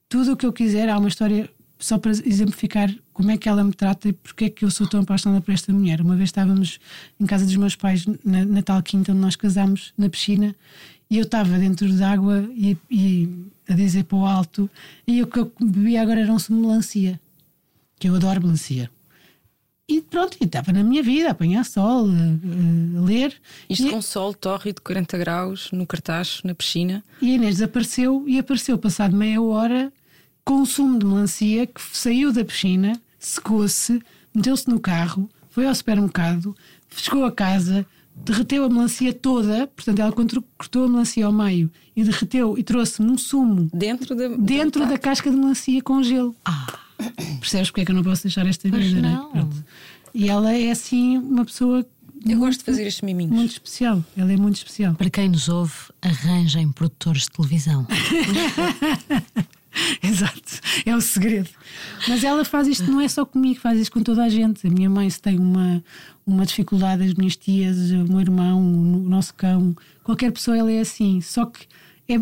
Tudo 0.08 0.34
o 0.34 0.38
que 0.38 0.45
eu 0.45 0.54
quiser, 0.54 0.89
há 0.89 0.97
uma 0.97 1.08
história 1.08 1.49
só 1.84 1.98
para 1.98 2.12
exemplificar 2.12 2.89
como 3.12 3.30
é 3.30 3.38
que 3.38 3.50
ela 3.50 3.62
me 3.62 3.74
trata 3.74 4.08
e 4.08 4.13
porque 4.13 4.46
é 4.46 4.50
que 4.50 4.63
eu 4.63 4.72
sou 4.72 4.88
tão 4.88 5.02
apaixonada 5.02 5.41
por 5.41 5.54
esta 5.54 5.74
mulher. 5.74 6.00
Uma 6.00 6.15
vez 6.15 6.30
estávamos 6.30 6.80
em 7.19 7.26
casa 7.26 7.43
dos 7.43 7.58
meus 7.58 7.76
pais, 7.76 8.06
na, 8.24 8.46
na 8.46 8.62
tal 8.62 8.82
quinta 8.82 9.12
onde 9.12 9.19
nós 9.19 9.36
casámos, 9.36 9.93
na 9.98 10.08
piscina, 10.08 10.56
e 11.10 11.17
eu 11.17 11.24
estava 11.24 11.60
dentro 11.60 11.91
d'água 11.91 12.50
e, 12.56 12.78
e 12.89 13.30
a 13.67 13.74
dizer 13.74 14.06
para 14.06 14.17
o 14.17 14.26
alto, 14.26 14.69
e 15.06 15.22
o 15.22 15.28
que 15.28 15.39
eu 15.39 15.52
bebia 15.60 16.02
agora 16.02 16.22
era 16.22 16.32
um 16.32 16.39
sumo 16.39 16.62
de 16.62 16.67
melancia, 16.67 17.19
que 18.00 18.08
eu 18.08 18.15
adoro 18.15 18.41
melancia. 18.41 18.89
E 19.86 20.00
pronto, 20.00 20.38
e 20.39 20.46
estava 20.46 20.72
na 20.72 20.86
minha 20.86 21.04
vida, 21.04 21.28
a 21.28 21.32
apanhar 21.32 21.65
sol, 21.65 22.08
a, 22.08 22.98
a 22.98 23.02
ler. 23.02 23.36
Isto 23.69 23.88
e, 23.88 23.91
com 23.91 24.02
sol 24.02 24.34
tórrido 24.34 24.76
de 24.78 24.82
40 24.84 25.17
graus, 25.17 25.69
no 25.74 25.86
cartaz, 25.86 26.39
na 26.46 26.56
piscina. 26.56 27.04
E 27.22 27.32
a 27.32 27.36
Inês 27.36 27.56
desapareceu 27.56 28.24
e 28.26 28.39
apareceu 28.39 28.78
passado 28.78 29.13
meia 29.13 29.41
hora 29.41 29.91
consumo 30.45 30.99
de 30.99 31.06
melancia 31.06 31.65
que 31.67 31.82
saiu 31.91 32.32
da 32.32 32.43
piscina, 32.43 32.99
secou-se, 33.19 34.01
meteu-se 34.34 34.69
no 34.69 34.79
carro, 34.79 35.29
foi 35.49 35.67
ao 35.67 35.75
supermercado, 35.75 36.56
chegou 36.95 37.25
a 37.25 37.32
casa, 37.32 37.86
derreteu 38.15 38.63
a 38.65 38.69
melancia 38.69 39.13
toda, 39.13 39.67
portanto, 39.67 39.99
ela 39.99 40.12
cortou 40.12 40.86
a 40.86 40.89
melancia 40.89 41.25
ao 41.25 41.32
meio 41.32 41.71
e 41.95 42.03
derreteu 42.03 42.58
e 42.58 42.63
trouxe-me 42.63 43.12
um 43.12 43.17
sumo 43.17 43.69
dentro 43.73 44.15
da, 44.15 44.27
dentro 44.29 44.88
da 44.88 44.97
casca 44.97 45.29
de 45.29 45.36
melancia 45.36 45.82
com 45.82 46.01
gelo. 46.03 46.36
Ah. 46.45 46.79
Percebes 47.39 47.69
porque 47.69 47.82
é 47.82 47.86
que 47.86 47.91
eu 47.91 47.95
não 47.95 48.03
posso 48.03 48.23
deixar 48.23 48.45
esta 48.47 48.69
vida? 48.69 49.01
Não. 49.01 49.34
Né? 49.34 49.49
E 50.13 50.29
ela 50.29 50.53
é 50.53 50.71
assim 50.71 51.17
uma 51.17 51.43
pessoa. 51.43 51.79
Eu 51.79 52.38
muito, 52.38 52.39
gosto 52.39 52.60
de 52.60 52.65
fazer 52.65 52.88
estes 52.88 53.01
miminhos. 53.01 53.34
Muito 53.34 53.51
especial. 53.51 54.03
Ela 54.15 54.32
é 54.32 54.38
muito 54.38 54.56
especial. 54.56 54.93
Para 54.93 55.10
quem 55.10 55.27
nos 55.27 55.49
ouve, 55.49 55.73
arranjem 56.01 56.71
produtores 56.71 57.23
de 57.23 57.32
televisão. 57.32 57.86
Exato, 60.01 60.62
é 60.86 60.95
o 60.95 61.01
segredo. 61.01 61.49
Mas 62.07 62.23
ela 62.23 62.45
faz 62.45 62.67
isto, 62.67 62.89
não 62.89 63.01
é 63.01 63.07
só 63.07 63.25
comigo, 63.25 63.59
faz 63.59 63.79
isto 63.79 63.91
com 63.91 64.03
toda 64.03 64.23
a 64.23 64.29
gente. 64.29 64.65
A 64.67 64.69
minha 64.69 64.89
mãe, 64.89 65.09
se 65.09 65.21
tem 65.21 65.39
uma, 65.39 65.83
uma 66.25 66.45
dificuldade, 66.45 67.03
as 67.03 67.13
minhas 67.13 67.36
tias, 67.36 67.91
o 67.91 68.05
meu 68.05 68.21
irmão, 68.21 68.59
o 68.59 69.09
nosso 69.09 69.33
cão, 69.33 69.75
qualquer 70.03 70.31
pessoa, 70.31 70.57
ela 70.57 70.71
é 70.71 70.79
assim. 70.79 71.21
Só 71.21 71.45
que 71.45 71.65
é. 72.07 72.15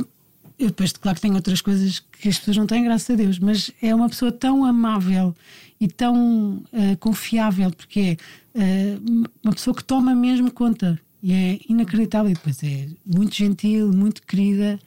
Eu 0.59 0.67
depois, 0.67 0.91
claro 0.93 1.15
que 1.15 1.21
tem 1.23 1.33
outras 1.33 1.59
coisas 1.59 1.99
que 1.99 2.29
as 2.29 2.37
pessoas 2.37 2.55
não 2.55 2.67
têm, 2.67 2.83
graças 2.83 3.09
a 3.09 3.15
Deus, 3.15 3.39
mas 3.39 3.71
é 3.81 3.95
uma 3.95 4.07
pessoa 4.07 4.31
tão 4.31 4.63
amável 4.63 5.35
e 5.79 5.87
tão 5.87 6.57
uh, 6.71 6.97
confiável, 6.99 7.71
porque 7.71 8.15
é 8.53 8.95
uh, 8.95 9.27
uma 9.43 9.53
pessoa 9.53 9.75
que 9.75 9.83
toma 9.83 10.13
mesmo 10.13 10.51
conta 10.51 10.99
e 11.23 11.33
é 11.33 11.59
inacreditável. 11.67 12.29
E 12.29 12.35
depois 12.35 12.63
é 12.63 12.87
muito 13.03 13.33
gentil, 13.35 13.91
muito 13.91 14.21
querida. 14.21 14.79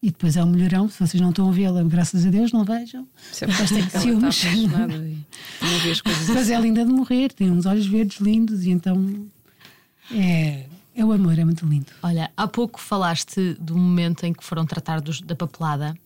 E 0.00 0.10
depois 0.10 0.36
é 0.36 0.44
um 0.44 0.46
melhorão, 0.46 0.88
se 0.88 0.98
vocês 1.04 1.20
não 1.20 1.30
estão 1.30 1.48
a 1.48 1.52
vê-la, 1.52 1.82
graças 1.82 2.24
a 2.24 2.30
Deus, 2.30 2.52
não 2.52 2.64
vejam. 2.64 3.06
Se 3.32 3.44
é 3.44 3.48
porque 3.48 3.64
tem 3.66 3.88
ciúmes. 4.00 4.44
Mas 6.32 6.50
é 6.50 6.60
linda 6.60 6.84
de 6.84 6.92
morrer, 6.92 7.32
tem 7.32 7.50
uns 7.50 7.66
olhos 7.66 7.86
verdes 7.86 8.20
lindos 8.20 8.64
e 8.64 8.70
então 8.70 9.26
é, 10.14 10.66
é 10.94 11.04
o 11.04 11.10
amor, 11.10 11.36
é 11.36 11.44
muito 11.44 11.66
lindo. 11.66 11.92
Olha, 12.02 12.30
há 12.36 12.46
pouco 12.46 12.80
falaste 12.80 13.54
do 13.54 13.76
momento 13.76 14.24
em 14.24 14.32
que 14.32 14.44
foram 14.44 14.64
tratar 14.64 15.00
dos, 15.00 15.20
da 15.20 15.34
papelada. 15.34 15.96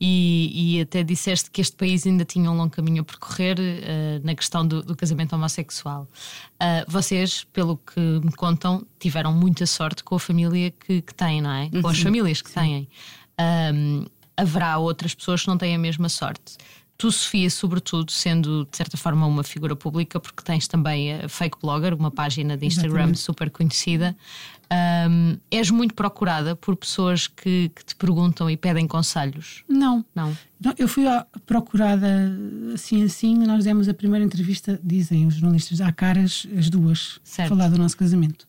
E, 0.00 0.76
e, 0.76 0.80
até 0.80 1.02
disseste 1.02 1.50
que 1.50 1.60
este 1.60 1.76
país 1.76 2.06
ainda 2.06 2.24
tinha 2.24 2.50
um 2.50 2.56
longo 2.56 2.70
caminho 2.70 3.02
a 3.02 3.04
percorrer 3.04 3.56
uh, 3.58 4.26
na 4.26 4.34
questão 4.34 4.66
do, 4.66 4.82
do 4.82 4.96
casamento 4.96 5.34
homossexual. 5.34 6.08
Uh, 6.54 6.90
vocês, 6.90 7.44
pelo 7.52 7.76
que 7.76 8.00
me 8.00 8.32
contam, 8.32 8.84
tiveram 8.98 9.32
muita 9.32 9.64
sorte 9.64 10.02
com 10.02 10.16
a 10.16 10.20
família 10.20 10.72
que, 10.72 11.02
que 11.02 11.14
têm, 11.14 11.40
não 11.40 11.52
é? 11.52 11.70
Com 11.80 11.88
as 11.88 12.00
famílias 12.00 12.42
que 12.42 12.50
Sim. 12.50 12.60
têm. 12.60 12.88
Um, 13.74 14.04
haverá 14.36 14.78
outras 14.78 15.14
pessoas 15.14 15.42
que 15.42 15.48
não 15.48 15.58
têm 15.58 15.74
a 15.74 15.78
mesma 15.78 16.08
sorte. 16.08 16.56
Tu, 16.98 17.10
Sofia, 17.10 17.50
sobretudo, 17.50 18.12
sendo 18.12 18.66
de 18.70 18.76
certa 18.76 18.96
forma 18.96 19.26
uma 19.26 19.42
figura 19.42 19.74
pública, 19.74 20.20
porque 20.20 20.42
tens 20.42 20.68
também 20.68 21.14
a 21.14 21.28
Fake 21.28 21.58
Blogger, 21.60 21.94
uma 21.94 22.10
página 22.10 22.56
de 22.56 22.66
Instagram 22.66 22.94
Exatamente. 22.94 23.18
super 23.18 23.50
conhecida, 23.50 24.16
hum, 25.10 25.36
és 25.50 25.68
muito 25.70 25.94
procurada 25.94 26.54
por 26.54 26.76
pessoas 26.76 27.26
que, 27.26 27.70
que 27.74 27.84
te 27.84 27.96
perguntam 27.96 28.48
e 28.48 28.56
pedem 28.56 28.86
conselhos. 28.86 29.64
Não. 29.68 30.04
Não? 30.14 30.36
Não, 30.60 30.74
Eu 30.78 30.86
fui 30.86 31.04
procurada 31.44 32.06
assim 32.72 33.02
assim, 33.02 33.36
nós 33.36 33.64
demos 33.64 33.88
a 33.88 33.94
primeira 33.94 34.24
entrevista, 34.24 34.78
dizem 34.82 35.26
os 35.26 35.34
jornalistas, 35.34 35.80
há 35.80 35.90
caras 35.90 36.46
as 36.56 36.70
duas, 36.70 37.18
Certo. 37.24 37.48
falar 37.48 37.68
do 37.68 37.78
nosso 37.78 37.96
casamento. 37.96 38.46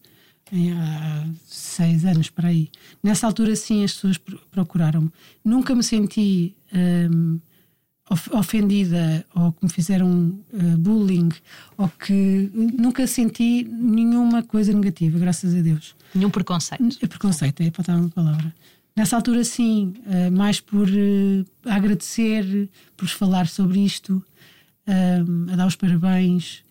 Em- 0.54 0.72
Há 0.74 1.26
seis 1.48 2.06
anos 2.06 2.30
para 2.30 2.50
aí. 2.50 2.70
Nessa 3.02 3.26
altura, 3.28 3.56
sim, 3.56 3.84
as 3.84 3.94
pessoas 3.94 4.18
pro- 4.18 4.40
procuraram-me. 4.52 5.12
Nunca 5.44 5.74
me 5.74 5.82
senti 5.84 6.54
hum, 7.12 7.40
of- 8.10 8.30
ofendida 8.36 9.26
ou 9.34 9.52
que 9.52 9.66
me 9.66 9.72
fizeram 9.72 10.40
uh, 10.54 10.78
bullying 10.78 11.30
ou 11.78 11.90
que 11.90 12.52
nunca 12.54 13.08
senti 13.08 13.64
nenhuma 13.64 14.44
coisa 14.44 14.72
negativa, 14.74 15.18
graças 15.18 15.56
a 15.56 15.62
Deus. 15.62 15.96
Nenhum 16.14 16.30
preconceito. 16.30 16.98
É 17.02 17.08
preconceito, 17.08 17.62
é 17.62 17.72
faltava 17.72 18.00
uma 18.02 18.10
palavra. 18.10 18.54
Nessa 18.96 19.16
altura, 19.16 19.44
sim, 19.44 19.96
eh, 20.06 20.30
mais 20.30 20.60
por 20.60 20.88
eh, 20.88 21.44
agradecer, 21.66 22.70
por 22.96 23.08
falar 23.08 23.48
sobre 23.48 23.80
isto, 23.84 24.24
eh, 24.86 25.24
a 25.52 25.56
dar 25.56 25.66
os 25.66 25.76
parabéns, 25.76 26.64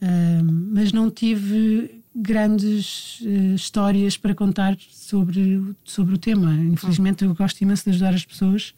eh, 0.00 0.40
mas 0.44 0.92
não 0.92 1.10
tive 1.10 2.00
grandes 2.14 3.18
eh, 3.24 3.54
histórias 3.54 4.16
para 4.16 4.34
contar 4.34 4.76
sobre, 4.90 5.56
o- 5.56 5.76
sobre 5.84 6.14
o 6.14 6.18
tema. 6.18 6.52
Infelizmente, 6.54 7.24
eu 7.24 7.34
gosto 7.34 7.60
imenso 7.60 7.84
de 7.84 7.90
ajudar 7.90 8.14
as 8.14 8.24
pessoas, 8.24 8.74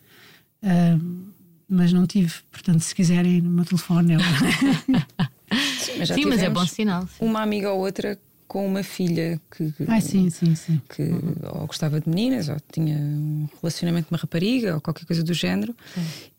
eh, 0.62 0.96
mas 1.68 1.92
não 1.92 2.06
tive. 2.06 2.32
Portanto, 2.50 2.80
se 2.80 2.94
quiserem, 2.94 3.40
no 3.40 3.50
meu 3.50 3.64
telefone, 3.64 4.14
eu. 4.14 4.20
Sim, 5.78 5.92
mas, 5.98 6.08
Sim, 6.08 6.24
mas 6.26 6.40
é 6.42 6.50
bom 6.50 6.66
sinal. 6.66 7.08
Uma 7.20 7.42
amiga 7.42 7.72
ou 7.72 7.80
outra 7.80 8.18
com 8.48 8.66
uma 8.66 8.82
filha 8.82 9.40
que, 9.50 9.72
Ai, 9.88 10.00
sim, 10.00 10.30
sim, 10.30 10.54
sim. 10.54 10.80
que 10.88 11.02
ou 11.52 11.66
gostava 11.66 12.00
de 12.00 12.08
meninas, 12.08 12.48
ou 12.48 12.56
tinha 12.72 12.96
um 12.96 13.48
relacionamento 13.60 14.08
com 14.08 14.14
uma 14.14 14.20
rapariga, 14.20 14.74
ou 14.74 14.80
qualquer 14.80 15.04
coisa 15.04 15.22
do 15.22 15.34
género, 15.34 15.74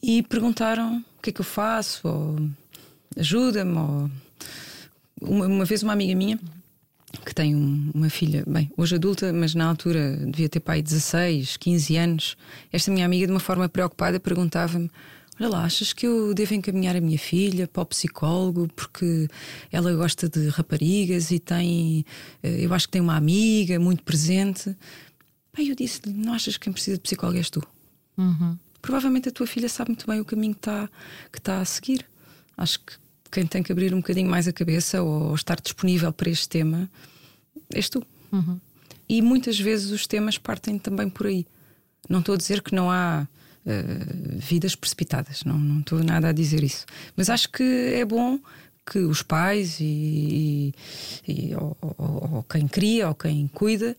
e 0.01 0.23
perguntaram 0.23 0.97
o 1.17 1.21
que 1.21 1.29
é 1.31 1.33
que 1.33 1.41
eu 1.41 1.45
faço, 1.45 2.07
ou 2.07 2.49
ajuda-me, 3.17 3.77
ou 3.77 4.12
uma, 5.21 5.47
uma 5.47 5.65
vez 5.65 5.83
uma 5.83 5.93
amiga 5.93 6.15
minha 6.15 6.39
que 7.26 7.34
tem 7.34 7.56
um- 7.56 7.91
uma 7.93 8.10
filha, 8.10 8.43
bem, 8.48 8.70
hoje 8.76 8.96
adulta, 8.96 9.32
mas 9.32 9.56
na 9.56 9.65
altura 9.65 10.17
devia 10.17 10.50
ter 10.50 10.60
pai 10.60 10.82
16, 10.82 11.56
15 11.58 11.96
anos. 11.96 12.36
Esta 12.72 12.91
minha 12.91 13.06
amiga, 13.06 13.26
de 13.26 13.32
uma 13.32 13.39
forma 13.39 13.67
preocupada, 13.70 14.20
perguntava-me: 14.20 14.89
Olha 15.39 15.50
lá, 15.50 15.63
achas 15.65 15.93
que 15.93 16.06
eu 16.08 16.34
devo 16.34 16.54
encaminhar 16.56 16.96
a 16.96 17.02
minha 17.02 17.17
filha 17.20 17.67
para 17.67 17.84
o 17.84 17.86
psicólogo 17.86 18.67
porque 18.76 19.28
ela 19.72 19.93
gosta 19.93 20.28
de 20.28 20.50
raparigas 20.50 21.32
e 21.32 21.39
tem, 21.39 22.06
eh, 22.43 22.65
eu 22.65 22.74
acho 22.74 22.88
que 22.88 22.91
tem 22.93 23.02
uma 23.02 23.15
amiga 23.15 23.80
muito 23.80 24.04
presente? 24.04 24.76
Aí 25.58 25.70
eu 25.70 25.76
disse-lhe: 25.76 26.12
Não 26.13 26.34
achas 26.34 26.58
que 26.58 26.63
quem 26.65 26.74
precisa 26.74 26.98
de 26.98 27.04
psicólogo 27.04 27.38
és 27.38 27.50
tu? 27.50 27.62
Provavelmente 28.82 29.30
a 29.30 29.32
tua 29.32 29.48
filha 29.48 29.70
sabe 29.70 29.91
muito 29.91 30.06
bem 30.08 30.20
o 30.20 30.26
caminho 30.26 30.54
que 30.54 30.60
está 30.60 30.89
que 31.32 31.38
está 31.39 31.60
a 31.62 31.65
seguir. 31.65 32.06
Acho 32.58 32.80
que 32.80 32.93
quem 33.30 33.46
tem 33.46 33.62
que 33.63 33.72
abrir 33.72 33.94
um 33.94 33.98
bocadinho 33.98 34.30
mais 34.30 34.48
a 34.48 34.54
cabeça 34.54 35.02
ou 35.02 35.34
estar 35.36 35.60
disponível 35.62 36.12
para 36.13 36.30
este 36.30 36.48
tema 36.50 36.90
és 37.74 37.90
tu. 37.90 38.04
E 39.10 39.22
muitas 39.22 39.60
vezes 39.60 39.92
os 39.92 40.06
temas 40.06 40.38
partem 40.38 40.78
também 40.78 41.10
por 41.10 41.28
aí. 41.28 41.46
Não 42.10 42.20
estou 42.20 42.36
a 42.36 42.38
dizer 42.38 42.62
que 42.62 42.76
não 42.76 42.90
há 42.92 43.28
eh, 43.66 43.84
vidas 44.38 44.76
precipitadas, 44.76 45.44
não, 45.44 45.58
não 45.58 45.80
estou 45.80 46.04
nada 46.04 46.30
a 46.30 46.32
dizer 46.34 46.63
isso. 46.63 46.86
Mas 47.16 47.30
acho 47.30 47.50
que 47.50 47.63
é 47.63 48.04
bom 48.06 48.40
que 48.90 49.00
os 49.00 49.22
pais 49.22 49.80
e, 49.80 50.74
e- 51.28 51.50
e- 51.52 51.56
ou, 51.56 51.76
ou- 51.82 52.30
ou 52.36 52.44
quem 52.44 52.68
cria 52.68 53.10
ou 53.10 53.16
quem 53.16 53.48
cuida 53.48 53.96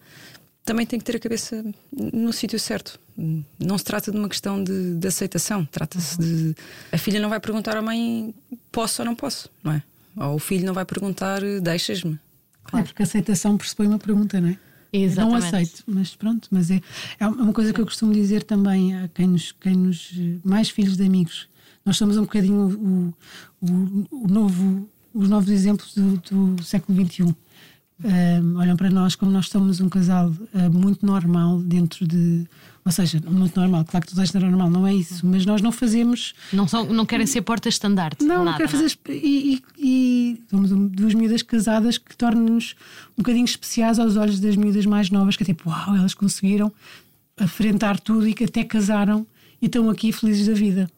também 0.69 0.85
tem 0.85 0.99
que 0.99 1.05
ter 1.05 1.17
a 1.17 1.19
cabeça 1.19 1.65
no 1.91 2.31
sítio 2.31 2.59
certo. 2.59 3.01
Não 3.59 3.79
se 3.79 3.85
trata 3.85 4.13
de 4.13 4.19
uma 4.19 4.29
questão 4.29 4.63
de, 4.63 4.97
de 4.97 5.09
aceitação, 5.09 5.65
trata-se 5.65 6.19
de. 6.19 6.55
A 6.93 6.99
filha 6.99 7.19
não 7.19 7.31
vai 7.31 7.41
perguntar 7.41 7.75
à 7.75 7.81
mãe 7.81 8.35
posso 8.71 9.01
ou 9.01 9.07
não 9.07 9.15
posso, 9.15 9.49
não 9.65 9.73
é? 9.73 9.83
Ou 10.15 10.35
o 10.35 10.39
filho 10.39 10.67
não 10.67 10.75
vai 10.75 10.85
perguntar 10.85 11.41
deixas-me. 11.63 12.19
É 12.75 12.83
porque 12.83 13.03
a 13.03 13.05
aceitação 13.05 13.57
pressupõe 13.57 13.87
uma 13.87 13.99
pergunta, 13.99 14.39
não 14.43 14.51
é? 14.51 14.59
Exatamente. 14.93 15.41
Não 15.41 15.49
aceito, 15.49 15.85
mas 15.87 16.15
pronto, 16.15 16.49
mas 16.51 16.71
é, 16.71 16.83
é 17.19 17.27
uma 17.27 17.53
coisa 17.53 17.73
que 17.73 17.81
eu 17.81 17.87
costumo 17.87 18.13
dizer 18.13 18.43
também 18.43 18.95
a 18.95 19.09
quem 19.09 19.27
nos, 19.27 19.53
quem 19.53 19.75
nos 19.75 20.13
mais 20.45 20.69
filhos 20.69 20.99
de 20.99 21.05
amigos. 21.05 21.49
Nós 21.83 21.97
somos 21.97 22.19
um 22.19 22.23
bocadinho 22.23 23.15
o, 23.63 23.67
o, 23.67 24.25
o 24.25 24.29
novo, 24.29 24.87
os 25.15 25.31
novos 25.31 25.51
exemplos 25.51 25.95
do, 25.95 26.55
do 26.55 26.63
século 26.63 27.07
XXI. 27.07 27.35
Um, 28.05 28.59
olham 28.59 28.77
para 28.77 28.89
nós 28.91 29.17
como 29.17 29.33
nós 29.33 29.49
somos 29.49 29.81
um 29.81 29.89
casal 29.89 30.29
uh, 30.31 30.71
muito 30.73 31.05
normal 31.05 31.59
dentro 31.61 32.07
de. 32.07 32.47
Ou 32.85 32.93
seja, 32.93 33.21
muito 33.29 33.59
normal, 33.59 33.85
claro 33.85 34.07
que 34.07 34.13
tudo 34.13 34.23
isto 34.23 34.37
é 34.37 34.41
normal, 34.41 34.71
não 34.71 34.87
é 34.87 34.95
isso, 34.95 35.27
mas 35.27 35.45
nós 35.45 35.61
não 35.61 35.73
fazemos 35.73 36.33
Não, 36.53 36.67
são, 36.69 36.85
não 36.87 37.05
querem 37.05 37.27
ser 37.27 37.43
portas 37.43 37.75
estandarte. 37.75 38.25
não, 38.25 38.37
nada, 38.45 38.51
não 38.53 38.57
quero 38.57 38.69
fazer. 38.69 38.87
esp- 38.87 39.09
E, 39.11 39.57
e, 39.57 39.63
e 39.77 40.43
somos 40.49 40.71
um- 40.73 40.87
duas 40.87 41.13
miúdas 41.13 41.43
casadas 41.43 41.99
que 41.99 42.17
tornam-nos 42.17 42.77
um 43.13 43.23
bocadinho 43.23 43.45
especiais 43.45 43.99
aos 43.99 44.17
olhos 44.17 44.39
das 44.39 44.55
miúdas 44.57 44.87
mais 44.87 45.11
novas, 45.11 45.37
que 45.37 45.43
é 45.43 45.47
tipo, 45.47 45.69
uau, 45.69 45.97
elas 45.97 46.15
conseguiram 46.15 46.73
afrentar 47.37 47.99
tudo 48.01 48.27
e 48.29 48.33
que 48.33 48.45
até 48.45 48.63
casaram 48.65 49.27
e 49.61 49.67
estão 49.67 49.91
aqui 49.91 50.13
felizes 50.13 50.47
da 50.47 50.55
vida. 50.55 50.89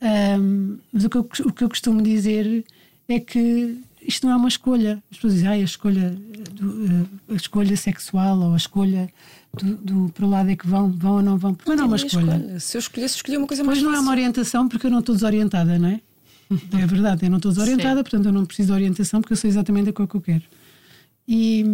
Ahm, 0.00 0.76
mas 0.92 1.04
o 1.04 1.10
que, 1.10 1.16
eu, 1.16 1.28
o 1.46 1.52
que 1.52 1.64
eu 1.64 1.68
costumo 1.68 2.00
dizer 2.00 2.64
é 3.08 3.18
que 3.20 3.76
isto 4.02 4.26
não 4.26 4.32
é 4.32 4.36
uma 4.36 4.48
escolha. 4.48 5.02
As 5.10 5.16
pessoas 5.16 5.34
dizem, 5.34 5.48
ah, 5.48 5.52
a 5.52 5.58
escolha, 5.58 6.10
do- 6.52 6.86
eh, 6.86 7.32
a 7.32 7.34
escolha 7.36 7.76
sexual 7.76 8.38
ou 8.40 8.54
a 8.54 8.56
escolha 8.56 9.08
do, 9.54 9.76
do 9.76 10.08
para 10.12 10.24
o 10.26 10.30
lado 10.30 10.50
é 10.50 10.56
que 10.56 10.66
vão, 10.66 10.90
vão 10.90 11.14
ou 11.16 11.22
não 11.22 11.36
vão. 11.38 11.54
Porque 11.54 11.70
não 11.74 11.84
é 11.84 11.86
uma 11.86 11.96
Minha 11.96 12.06
escolha. 12.06 12.60
Se 12.60 12.76
eu 12.76 12.80
escolhesse, 12.80 13.16
escolhi 13.16 13.36
uma 13.36 13.46
coisa 13.46 13.64
mais 13.64 13.78
Pois 13.78 13.82
não 13.84 13.90
é 13.94 14.00
uma 14.00 14.04
fácil. 14.06 14.12
orientação 14.20 14.68
porque 14.68 14.86
eu 14.86 14.90
não 14.90 15.00
estou 15.00 15.14
desorientada, 15.14 15.78
não 15.78 15.88
é? 15.88 16.00
É 16.80 16.86
verdade, 16.86 17.26
eu 17.26 17.30
não 17.30 17.36
estou 17.36 17.52
desorientada, 17.52 17.96
Sim. 17.98 18.02
portanto 18.04 18.26
eu 18.26 18.32
não 18.32 18.46
preciso 18.46 18.68
de 18.68 18.72
orientação 18.72 19.20
porque 19.20 19.34
eu 19.34 19.36
sei 19.36 19.50
exatamente 19.50 19.90
aquilo 19.90 20.08
que 20.08 20.14
eu 20.16 20.20
quero. 20.20 20.42
E, 21.26 21.64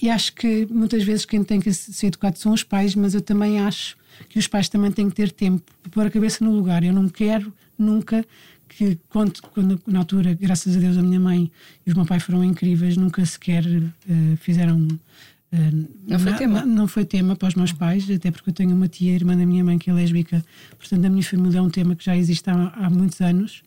e 0.00 0.08
acho 0.08 0.32
que 0.34 0.66
muitas 0.70 1.02
vezes 1.02 1.24
quem 1.26 1.44
tem 1.44 1.60
que 1.60 1.72
ser 1.72 2.06
educado 2.06 2.38
são 2.38 2.52
os 2.52 2.62
pais, 2.62 2.94
mas 2.94 3.14
eu 3.14 3.20
também 3.20 3.60
acho 3.60 3.96
que 4.28 4.38
os 4.38 4.46
pais 4.46 4.68
também 4.68 4.90
têm 4.90 5.08
que 5.10 5.14
ter 5.16 5.30
tempo 5.30 5.62
para 5.82 5.90
pôr 5.90 6.06
a 6.06 6.10
cabeça 6.10 6.42
no 6.44 6.50
lugar. 6.52 6.82
Eu 6.82 6.92
não 6.92 7.08
quero 7.08 7.52
nunca 7.78 8.24
que, 8.76 8.98
quando, 9.08 9.42
quando 9.52 9.80
na 9.86 9.98
altura, 9.98 10.32
graças 10.34 10.76
a 10.76 10.78
Deus, 10.80 10.96
a 10.96 11.02
minha 11.02 11.18
mãe 11.20 11.50
e 11.86 11.92
o 11.92 11.96
meu 11.96 12.06
pai 12.06 12.20
foram 12.20 12.42
incríveis, 12.44 12.96
nunca 12.96 13.24
sequer 13.26 13.64
eh, 13.66 14.36
fizeram. 14.36 14.86
eh, 15.52 15.70
Não 16.06 16.18
foi 16.18 16.30
na- 16.32 16.38
tema. 16.38 16.64
não 16.64 16.86
foi 16.88 17.04
tema 17.04 17.34
para 17.36 17.48
os 17.48 17.54
meus 17.56 17.72
pais, 17.72 18.08
até 18.10 18.30
porque 18.30 18.50
eu 18.50 18.54
tenho 18.54 18.74
uma 18.74 18.86
tia, 18.88 19.12
irmã 19.12 19.36
da 19.36 19.44
minha 19.44 19.64
mãe, 19.64 19.76
que 19.78 19.90
é 19.90 19.92
lésbica, 19.92 20.44
portanto, 20.78 21.04
a 21.04 21.10
minha 21.10 21.22
família 21.22 21.58
é 21.58 21.62
um 21.62 21.68
tema 21.70 21.94
que 21.96 22.04
já 22.04 22.16
existe 22.16 22.48
há, 22.48 22.72
há 22.76 22.88
muitos 22.88 23.20
anos. 23.20 23.62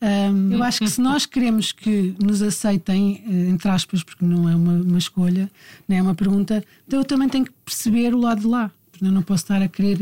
Ahm, 0.00 0.50
eu 0.52 0.62
acho 0.62 0.80
que 0.80 0.90
se 0.90 1.00
nós 1.00 1.24
queremos 1.26 1.70
que 1.72 2.14
nos 2.22 2.42
aceitem, 2.42 3.22
eh, 3.26 3.48
entre 3.48 3.68
aspas, 3.70 4.02
porque 4.02 4.24
não 4.24 4.48
é 4.48 4.54
uma, 4.54 4.74
uma 4.74 4.98
escolha, 4.98 5.50
não 5.88 5.96
é 5.96 6.02
uma 6.02 6.14
pergunta, 6.14 6.62
então 6.86 6.98
eu 7.00 7.04
também 7.04 7.28
tenho 7.28 7.44
que 7.46 7.52
perceber 7.64 8.12
o 8.14 8.18
lado 8.20 8.40
de 8.42 8.46
lá. 8.48 8.70
Eu 9.00 9.10
não 9.10 9.22
posso 9.22 9.44
estar 9.44 9.60
a 9.62 9.68
querer 9.68 9.98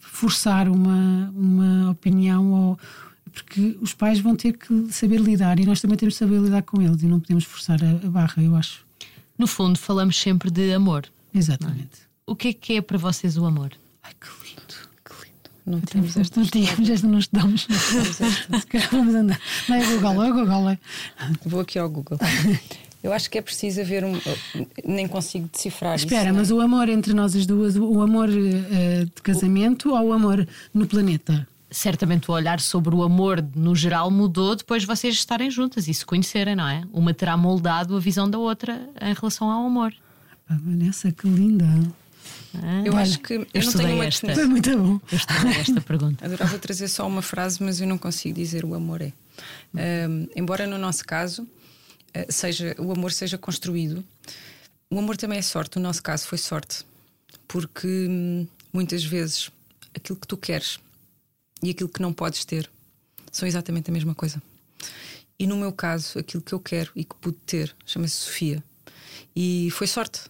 forçar 0.00 0.68
uma, 0.68 1.32
uma 1.34 1.90
opinião 1.90 2.52
ou. 2.52 2.78
Porque 3.32 3.76
os 3.80 3.94
pais 3.94 4.18
vão 4.20 4.34
ter 4.36 4.56
que 4.56 4.88
saber 4.90 5.20
lidar 5.20 5.58
e 5.58 5.64
nós 5.66 5.80
também 5.80 5.96
temos 5.96 6.14
que 6.14 6.18
saber 6.18 6.40
lidar 6.40 6.62
com 6.62 6.80
eles 6.82 7.02
e 7.02 7.06
não 7.06 7.20
podemos 7.20 7.44
forçar 7.44 7.78
a, 7.82 8.06
a 8.06 8.10
barra, 8.10 8.42
eu 8.42 8.56
acho. 8.56 8.84
No 9.38 9.46
fundo, 9.46 9.78
falamos 9.78 10.20
sempre 10.20 10.50
de 10.50 10.72
amor. 10.72 11.06
Exatamente. 11.34 12.10
O 12.26 12.36
que 12.36 12.48
é 12.48 12.52
que 12.52 12.72
é 12.74 12.80
para 12.82 12.98
vocês 12.98 13.36
o 13.36 13.44
amor? 13.44 13.72
Ai, 14.02 14.12
que 14.20 14.26
lindo. 14.46 14.74
Que 15.04 15.12
lindo. 15.24 15.50
Não 15.66 15.80
temos 15.80 16.16
esta. 16.16 16.40
Não 16.40 16.46
tínhamos, 16.46 16.90
esta 16.90 17.06
não 17.06 17.18
estudamos. 17.18 17.66
Vamos 18.92 19.14
andar. 19.14 19.40
Não 19.68 19.76
é 19.76 19.84
Google, 19.86 20.24
é 20.24 20.30
Google. 20.32 20.68
É. 20.70 20.78
Vou 21.46 21.60
aqui 21.60 21.78
ao 21.78 21.88
Google. 21.88 22.18
Eu 23.02 23.14
acho 23.14 23.30
que 23.30 23.38
é 23.38 23.42
preciso 23.42 23.80
haver 23.80 24.04
um. 24.04 24.12
Nem 24.84 25.08
consigo 25.08 25.48
decifrar 25.50 25.96
Espera, 25.96 26.24
isso. 26.24 26.28
é? 26.28 26.32
mas 26.32 26.50
o 26.50 26.60
amor 26.60 26.86
entre 26.88 27.14
nós 27.14 27.34
as 27.34 27.46
duas, 27.46 27.74
o 27.76 27.84
o 27.84 28.02
amor 28.02 28.28
eh, 28.28 29.06
de 29.06 29.22
casamento 29.22 29.94
ou 29.94 30.08
o 30.08 30.12
amor 30.12 30.46
no 30.74 30.86
planeta? 30.86 31.48
Certamente 31.70 32.30
o 32.30 32.34
olhar 32.34 32.58
sobre 32.58 32.94
o 32.94 33.02
amor 33.02 33.44
no 33.54 33.76
geral 33.76 34.10
mudou 34.10 34.56
depois 34.56 34.82
de 34.82 34.88
vocês 34.88 35.14
estarem 35.14 35.50
juntas 35.50 35.86
e 35.86 35.94
se 35.94 36.04
conhecerem, 36.04 36.56
não 36.56 36.66
é? 36.66 36.82
Uma 36.92 37.14
terá 37.14 37.36
moldado 37.36 37.96
a 37.96 38.00
visão 38.00 38.28
da 38.28 38.38
outra 38.38 38.88
em 39.00 39.14
relação 39.14 39.48
ao 39.50 39.66
amor. 39.66 39.92
Pá, 40.48 40.58
Vanessa, 40.60 41.12
que 41.12 41.28
linda. 41.28 41.64
Ah, 42.56 42.82
Eu 42.84 42.96
acho 42.96 43.20
que. 43.20 43.34
Eu, 43.34 43.46
não 43.54 43.60
estudei 43.60 43.86
tenho 43.86 43.98
uma 43.98 44.04
esta. 44.04 44.26
definição. 44.26 44.34
Foi 44.34 44.46
muito 44.46 44.78
bom. 44.78 45.00
Eu 45.12 45.16
estudei 45.16 45.52
esta 45.52 45.80
pergunta. 45.80 46.24
Adorava 46.24 46.58
trazer 46.58 46.88
só 46.88 47.06
uma 47.06 47.22
frase, 47.22 47.62
mas 47.62 47.80
eu 47.80 47.86
não 47.86 47.96
consigo 47.96 48.34
dizer 48.34 48.64
o 48.64 48.74
amor 48.74 49.00
é. 49.00 49.12
Ahm, 49.74 50.26
embora 50.34 50.66
no 50.66 50.76
nosso 50.76 51.04
caso 51.04 51.46
eh, 52.12 52.26
seja 52.28 52.74
o 52.78 52.90
amor 52.92 53.12
seja 53.12 53.38
construído, 53.38 54.04
o 54.90 54.98
amor 54.98 55.16
também 55.16 55.38
é 55.38 55.42
sorte. 55.42 55.76
No 55.76 55.82
nosso 55.84 56.02
caso 56.02 56.26
foi 56.26 56.36
sorte, 56.38 56.84
porque 57.46 57.86
hum, 57.86 58.46
muitas 58.72 59.04
vezes 59.04 59.50
aquilo 59.94 60.18
que 60.18 60.26
tu 60.26 60.36
queres 60.36 60.78
e 61.62 61.70
aquilo 61.70 61.88
que 61.88 62.02
não 62.02 62.12
podes 62.12 62.44
ter 62.44 62.70
são 63.30 63.46
exatamente 63.46 63.90
a 63.90 63.92
mesma 63.92 64.14
coisa. 64.14 64.42
E 65.38 65.46
no 65.46 65.56
meu 65.56 65.72
caso, 65.72 66.18
aquilo 66.18 66.42
que 66.42 66.52
eu 66.52 66.60
quero 66.60 66.90
e 66.94 67.04
que 67.04 67.14
pude 67.14 67.38
ter 67.46 67.74
chama-se 67.86 68.16
Sofia. 68.16 68.62
E 69.34 69.70
foi 69.70 69.86
sorte. 69.86 70.20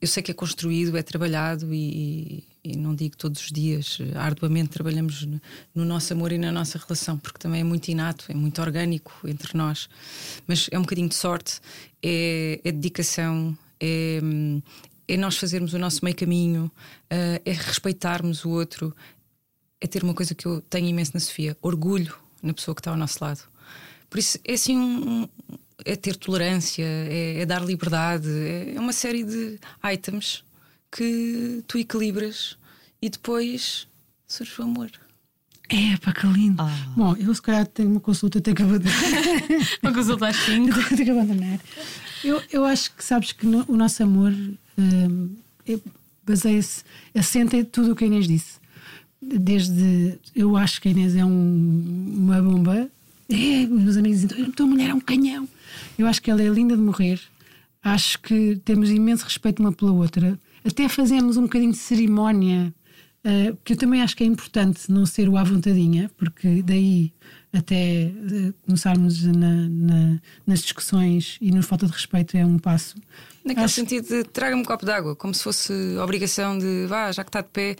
Eu 0.00 0.06
sei 0.06 0.22
que 0.22 0.30
é 0.30 0.34
construído, 0.34 0.96
é 0.96 1.02
trabalhado 1.02 1.74
e, 1.74 2.44
e 2.62 2.76
não 2.76 2.94
digo 2.94 3.16
todos 3.16 3.40
os 3.40 3.50
dias, 3.50 3.98
arduamente 4.14 4.68
trabalhamos 4.68 5.24
no, 5.24 5.40
no, 5.74 5.84
nosso 5.84 6.12
amor 6.12 6.30
e 6.30 6.38
na 6.38 6.52
nossa 6.52 6.78
relação, 6.78 7.18
porque 7.18 7.38
também 7.38 7.62
é 7.62 7.64
muito 7.64 7.88
inato, 7.88 8.26
é 8.28 8.34
muito 8.34 8.60
orgânico 8.60 9.12
entre 9.24 9.56
nós. 9.58 9.88
Mas 10.46 10.68
é 10.70 10.78
um 10.78 10.82
bocadinho 10.82 11.08
de 11.08 11.16
sorte, 11.16 11.60
é, 12.00 12.60
é 12.62 12.70
dedicação, 12.70 13.58
é, 13.80 14.20
é 15.08 15.16
nós 15.16 15.36
fazermos 15.36 15.74
o 15.74 15.78
nosso 15.78 16.04
meio 16.04 16.16
caminho, 16.16 16.70
uh, 17.10 17.40
é 17.44 17.52
respeitarmos 17.52 18.44
o 18.44 18.50
outro, 18.50 18.94
é 19.80 19.86
ter 19.86 20.02
uma 20.02 20.14
coisa 20.14 20.34
que 20.34 20.46
eu 20.46 20.60
tenho 20.62 20.86
imenso 20.86 21.12
na 21.14 21.20
Sofia: 21.20 21.56
orgulho 21.62 22.14
na 22.42 22.52
pessoa 22.52 22.74
que 22.74 22.80
está 22.80 22.90
ao 22.90 22.96
nosso 22.96 23.22
lado. 23.22 23.40
Por 24.08 24.18
isso, 24.18 24.38
é 24.44 24.54
assim 24.54 24.76
um, 24.76 25.28
é 25.84 25.96
ter 25.96 26.16
tolerância, 26.16 26.84
é, 26.84 27.40
é 27.40 27.46
dar 27.46 27.64
liberdade, 27.64 28.28
é, 28.28 28.74
é 28.74 28.80
uma 28.80 28.92
série 28.92 29.24
de 29.24 29.58
items 29.92 30.44
que 30.90 31.62
tu 31.66 31.78
equilibras 31.78 32.56
e 33.00 33.10
depois 33.10 33.86
surge 34.26 34.60
o 34.60 34.64
amor. 34.64 34.90
É, 35.70 35.96
pá, 35.98 36.12
que 36.12 36.26
lindo. 36.26 36.62
Ah. 36.62 36.92
Bom, 36.96 37.14
eu 37.16 37.34
se 37.34 37.42
calhar 37.42 37.66
tenho 37.66 37.90
uma 37.90 38.00
consulta, 38.00 38.40
tenho 38.40 38.56
que 38.56 38.62
abandonar. 38.62 38.94
uma 39.82 39.92
consulta 39.92 40.28
às 40.28 40.36
5. 40.36 40.88
tenho 40.88 41.04
que 41.04 41.10
abandonar. 41.10 41.60
Eu, 42.24 42.42
eu 42.50 42.64
acho 42.64 42.94
que 42.94 43.04
sabes 43.04 43.32
que 43.32 43.46
no, 43.46 43.64
o 43.68 43.76
nosso 43.76 44.02
amor 44.02 44.32
um, 44.78 45.36
baseia-se, 46.26 46.82
assenta 47.14 47.56
em 47.56 47.64
tudo 47.64 47.92
o 47.92 47.96
que 47.96 48.04
a 48.04 48.06
Inês 48.06 48.26
disse. 48.26 48.58
Desde. 49.20 50.18
Eu 50.34 50.56
acho 50.56 50.80
que 50.80 50.88
a 50.88 50.90
Inês 50.90 51.16
é 51.16 51.24
um, 51.24 52.14
uma 52.16 52.40
bomba. 52.40 52.88
É, 53.28 53.64
os 53.64 53.82
meus 53.82 53.96
amigos 53.96 54.20
dizem: 54.20 54.44
a 54.44 54.50
tua 54.52 54.66
mulher 54.66 54.90
é 54.90 54.94
um 54.94 55.00
canhão. 55.00 55.48
Eu 55.98 56.06
acho 56.06 56.22
que 56.22 56.30
ela 56.30 56.42
é 56.42 56.48
linda 56.48 56.76
de 56.76 56.82
morrer. 56.82 57.20
Acho 57.82 58.20
que 58.20 58.60
temos 58.64 58.90
imenso 58.90 59.24
respeito 59.24 59.60
uma 59.60 59.72
pela 59.72 59.92
outra. 59.92 60.38
Até 60.64 60.88
fazemos 60.88 61.36
um 61.36 61.42
bocadinho 61.42 61.72
de 61.72 61.78
cerimónia, 61.78 62.72
uh, 63.24 63.56
que 63.64 63.72
eu 63.72 63.76
também 63.76 64.02
acho 64.02 64.16
que 64.16 64.24
é 64.24 64.26
importante 64.26 64.90
não 64.90 65.06
ser 65.06 65.28
o 65.28 65.36
à 65.36 65.44
vontadinha, 65.44 66.10
porque 66.16 66.62
daí 66.62 67.12
até 67.52 68.12
uh, 68.12 68.54
começarmos 68.66 69.22
na, 69.24 69.68
na, 69.68 70.20
nas 70.46 70.60
discussões 70.60 71.38
e 71.40 71.50
na 71.50 71.62
falta 71.62 71.86
de 71.86 71.92
respeito 71.92 72.36
é 72.36 72.44
um 72.44 72.58
passo. 72.58 72.96
Naquele 73.44 73.64
acho... 73.64 73.74
sentido 73.74 74.06
de 74.08 74.24
traga-me 74.24 74.62
um 74.62 74.64
copo 74.64 74.84
de 74.84 74.92
água, 74.92 75.16
como 75.16 75.32
se 75.32 75.42
fosse 75.42 75.72
obrigação 75.98 76.58
de 76.58 76.86
vá, 76.86 77.10
já 77.12 77.24
que 77.24 77.30
está 77.30 77.40
de 77.40 77.48
pé, 77.48 77.76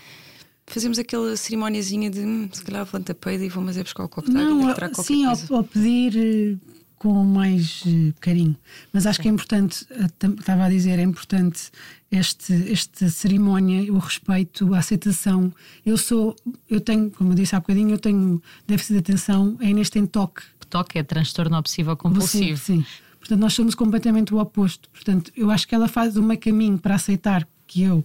fazemos 0.72 0.98
aquela 0.98 1.36
cerimóniazinha 1.36 2.10
de 2.10 2.20
hum, 2.20 2.48
se 2.52 2.62
calhar 2.62 2.82
levanta 2.84 3.12
a 3.12 3.14
peida 3.14 3.44
e 3.44 3.48
vou 3.48 3.62
mas 3.62 3.76
é 3.76 3.82
buscar 3.82 4.04
o 4.04 4.08
copo 4.08 4.30
de 4.30 4.36
água. 4.36 4.74
Não, 4.74 4.94
sim, 5.02 5.24
ao, 5.24 5.36
ao, 5.56 5.64
pedir 5.64 6.16
eh, 6.16 6.56
com 6.96 7.24
mais 7.24 7.82
uh, 7.82 8.14
carinho. 8.20 8.56
Mas 8.92 9.06
acho 9.06 9.20
que 9.20 9.28
é 9.28 9.30
importante, 9.30 9.84
uh, 9.90 10.34
estava 10.38 10.64
a 10.64 10.68
dizer, 10.68 10.98
é 10.98 11.02
importante 11.02 11.70
este, 12.10 12.72
esta 12.72 13.08
cerimónia, 13.08 13.92
o 13.92 13.98
respeito, 13.98 14.74
a 14.74 14.78
aceitação. 14.78 15.52
Eu 15.84 15.96
sou, 15.96 16.34
eu 16.68 16.80
tenho, 16.80 17.10
como 17.10 17.32
eu 17.32 17.34
disse 17.34 17.54
há 17.54 17.60
bocadinho, 17.60 17.90
eu 17.90 17.98
tenho 17.98 18.42
déficit 18.66 18.94
de 18.94 18.98
atenção, 18.98 19.56
é 19.60 19.72
neste 19.72 19.98
em 19.98 20.06
toque. 20.06 20.42
Toque 20.68 20.98
é 20.98 21.02
transtorno 21.02 21.56
obsessivo 21.56 21.96
compulsivo. 21.96 22.58
Sim, 22.58 22.82
sim. 22.82 22.86
Portanto, 23.18 23.40
nós 23.40 23.54
somos 23.54 23.74
completamente 23.74 24.34
o 24.34 24.38
oposto. 24.38 24.88
Portanto, 24.90 25.32
eu 25.36 25.50
acho 25.50 25.66
que 25.66 25.74
ela 25.74 25.88
faz 25.88 26.16
o 26.16 26.22
meio 26.22 26.38
caminho 26.38 26.78
para 26.78 26.94
aceitar 26.94 27.46
que 27.66 27.82
eu 27.82 28.04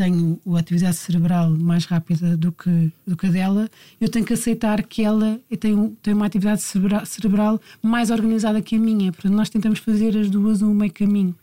tenho 0.00 0.40
a 0.54 0.58
atividade 0.58 0.96
cerebral 0.96 1.50
mais 1.50 1.84
rápida 1.84 2.34
do 2.34 2.50
que, 2.50 2.90
do 3.06 3.14
que 3.18 3.26
a 3.26 3.30
dela, 3.30 3.68
eu 4.00 4.08
tenho 4.08 4.24
que 4.24 4.32
aceitar 4.32 4.82
que 4.82 5.02
ela 5.02 5.38
tem, 5.58 5.94
tem 6.02 6.14
uma 6.14 6.24
atividade 6.24 6.62
cerebral, 6.62 7.04
cerebral 7.04 7.60
mais 7.82 8.10
organizada 8.10 8.62
que 8.62 8.76
a 8.76 8.78
minha. 8.78 9.12
Portanto, 9.12 9.34
nós 9.34 9.50
tentamos 9.50 9.78
fazer 9.78 10.16
as 10.16 10.30
duas 10.30 10.62
no 10.62 10.72
meio 10.72 10.90
caminho. 10.90 11.36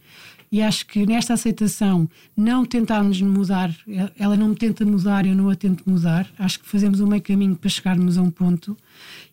E 0.51 0.59
acho 0.59 0.87
que 0.87 1.05
nesta 1.05 1.35
aceitação, 1.35 2.09
não 2.35 2.65
tentarmos 2.65 3.21
mudar, 3.21 3.71
ela 4.17 4.35
não 4.35 4.49
me 4.49 4.55
tenta 4.55 4.83
mudar, 4.83 5.27
eu 5.27 5.35
não 5.35 5.51
a 5.51 5.55
tento 5.55 5.87
mudar, 5.87 6.27
acho 6.39 6.59
que 6.59 6.67
fazemos 6.67 6.99
um 6.99 7.05
meio 7.05 7.21
caminho 7.21 7.55
para 7.55 7.69
chegarmos 7.69 8.17
a 8.17 8.23
um 8.23 8.31
ponto. 8.31 8.75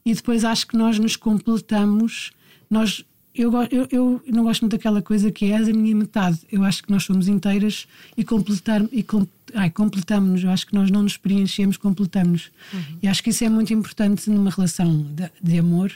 E 0.04 0.12
depois 0.12 0.44
acho 0.44 0.66
que 0.66 0.76
nós 0.76 0.98
nos 0.98 1.16
completamos, 1.16 2.30
nós 2.68 3.02
eu, 3.34 3.52
eu, 3.70 3.88
eu, 3.90 4.22
não 4.28 4.44
gosto 4.44 4.62
muito 4.62 4.72
daquela 4.72 5.02
coisa 5.02 5.30
que 5.30 5.46
é 5.46 5.56
a 5.56 5.60
minha 5.60 5.94
metade. 5.94 6.38
Eu 6.52 6.62
acho 6.62 6.82
que 6.84 6.90
nós 6.90 7.02
somos 7.02 7.26
inteiras 7.26 7.86
e, 8.16 8.22
completar, 8.22 8.82
e 8.92 9.02
com, 9.02 9.26
completamos-nos. 9.74 10.44
Eu 10.44 10.50
acho 10.50 10.66
que 10.66 10.74
nós 10.74 10.88
não 10.90 11.02
nos 11.02 11.16
preenchemos, 11.16 11.76
completamos-nos. 11.76 12.50
Uhum. 12.72 12.98
E 13.02 13.08
acho 13.08 13.22
que 13.22 13.30
isso 13.30 13.44
é 13.44 13.48
muito 13.48 13.74
importante 13.74 14.30
numa 14.30 14.50
relação 14.50 15.02
de, 15.02 15.28
de 15.42 15.58
amor 15.58 15.92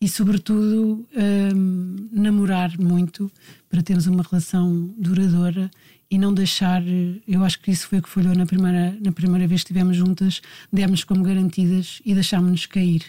e, 0.00 0.08
sobretudo, 0.08 1.06
um, 1.54 1.96
namorar 2.10 2.76
muito 2.76 3.30
para 3.70 3.80
termos 3.80 4.08
uma 4.08 4.24
relação 4.28 4.92
duradoura 4.98 5.70
e 6.10 6.18
não 6.18 6.34
deixar. 6.34 6.82
Eu 7.28 7.44
acho 7.44 7.60
que 7.60 7.70
isso 7.70 7.86
foi 7.86 8.00
o 8.00 8.02
que 8.02 8.08
falhou 8.08 8.34
na 8.34 8.44
primeira, 8.44 8.96
na 9.00 9.12
primeira 9.12 9.46
vez 9.46 9.62
que 9.62 9.66
estivemos 9.66 9.96
juntas, 9.96 10.42
demos 10.72 11.04
como 11.04 11.22
garantidas 11.22 12.02
e 12.04 12.12
deixámos-nos 12.12 12.66
cair 12.66 13.04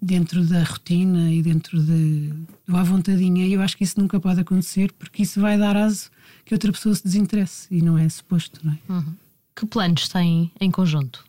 dentro 0.00 0.44
da 0.44 0.62
rotina 0.62 1.32
e 1.32 1.42
dentro 1.42 1.82
de, 1.82 2.32
do 2.66 2.76
à 2.76 2.82
vontadinha. 2.82 3.46
E 3.46 3.52
eu 3.52 3.60
acho 3.60 3.76
que 3.76 3.84
isso 3.84 4.00
nunca 4.00 4.20
pode 4.20 4.40
acontecer 4.40 4.92
porque 4.92 5.22
isso 5.22 5.40
vai 5.40 5.58
dar 5.58 5.76
aso 5.76 6.10
que 6.44 6.54
outra 6.54 6.72
pessoa 6.72 6.94
se 6.94 7.04
desinteresse 7.04 7.66
e 7.70 7.82
não 7.82 7.98
é 7.98 8.08
suposto, 8.08 8.60
não 8.64 8.72
é? 8.72 8.92
Uhum. 8.92 9.14
Que 9.54 9.66
planos 9.66 10.08
têm 10.08 10.50
em 10.60 10.70
conjunto? 10.70 11.24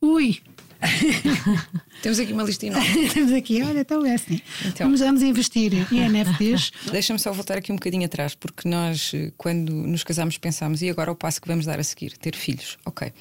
Ui! 0.00 0.40
Temos 2.02 2.18
aqui 2.18 2.32
uma 2.32 2.42
lista 2.42 2.66
enorme. 2.66 3.08
Temos 3.14 3.32
aqui, 3.32 3.62
olha, 3.62 3.80
então 3.80 4.04
é 4.04 4.14
assim. 4.14 4.40
Então, 4.66 4.86
vamos, 4.86 5.00
vamos 5.00 5.22
investir 5.22 5.72
em 5.92 6.08
NFTs. 6.08 6.72
Deixa-me 6.90 7.18
só 7.20 7.32
voltar 7.32 7.58
aqui 7.58 7.70
um 7.70 7.76
bocadinho 7.76 8.04
atrás, 8.04 8.34
porque 8.34 8.68
nós, 8.68 9.12
quando 9.36 9.72
nos 9.72 10.02
casámos, 10.02 10.36
pensámos, 10.38 10.82
e 10.82 10.90
agora 10.90 11.12
o 11.12 11.14
passo 11.14 11.40
que 11.40 11.46
vamos 11.46 11.66
dar 11.66 11.78
a 11.78 11.84
seguir? 11.84 12.16
Ter 12.18 12.34
filhos. 12.34 12.78
Ok. 12.84 13.12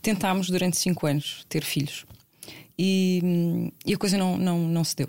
Tentámos 0.00 0.48
durante 0.48 0.76
cinco 0.76 1.06
anos 1.06 1.44
ter 1.48 1.64
filhos 1.64 2.06
e, 2.82 3.72
e 3.84 3.92
a 3.92 3.98
coisa 3.98 4.16
não, 4.16 4.38
não, 4.38 4.58
não 4.66 4.82
se 4.82 4.96
deu. 4.96 5.08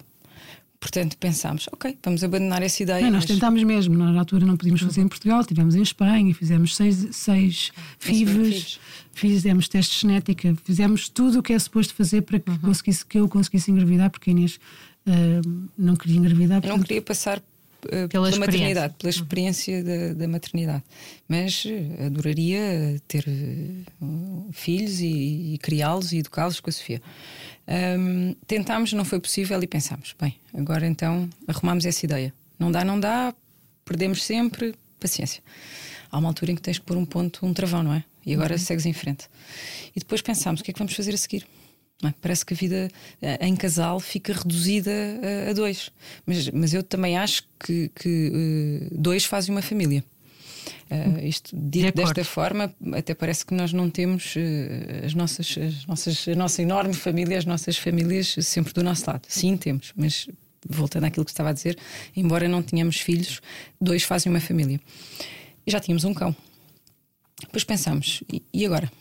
Portanto, 0.78 1.16
pensámos, 1.18 1.70
ok, 1.72 1.96
vamos 2.04 2.24
abandonar 2.24 2.64
essa 2.64 2.82
ideia. 2.82 3.04
Não, 3.04 3.12
nós 3.12 3.24
mas... 3.24 3.36
tentámos 3.36 3.64
mesmo, 3.64 3.96
nós 3.96 4.12
na 4.14 4.20
altura 4.20 4.48
não 4.48 4.58
podíamos 4.58 4.82
fazer 4.82 5.02
em 5.02 5.08
Portugal, 5.08 5.46
tivemos 5.46 5.76
em 5.76 5.82
Espanha, 5.84 6.34
fizemos 6.34 6.76
seis, 6.76 7.08
seis 7.12 7.72
FIVs, 8.00 8.80
fizemos 9.14 9.68
testes 9.68 10.00
de 10.00 10.08
genética, 10.08 10.58
fizemos 10.66 11.08
tudo 11.08 11.40
o 11.40 11.44
que 11.44 11.54
é 11.54 11.60
suposto 11.60 11.94
fazer 11.94 12.24
para 12.24 12.40
que, 12.40 12.50
uhum. 12.50 12.58
conseguisse, 12.58 13.06
que 13.06 13.20
eu 13.20 13.30
conseguisse 13.30 13.70
engravidar, 13.70 14.10
porque 14.10 14.32
a 14.32 14.34
Inês 14.34 14.56
uh, 15.06 15.70
não 15.78 15.96
queria 15.96 16.18
engravidar. 16.18 16.62
Portanto... 16.62 16.80
Não 16.80 16.84
queria 16.84 17.02
passar 17.04 17.38
uh, 17.38 17.44
pela, 17.84 18.08
pela 18.08 18.36
maternidade, 18.38 18.96
pela 18.98 19.14
uhum. 19.14 19.22
experiência 19.22 19.84
da, 19.84 20.14
da, 20.16 20.28
maternidade. 20.28 20.84
Mas 21.30 21.64
uh, 21.64 22.08
adoraria 22.08 23.00
ter 23.08 23.24
filhos 24.52 25.00
e, 25.00 25.54
e 25.54 25.58
criá-los 25.60 26.12
e 26.12 26.18
educá-los 26.18 26.60
com 26.60 26.72
a 26.72 26.74
Sofia. 26.74 27.00
Um, 27.72 28.36
tentámos, 28.46 28.92
não 28.92 29.06
foi 29.06 29.20
possível 29.20 29.62
e 29.64 29.68
pensámos: 29.68 30.14
bem, 30.20 30.36
agora 30.54 30.86
então 30.86 31.30
arrumamos 31.48 31.86
essa 31.86 32.06
ideia. 32.06 32.34
Não 32.60 32.72
dá, 32.72 32.84
não 32.84 33.00
dá, 33.00 33.34
perdemos 33.86 34.24
sempre, 34.24 34.76
paciência. 35.00 35.42
Há 36.12 36.18
uma 36.18 36.28
altura 36.28 36.52
em 36.52 36.56
que 36.56 36.62
tens 36.62 36.78
que 36.78 36.86
pôr 36.86 36.98
um 36.98 37.06
ponto, 37.06 37.46
um 37.46 37.54
travão, 37.54 37.82
não 37.82 37.94
é? 37.94 38.04
E 38.26 38.34
agora 38.34 38.54
uhum. 38.54 38.60
segues 38.60 38.86
em 38.86 38.94
frente. 38.94 39.30
E 39.96 40.00
depois 40.00 40.22
pensámos: 40.22 40.60
o 40.60 40.64
que 40.64 40.72
é 40.72 40.74
que 40.74 40.80
vamos 40.80 40.94
fazer 40.94 41.14
a 41.14 41.18
seguir? 41.18 41.48
É? 42.04 42.14
Parece 42.20 42.46
que 42.46 42.54
a 42.54 42.58
vida 42.58 42.90
eh, 43.22 43.48
em 43.48 43.56
casal 43.56 44.00
fica 44.00 44.34
reduzida 44.34 44.92
a, 45.48 45.52
a 45.52 45.54
dois. 45.54 45.92
Mas, 46.26 46.50
mas 46.50 46.74
eu 46.74 46.82
também 46.82 47.16
acho 47.16 47.44
que, 47.60 47.92
que 47.96 48.90
uh, 48.92 48.98
dois 48.98 49.24
fazem 49.24 49.54
uma 49.54 49.62
família. 49.62 50.04
Uh, 50.90 51.26
isto 51.26 51.56
dito 51.56 51.86
de 51.86 51.92
desta 51.92 52.24
forma, 52.24 52.74
até 52.94 53.14
parece 53.14 53.46
que 53.46 53.54
nós 53.54 53.72
não 53.72 53.90
temos 53.90 54.36
uh, 54.36 55.06
as, 55.06 55.14
nossas, 55.14 55.58
as 55.58 55.86
nossas, 55.86 56.28
a 56.28 56.36
nossa 56.36 56.62
enorme 56.62 56.94
família, 56.94 57.38
as 57.38 57.46
nossas 57.46 57.78
famílias 57.78 58.36
sempre 58.42 58.74
do 58.74 58.84
nosso 58.84 59.10
lado. 59.10 59.26
Sim, 59.28 59.58
temos, 59.58 59.94
mas 59.96 60.28
voltando 60.68 61.06
àquilo 61.06 61.26
que 61.26 61.32
estava 61.32 61.50
a 61.50 61.54
dizer, 61.54 61.78
embora 62.16 62.48
não 62.48 62.62
tenhamos 62.62 63.00
filhos, 63.00 63.42
dois 63.80 64.04
fazem 64.04 64.32
uma 64.32 64.42
família. 64.42 64.80
E 65.66 65.72
já 65.72 65.80
tínhamos 65.80 66.04
um 66.04 66.14
cão. 66.14 66.36
Depois 67.40 67.64
pensámos, 67.64 68.24
e, 68.32 68.44
e 68.54 68.66
agora? 68.66 68.92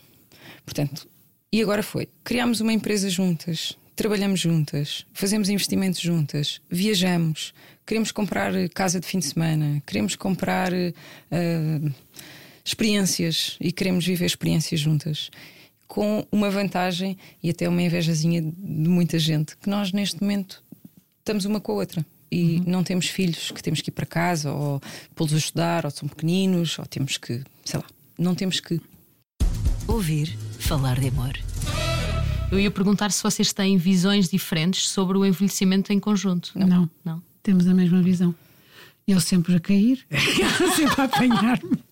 Portanto, 0.64 1.08
e 1.52 1.60
agora 1.60 1.82
foi. 1.82 2.08
Criámos 2.22 2.60
uma 2.60 2.72
empresa 2.72 3.10
juntas, 3.10 3.76
trabalhamos 4.00 4.40
juntas, 4.40 5.04
fazemos 5.12 5.50
investimentos 5.50 6.00
juntas, 6.00 6.58
viajamos, 6.70 7.52
queremos 7.86 8.10
comprar 8.10 8.50
casa 8.70 8.98
de 8.98 9.06
fim 9.06 9.18
de 9.18 9.26
semana, 9.26 9.82
queremos 9.86 10.16
comprar 10.16 10.72
uh, 10.72 11.94
experiências 12.64 13.58
e 13.60 13.70
queremos 13.70 14.06
viver 14.06 14.24
experiências 14.24 14.80
juntas. 14.80 15.30
Com 15.86 16.26
uma 16.32 16.48
vantagem 16.48 17.18
e 17.42 17.50
até 17.50 17.68
uma 17.68 17.82
invejazinha 17.82 18.40
de 18.40 18.88
muita 18.88 19.18
gente, 19.18 19.54
que 19.58 19.68
nós 19.68 19.92
neste 19.92 20.18
momento 20.22 20.64
estamos 21.18 21.44
uma 21.44 21.60
com 21.60 21.72
a 21.72 21.74
outra 21.74 22.06
e 22.32 22.56
uhum. 22.56 22.64
não 22.68 22.82
temos 22.82 23.06
filhos 23.06 23.50
que 23.50 23.62
temos 23.62 23.82
que 23.82 23.90
ir 23.90 23.92
para 23.92 24.06
casa 24.06 24.50
ou 24.50 24.80
pô-los 25.14 25.34
a 25.34 25.36
estudar, 25.36 25.84
ou 25.84 25.90
são 25.90 26.08
pequeninos, 26.08 26.78
ou 26.78 26.86
temos 26.86 27.18
que, 27.18 27.42
sei 27.66 27.78
lá, 27.78 27.86
não 28.18 28.34
temos 28.34 28.60
que. 28.60 28.80
Ouvir 29.86 30.34
falar 30.58 30.98
de 30.98 31.08
amor. 31.08 31.49
Eu 32.50 32.58
ia 32.58 32.70
perguntar 32.70 33.12
se 33.12 33.22
vocês 33.22 33.52
têm 33.52 33.76
visões 33.76 34.28
diferentes 34.28 34.88
sobre 34.88 35.16
o 35.16 35.24
envelhecimento 35.24 35.92
em 35.92 36.00
conjunto. 36.00 36.50
Não. 36.54 36.90
Não. 37.04 37.22
Temos 37.42 37.66
a 37.68 37.74
mesma 37.74 38.02
visão. 38.02 38.34
Eu 39.06 39.20
sempre 39.20 39.54
a 39.54 39.60
cair, 39.60 40.04
ela 40.10 40.74
sempre 40.74 41.00
a 41.00 41.04
apanhar-me. 41.04 41.82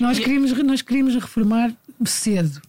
nós, 0.00 0.18
queríamos, 0.18 0.52
nós 0.64 0.82
queríamos 0.82 1.14
reformar 1.14 1.72
cedo. 2.04 2.60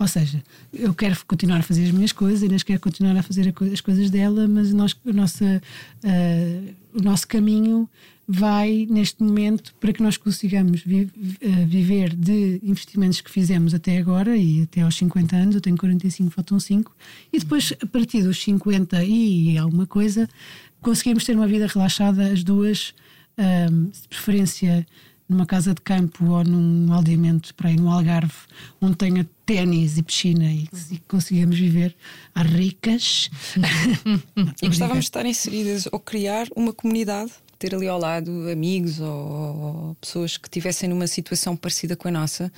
Ou 0.00 0.06
seja, 0.06 0.40
eu 0.72 0.94
quero 0.94 1.16
continuar 1.26 1.58
a 1.58 1.62
fazer 1.62 1.84
as 1.84 1.90
minhas 1.90 2.12
coisas, 2.12 2.44
Inês 2.44 2.62
quer 2.62 2.78
continuar 2.78 3.16
a 3.16 3.22
fazer 3.22 3.52
as 3.72 3.80
coisas 3.80 4.10
dela, 4.10 4.46
mas 4.46 4.72
nós, 4.72 4.96
a 5.04 5.12
nossa, 5.12 5.60
ah, 6.04 6.72
o 6.94 7.02
nosso 7.02 7.26
caminho 7.26 7.88
vai 8.28 8.86
neste 8.88 9.20
momento 9.24 9.74
para 9.80 9.92
que 9.92 10.00
nós 10.00 10.16
consigamos 10.16 10.82
vi- 10.82 11.10
ah, 11.42 11.64
viver 11.66 12.14
de 12.14 12.60
investimentos 12.62 13.20
que 13.20 13.28
fizemos 13.28 13.74
até 13.74 13.98
agora 13.98 14.36
e 14.36 14.62
até 14.62 14.82
aos 14.82 14.96
50 14.96 15.34
anos, 15.34 15.56
eu 15.56 15.60
tenho 15.60 15.76
45, 15.76 16.30
faltam 16.30 16.60
5, 16.60 16.94
e 17.32 17.40
depois 17.40 17.72
a 17.82 17.86
partir 17.86 18.22
dos 18.22 18.40
50 18.40 19.02
e 19.02 19.58
alguma 19.58 19.84
coisa, 19.84 20.28
conseguirmos 20.80 21.24
ter 21.24 21.34
uma 21.34 21.48
vida 21.48 21.66
relaxada, 21.66 22.24
as 22.30 22.44
duas, 22.44 22.94
ah, 23.36 23.66
de 23.68 24.06
preferência 24.08 24.86
numa 25.28 25.44
casa 25.44 25.74
de 25.74 25.80
campo 25.80 26.24
ou 26.24 26.44
num 26.44 26.92
aldeamento 26.92 27.52
para 27.56 27.72
ir 27.72 27.80
no 27.80 27.90
Algarve, 27.90 28.32
onde 28.80 28.94
tenha 28.96 29.28
ténis 29.48 29.96
e 29.96 30.02
piscina 30.02 30.44
e, 30.44 30.68
e 30.92 30.98
consigamos 31.08 31.58
viver 31.58 31.96
às 32.34 32.46
ricas. 32.46 33.30
E 34.62 34.66
gostávamos 34.66 35.04
de 35.04 35.08
estar 35.08 35.24
inseridas 35.24 35.88
ou 35.90 35.98
criar 35.98 36.46
uma 36.54 36.72
comunidade, 36.72 37.32
ter 37.58 37.74
ali 37.74 37.88
ao 37.88 37.98
lado 37.98 38.30
amigos 38.50 39.00
ou, 39.00 39.08
ou 39.08 39.94
pessoas 40.00 40.36
que 40.36 40.48
estivessem 40.48 40.88
numa 40.88 41.06
situação 41.06 41.56
parecida 41.56 41.96
com 41.96 42.08
a 42.08 42.10
nossa, 42.10 42.52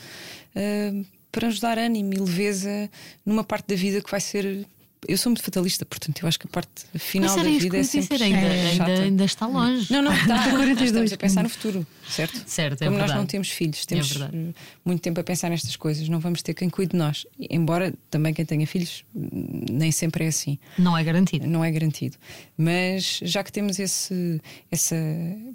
eh, 0.55 1.05
para 1.30 1.47
nos 1.47 1.61
dar 1.61 1.78
ânimo 1.78 2.12
e 2.12 2.18
leveza 2.18 2.91
numa 3.24 3.45
parte 3.45 3.68
da 3.68 3.76
vida 3.76 4.03
que 4.03 4.11
vai 4.11 4.20
ser. 4.20 4.66
Eu 5.09 5.16
sou 5.16 5.30
muito 5.30 5.42
fatalista, 5.42 5.84
portanto, 5.86 6.20
eu 6.22 6.28
acho 6.28 6.38
que 6.38 6.46
a 6.46 6.51
parte 6.51 6.68
final 6.98 7.34
da 7.34 7.42
vida 7.42 7.78
é 7.78 7.82
sempre 7.82 8.18
dizer, 8.18 8.22
ainda, 8.24 8.38
é, 8.38 8.70
ainda, 8.70 9.03
ainda 9.03 9.24
está 9.24 9.46
longe. 9.46 9.90
Não, 9.90 10.03
não, 10.03 10.12
está. 10.12 10.42
42 10.51 10.82
Estamos 10.90 11.12
a 11.12 11.16
pensar 11.16 11.42
no 11.42 11.48
futuro, 11.48 11.86
certo? 12.09 12.42
Certo, 12.46 12.82
é 12.82 12.84
Como 12.84 12.90
nós 12.98 13.07
verdade. 13.07 13.18
não 13.18 13.26
temos 13.26 13.48
filhos, 13.48 13.86
temos 13.86 14.11
verdade. 14.12 14.36
eh, 14.36 14.55
muito 14.84 15.01
tempo 15.01 15.18
a 15.18 15.24
pensar 15.24 15.48
nestas 15.48 15.74
coisas, 15.74 16.07
não 16.09 16.20
vamos 16.20 16.42
ter 16.42 16.53
quem 16.53 16.68
cuide 16.68 16.90
de 16.92 16.98
nós. 16.98 17.26
Embora 17.38 17.94
também 18.11 18.34
quem 18.34 18.44
tenha 18.44 18.66
filhos, 18.66 19.05
hum, 19.14 19.64
nem 19.70 19.90
sempre 19.90 20.24
é 20.24 20.28
assim 20.28 20.59
Não 20.78 20.96
é 20.96 21.03
garantido. 21.03 21.46
não 21.46 21.64
é 21.64 21.70
garantido. 21.70 22.18
Mas 22.57 23.20
já 23.22 23.42
que 23.42 23.51
temos 23.51 23.78
esse, 23.78 24.38
essa, 24.70 24.96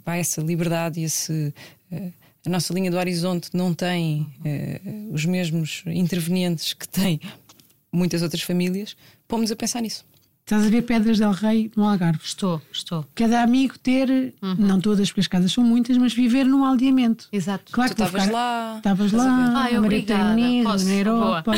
essa 0.07 0.41
liberdade 0.41 0.99
e 0.99 1.03
esse, 1.03 1.53
eh, 1.91 2.09
a 2.45 2.49
nossa 2.49 2.73
linha 2.73 2.89
do 2.89 2.97
horizonte 2.97 3.49
não 3.53 3.75
tem 3.75 4.25
eh, 4.43 4.81
os 5.11 5.23
mesmos 5.23 5.83
intervenientes 5.85 6.73
que 6.73 6.87
têm 6.87 7.19
muitas 7.91 8.21
outras 8.21 8.41
famílias, 8.41 8.95
pomos 9.27 9.51
a 9.51 9.55
pensar 9.55 9.81
nisso. 9.81 10.03
Estás 10.41 10.63
a 10.63 10.69
ver 10.69 10.83
Pedras 10.83 11.17
del 11.17 11.31
Rei 11.31 11.71
no 11.75 11.89
Algarve. 11.89 12.19
Estou, 12.23 12.61
estou. 12.71 13.03
Cada 13.15 13.41
amigo 13.41 13.79
ter, 13.79 14.35
não 14.59 14.79
todas, 14.79 15.09
porque 15.09 15.21
as 15.21 15.27
casas 15.27 15.51
são 15.51 15.63
muitas, 15.63 15.97
mas 15.97 16.13
viver 16.13 16.43
num 16.45 16.63
aldeamento. 16.63 17.27
Exato. 17.31 17.71
Claro 17.71 17.95
Tu 17.95 18.03
estavas 18.03 18.29
lá, 18.29 18.75
Estavas 18.77 19.11
lá, 19.11 19.23
Ai, 19.25 19.49
a 19.49 19.51
Maria 19.53 19.79
obrigada. 19.79 20.35
Teresa, 20.35 20.69
Posso? 20.69 20.85
na 20.85 20.93
Europa. 20.93 21.51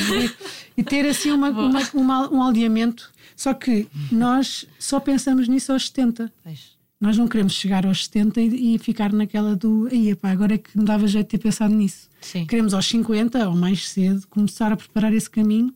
E 0.78 0.84
ter 0.84 1.05
assim 1.05 1.32
uma, 1.32 1.49
uma, 1.49 1.82
uma- 1.93 2.30
um 2.34 2.41
aldeamento. 2.41 3.11
Só 3.36 3.53
que 3.53 3.89
nós 4.09 4.65
só 4.80 5.01
pensamos 5.01 5.49
nisso 5.49 5.74
aos 5.74 5.88
70. 5.88 6.32
Pois. 6.41 6.76
Nós 6.99 7.15
não 7.17 7.27
queremos 7.27 7.53
chegar 7.53 7.85
aos 7.85 8.05
70 8.05 8.41
e, 8.41 8.75
e 8.75 8.79
ficar 8.79 9.13
naquela 9.13 9.55
do. 9.55 9.87
Aí, 9.91 10.09
epá, 10.09 10.31
agora 10.31 10.55
é 10.55 10.57
que 10.57 10.77
me 10.77 10.83
dava 10.83 11.07
jeito 11.07 11.27
de 11.27 11.31
ter 11.31 11.37
pensado 11.37 11.73
nisso. 11.73 12.09
Sim. 12.21 12.45
Queremos 12.45 12.73
aos 12.73 12.87
50 12.87 13.47
ou 13.49 13.55
mais 13.55 13.87
cedo 13.87 14.25
começar 14.27 14.71
a 14.71 14.77
preparar 14.77 15.13
esse 15.13 15.29
caminho 15.29 15.71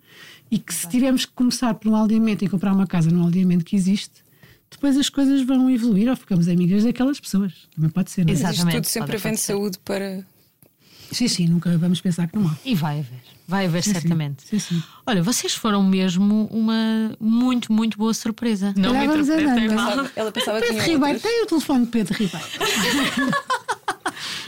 e 0.49 0.57
que 0.57 0.74
se 0.74 0.89
tivermos 0.89 1.26
que 1.26 1.32
começar 1.34 1.74
por 1.76 1.89
um 1.89 1.95
aldeamento 1.95 2.43
e 2.43 2.49
comprar 2.49 2.74
uma 2.74 2.88
casa 2.88 3.11
num 3.11 3.24
aldeamento 3.24 3.63
que 3.63 3.76
existe, 3.76 4.24
depois 4.69 4.97
as 4.97 5.09
coisas 5.09 5.41
vão 5.43 5.69
evoluir 5.69 6.09
ou 6.09 6.15
ficamos 6.15 6.47
amigas 6.47 6.84
daquelas 6.84 7.19
pessoas. 7.19 7.53
Também 7.76 7.89
pode 7.91 8.09
ser, 8.09 8.26
não 8.26 8.32
é? 8.32 8.34
Exato. 8.34 8.47
Mas 8.47 8.55
isto 8.57 8.65
Exatamente, 8.65 8.76
tudo 8.84 8.91
sempre 8.91 9.07
pode 9.07 9.15
havendo 9.17 9.28
acontecer. 9.36 9.53
saúde 9.53 9.80
para. 9.86 10.26
Sim, 11.12 11.28
sim, 11.28 11.47
nunca 11.47 11.78
vamos 11.78 11.99
pensar 12.01 12.28
que 12.28 12.38
não 12.38 12.47
há. 12.47 12.55
E 12.64 12.74
vai 12.74 12.99
haver. 12.99 13.20
Vai 13.47 13.66
haver, 13.66 13.84
Sim, 13.84 13.91
certamente. 13.93 14.43
Sim, 14.47 14.59
sim. 14.59 14.84
Olha, 15.05 15.22
vocês 15.22 15.53
foram 15.53 15.84
mesmo 15.84 16.47
uma 16.51 17.12
muito, 17.20 17.74
muito 17.74 17.97
boa 17.97 18.14
surpresa. 18.14 18.74
Não 18.78 18.93
Calhar 18.93 19.07
vamos 19.07 19.28
interpretem 19.28 19.70
mal. 19.70 19.89
Pensava- 19.89 20.12
ela 20.16 20.32
pensava 20.32 20.59
que 20.62 20.68
Pedro 20.68 20.84
tinha 20.84 20.95
Ribeiro, 20.95 21.14
outras. 21.16 21.32
tem 21.34 21.43
o 21.43 21.45
telefone 21.47 21.86
de 21.86 21.91
Pedro 21.91 22.14
Ribeiro. 22.18 22.47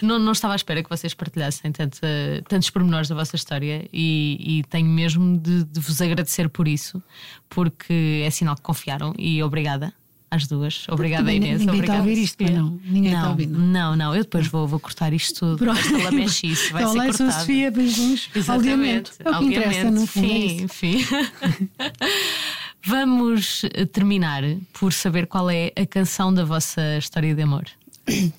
Não, 0.02 0.20
não 0.20 0.32
estava 0.34 0.54
à 0.54 0.56
espera 0.56 0.84
que 0.84 0.90
vocês 0.90 1.14
partilhassem 1.14 1.72
tanto, 1.72 2.00
tantos 2.48 2.70
pormenores 2.70 3.08
da 3.08 3.16
vossa 3.16 3.36
história 3.36 3.88
e, 3.92 4.60
e 4.60 4.64
tenho 4.66 4.88
mesmo 4.88 5.38
de, 5.38 5.64
de 5.64 5.80
vos 5.80 6.02
agradecer 6.02 6.50
por 6.50 6.68
isso, 6.68 7.02
porque 7.50 8.22
é 8.26 8.30
sinal 8.30 8.56
que 8.56 8.62
confiaram 8.62 9.14
e 9.18 9.42
obrigada 9.42 9.94
às 10.34 10.48
duas. 10.48 10.86
Obrigada, 10.90 11.24
Também 11.24 11.38
Inês. 11.38 11.60
ninguém 11.60 11.66
está 11.66 11.72
a 11.72 11.76
obrigada, 11.76 12.00
ouvir 12.00 12.22
isto, 12.22 12.44
Sofia. 12.44 12.58
não? 12.60 12.80
Ninguém 12.84 13.06
está 13.12 13.20
a 13.20 13.24
não, 13.24 13.30
ouvir, 13.32 13.48
não? 13.48 13.60
Não, 13.60 13.96
não, 13.96 14.16
eu 14.16 14.24
depois 14.24 14.48
vou, 14.48 14.68
vou 14.68 14.80
cortar 14.80 15.14
isto 15.14 15.40
tudo. 15.40 15.58
Pronto. 15.58 15.80
Esta 15.80 15.98
lamechice 15.98 16.72
vai 16.72 16.84
ser 16.84 16.90
Olá, 16.90 17.08
eu 17.08 17.14
sou 17.14 17.26
a 17.26 17.30
cortada. 17.30 17.40
Sofia, 17.46 17.72
beijinhos. 17.72 18.30
Aldeamento. 18.48 19.12
É 19.20 19.30
o 19.30 19.40
que 19.40 19.46
interessa, 19.46 19.92
no 19.92 20.08
fundo. 20.08 20.26
é 20.26 20.30
Sim, 20.30 20.46
isso. 20.56 20.64
enfim. 20.66 21.06
Vamos 22.86 23.64
eh, 23.74 23.86
terminar 23.86 24.44
por 24.74 24.92
saber 24.92 25.28
qual 25.28 25.50
é 25.50 25.72
a 25.76 25.86
canção 25.86 26.34
da 26.34 26.44
vossa 26.44 26.98
história 26.98 27.34
de 27.34 27.42
amor. 27.42 27.66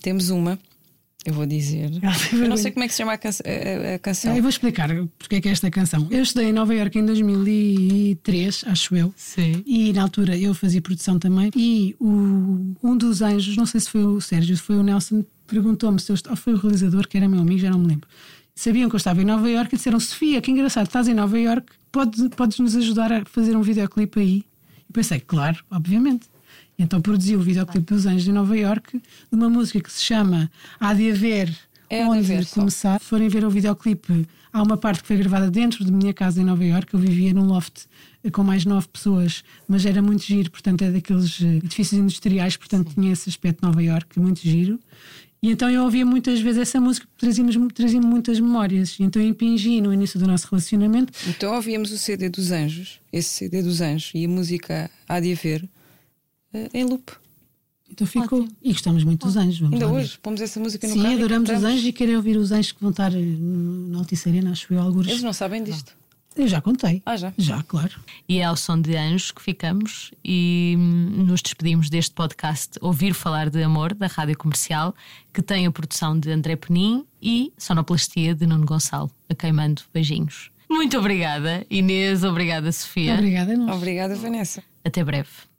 Temos 0.02 0.28
uma, 0.28 0.58
eu 1.24 1.32
vou 1.34 1.46
dizer. 1.46 1.90
Ah, 2.02 2.14
Eu 2.32 2.48
não 2.48 2.56
sei 2.56 2.70
como 2.70 2.84
é 2.84 2.86
que 2.88 2.92
se 2.94 2.98
chama 2.98 3.12
a, 3.14 3.18
canção- 3.18 3.44
a- 3.46 3.94
a 3.94 3.98
canção. 3.98 4.34
Eu 4.36 4.42
vou 4.42 4.48
explicar 4.50 4.88
porque 5.18 5.36
é 5.36 5.40
que 5.40 5.48
é 5.48 5.52
esta 5.52 5.70
canção. 5.70 6.06
Eu 6.10 6.22
estudei 6.22 6.48
em 6.50 6.52
Nova 6.52 6.74
Iorque 6.74 6.98
em 6.98 7.04
2003, 7.06 8.64
acho 8.66 8.94
eu. 8.96 9.12
Sim. 9.16 9.62
E 9.66 9.92
na 9.92 10.02
altura 10.02 10.36
eu 10.36 10.54
fazia 10.54 10.80
produção 10.80 11.18
também. 11.18 11.50
E 11.56 11.94
o, 12.00 12.74
um 12.82 12.96
dos 12.96 13.22
anjos, 13.22 13.56
não 13.56 13.66
sei 13.66 13.80
se 13.80 13.90
foi 13.90 14.04
o 14.04 14.20
Sérgio, 14.20 14.56
se 14.56 14.62
foi 14.62 14.76
o 14.76 14.82
Nelson, 14.82 15.24
perguntou-me 15.46 16.00
se 16.00 16.10
eu 16.12 16.16
ou 16.30 16.36
foi 16.36 16.54
o 16.54 16.56
realizador, 16.56 17.06
que 17.08 17.16
era 17.16 17.28
meu 17.28 17.40
amigo, 17.40 17.58
já 17.60 17.70
não 17.70 17.78
me 17.78 17.86
lembro. 17.88 18.08
Sabiam 18.54 18.88
que 18.88 18.94
eu 18.94 18.98
estava 18.98 19.20
em 19.20 19.24
Nova 19.24 19.50
Iorque 19.50 19.74
e 19.74 19.78
disseram: 19.78 19.98
Sofia, 19.98 20.40
que 20.40 20.50
engraçado, 20.50 20.86
estás 20.86 21.08
em 21.08 21.14
Nova 21.14 21.38
Iorque, 21.38 21.72
podes, 21.90 22.28
podes 22.36 22.58
nos 22.58 22.76
ajudar 22.76 23.12
a 23.12 23.24
fazer 23.24 23.56
um 23.56 23.62
videoclipe 23.62 24.20
aí? 24.20 24.44
E 24.88 24.92
pensei: 24.92 25.20
claro, 25.20 25.58
obviamente. 25.70 26.26
Então 26.78 27.00
produzi 27.00 27.36
o 27.36 27.40
videoclipe 27.40 27.94
dos 27.94 28.06
Anjos 28.06 28.26
em 28.26 28.32
Nova 28.32 28.56
Iorque, 28.56 28.98
de 28.98 29.36
uma 29.36 29.48
música 29.48 29.80
que 29.80 29.92
se 29.92 30.02
chama 30.02 30.50
Há 30.78 30.92
de 30.94 31.10
Haver. 31.10 31.56
É 31.88 32.02
de 32.02 32.08
onde 32.08 32.18
Haver 32.20 32.46
começar. 32.48 32.98
Se 33.00 33.06
forem 33.06 33.28
ver 33.28 33.44
o 33.44 33.50
videoclipe, 33.50 34.26
há 34.52 34.62
uma 34.62 34.76
parte 34.76 35.02
que 35.02 35.06
foi 35.06 35.16
gravada 35.16 35.50
dentro 35.50 35.84
de 35.84 35.92
minha 35.92 36.12
casa 36.12 36.40
em 36.40 36.44
Nova 36.44 36.64
Iorque. 36.64 36.94
Eu 36.94 37.00
vivia 37.00 37.32
num 37.32 37.46
loft 37.46 37.84
eh, 38.24 38.30
com 38.30 38.42
mais 38.42 38.64
nove 38.64 38.88
pessoas, 38.88 39.44
mas 39.68 39.86
era 39.86 40.02
muito 40.02 40.24
giro, 40.24 40.50
portanto, 40.50 40.82
é 40.82 40.90
daqueles 40.90 41.40
eh, 41.40 41.56
edifícios 41.56 42.00
industriais, 42.00 42.56
portanto, 42.56 42.92
tinha 42.94 43.12
esse 43.12 43.28
aspecto 43.28 43.60
de 43.60 43.66
Nova 43.66 43.82
Iorque, 43.82 44.18
muito 44.18 44.40
giro. 44.40 44.80
E 45.44 45.50
então 45.50 45.68
eu 45.68 45.84
ouvia 45.84 46.06
muitas 46.06 46.40
vezes 46.40 46.62
essa 46.62 46.80
música, 46.80 47.06
trazia-me 47.18 47.70
trazia 47.70 48.00
muitas 48.00 48.40
memórias. 48.40 48.96
Então 48.98 49.20
eu 49.20 49.28
impingi 49.28 49.78
no 49.78 49.92
início 49.92 50.18
do 50.18 50.26
nosso 50.26 50.48
relacionamento. 50.50 51.12
Então 51.28 51.54
ouvíamos 51.54 51.92
o 51.92 51.98
CD 51.98 52.30
dos 52.30 52.50
Anjos, 52.50 52.98
esse 53.12 53.28
CD 53.28 53.60
dos 53.60 53.82
Anjos 53.82 54.10
e 54.14 54.24
a 54.24 54.28
música 54.28 54.90
Há 55.06 55.20
de 55.20 55.32
Haver 55.32 55.68
em 56.72 56.84
loop. 56.84 57.12
Então 57.90 58.06
ficou. 58.06 58.48
E 58.62 58.72
gostamos 58.72 59.04
muito 59.04 59.26
dos 59.26 59.36
anjos. 59.36 59.60
Vamos 59.60 59.74
Ainda 59.74 59.88
hoje 59.88 60.18
pomos 60.18 60.40
essa 60.40 60.58
música 60.58 60.86
no 60.88 60.94
Sim, 60.94 61.02
carro 61.02 61.14
e 61.14 61.16
adoramos 61.18 61.50
os 61.50 61.62
anjos 61.62 61.84
e 61.84 61.92
querem 61.92 62.16
ouvir 62.16 62.36
os 62.36 62.50
anjos 62.50 62.72
que 62.72 62.80
vão 62.80 62.90
estar 62.90 63.12
eh, 63.14 63.18
no 63.18 63.98
Altice 63.98 64.28
Arena, 64.28 64.50
acho 64.50 64.72
eu, 64.72 64.80
alguns. 64.80 65.06
Eles 65.06 65.22
não 65.22 65.32
sabem 65.32 65.62
disto. 65.62 65.94
Eu 66.36 66.48
já 66.48 66.60
contei. 66.60 67.00
Ah, 67.06 67.16
já? 67.16 67.32
Já, 67.38 67.62
claro. 67.62 67.92
E 68.28 68.38
é 68.38 68.44
ao 68.44 68.56
som 68.56 68.80
de 68.80 68.96
anjos 68.96 69.30
que 69.30 69.40
ficamos 69.40 70.10
e 70.24 70.74
hum, 70.76 71.24
nos 71.26 71.40
despedimos 71.40 71.88
deste 71.88 72.12
podcast 72.12 72.72
Ouvir 72.80 73.14
Falar 73.14 73.48
de 73.48 73.62
Amor, 73.62 73.94
da 73.94 74.08
Rádio 74.08 74.36
Comercial, 74.36 74.92
que 75.32 75.40
tem 75.40 75.64
a 75.64 75.70
produção 75.70 76.18
de 76.18 76.32
André 76.32 76.56
Penin 76.56 77.04
e 77.22 77.52
sonoplastia 77.56 78.34
de 78.34 78.46
Nuno 78.46 78.66
Gonçalo. 78.66 79.10
A 79.28 79.34
queimando 79.34 79.82
beijinhos. 79.92 80.50
Muito 80.68 80.98
obrigada, 80.98 81.64
Inês. 81.70 82.24
Obrigada, 82.24 82.72
Sofia. 82.72 83.14
Obrigada 83.14 83.56
nós. 83.56 83.76
Obrigada, 83.76 84.16
Vanessa. 84.16 84.64
Até 84.84 85.04
breve. 85.04 85.53